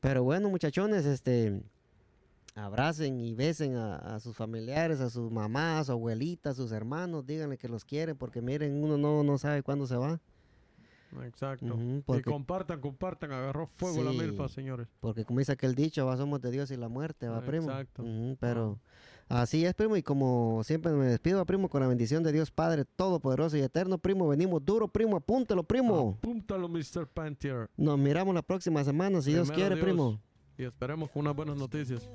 Pero 0.00 0.24
bueno, 0.24 0.48
muchachones, 0.50 1.04
este, 1.06 1.62
abracen 2.54 3.18
y 3.20 3.34
besen 3.34 3.76
a, 3.76 3.96
a 3.96 4.20
sus 4.20 4.36
familiares, 4.36 5.00
a 5.00 5.08
sus 5.10 5.30
mamás, 5.30 5.80
a 5.80 5.84
su 5.84 5.92
abuelita, 5.92 6.50
a 6.50 6.54
sus 6.54 6.72
hermanos, 6.72 7.26
díganle 7.26 7.56
que 7.58 7.68
los 7.68 7.84
quieren, 7.84 8.16
porque 8.16 8.42
miren, 8.42 8.82
uno 8.82 8.96
no, 8.98 9.22
no 9.22 9.38
sabe 9.38 9.62
cuándo 9.62 9.86
se 9.86 9.96
va. 9.96 10.20
Exacto. 11.24 11.66
Y 11.78 12.00
porque, 12.06 12.22
compartan, 12.22 12.80
compartan. 12.80 13.32
Agarró 13.32 13.66
fuego 13.76 14.02
la 14.02 14.12
Sí. 14.12 14.18
milfa, 14.18 14.48
señores. 14.48 14.88
porque 15.00 15.24
como 15.26 15.40
dice 15.40 15.52
aquel 15.52 15.74
dicho, 15.74 16.06
va, 16.06 16.16
somos 16.16 16.40
de 16.40 16.50
Dios 16.50 16.70
y 16.70 16.76
la 16.76 16.88
muerte, 16.88 17.28
va, 17.28 17.42
primo. 17.42 17.68
Exacto. 17.70 18.02
Pero 18.40 18.78
así 19.28 19.66
es, 19.66 19.74
primo, 19.74 19.94
y 19.98 20.02
como 20.02 20.62
siempre 20.64 20.90
me 20.92 21.04
despido, 21.06 21.36
va, 21.38 21.44
primo, 21.44 21.68
con 21.68 21.82
la 21.82 21.86
bendición 21.86 22.22
de 22.22 22.32
Dios 22.32 22.50
Padre 22.50 22.86
Todopoderoso 22.86 23.58
y 23.58 23.60
Eterno, 23.60 23.98
primo, 23.98 24.26
venimos 24.26 24.64
duro, 24.64 24.88
primo, 24.88 25.16
apúntelo, 25.16 25.62
primo. 25.64 26.16
Apúntalo, 26.18 26.66
Mr. 26.68 27.06
Panther. 27.06 27.68
Nos 27.76 27.98
miramos 27.98 28.34
la 28.34 28.42
próxima 28.42 28.82
semana, 28.82 29.20
si 29.20 29.32
Dios 29.32 29.50
quiere, 29.50 29.74
Dios. 29.74 29.84
primo. 29.84 30.18
Y 30.56 30.64
esperemos 30.64 31.10
con 31.10 31.20
unas 31.20 31.36
buenas 31.36 31.56
noticias. 31.58 32.08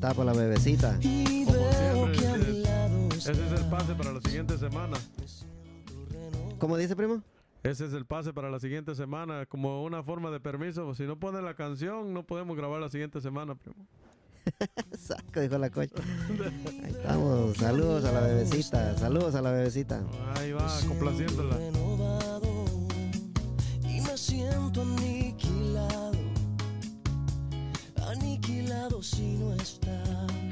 Tapa 0.00 0.24
la 0.24 0.32
bebecita. 0.32 0.98
Como 1.00 2.14
siempre, 2.14 2.62
ese- 3.16 3.32
es 3.32 3.52
el 3.60 3.68
pase 3.70 3.94
para 3.94 4.12
la 4.12 4.20
siguiente 4.20 4.58
semana. 4.58 4.96
¿Cómo 6.58 6.76
dice, 6.76 6.94
primo? 6.96 7.22
Ese 7.62 7.86
es 7.86 7.92
el 7.94 8.04
pase 8.04 8.32
para 8.34 8.50
la 8.50 8.60
siguiente 8.60 8.94
semana. 8.94 9.46
Como 9.46 9.82
una 9.84 10.02
forma 10.02 10.30
de 10.30 10.40
permiso. 10.40 10.94
Si 10.94 11.04
no 11.04 11.18
pone 11.18 11.40
la 11.40 11.54
canción, 11.54 12.12
no 12.12 12.22
podemos 12.24 12.56
grabar 12.56 12.80
la 12.80 12.90
siguiente 12.90 13.20
semana, 13.22 13.54
primo. 13.54 13.86
Saco, 14.98 15.40
dijo 15.40 15.56
la 15.56 15.70
cocha. 15.70 15.94
Ahí 16.84 16.90
estamos. 16.90 17.56
Saludos 17.56 18.04
a 18.04 18.12
la 18.12 18.20
bebecita. 18.20 18.98
Saludos 18.98 19.34
a 19.34 19.40
la 19.40 19.50
bebecita. 19.52 20.02
Ahí 20.36 20.52
va, 20.52 20.68
complaciéndola. 20.86 21.56
y 23.88 24.00
me 24.02 24.18
siento 24.18 24.84
aniquilado 28.84 29.02
si 29.02 29.38
no 29.38 29.54
estás. 29.54 30.43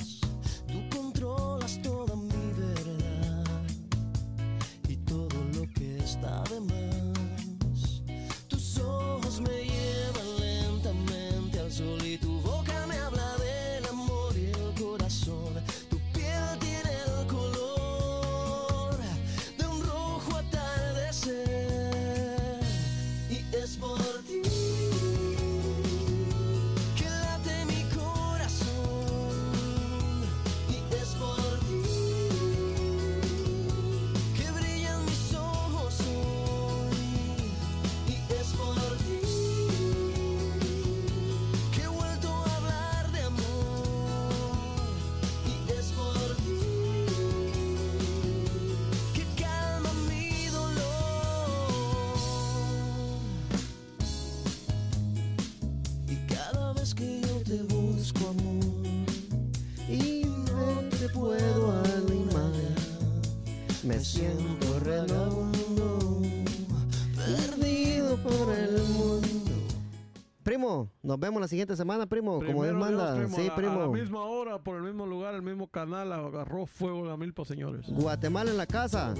Nos 71.12 71.20
vemos 71.20 71.42
la 71.42 71.46
siguiente 71.48 71.76
semana, 71.76 72.06
primo, 72.06 72.40
como 72.42 72.64
Dios 72.64 72.74
manda. 72.74 73.14
Dios, 73.14 73.32
sí, 73.34 73.42
a 73.42 73.48
la- 73.48 73.54
primo. 73.54 73.72
A 73.82 73.86
la 73.86 73.88
misma 73.88 74.22
hora, 74.22 74.58
por 74.58 74.76
el 74.76 74.82
mismo 74.82 75.04
lugar, 75.04 75.34
el 75.34 75.42
mismo 75.42 75.66
canal, 75.66 76.10
agarró 76.10 76.64
fuego 76.64 77.04
la 77.04 77.18
milpa, 77.18 77.44
señores. 77.44 77.84
Guatemala 77.90 78.50
en 78.50 78.56
la 78.56 78.66
casa. 78.66 79.12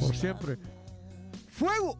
Por 0.00 0.16
siempre. 0.16 0.58
¡Fuego! 1.48 1.96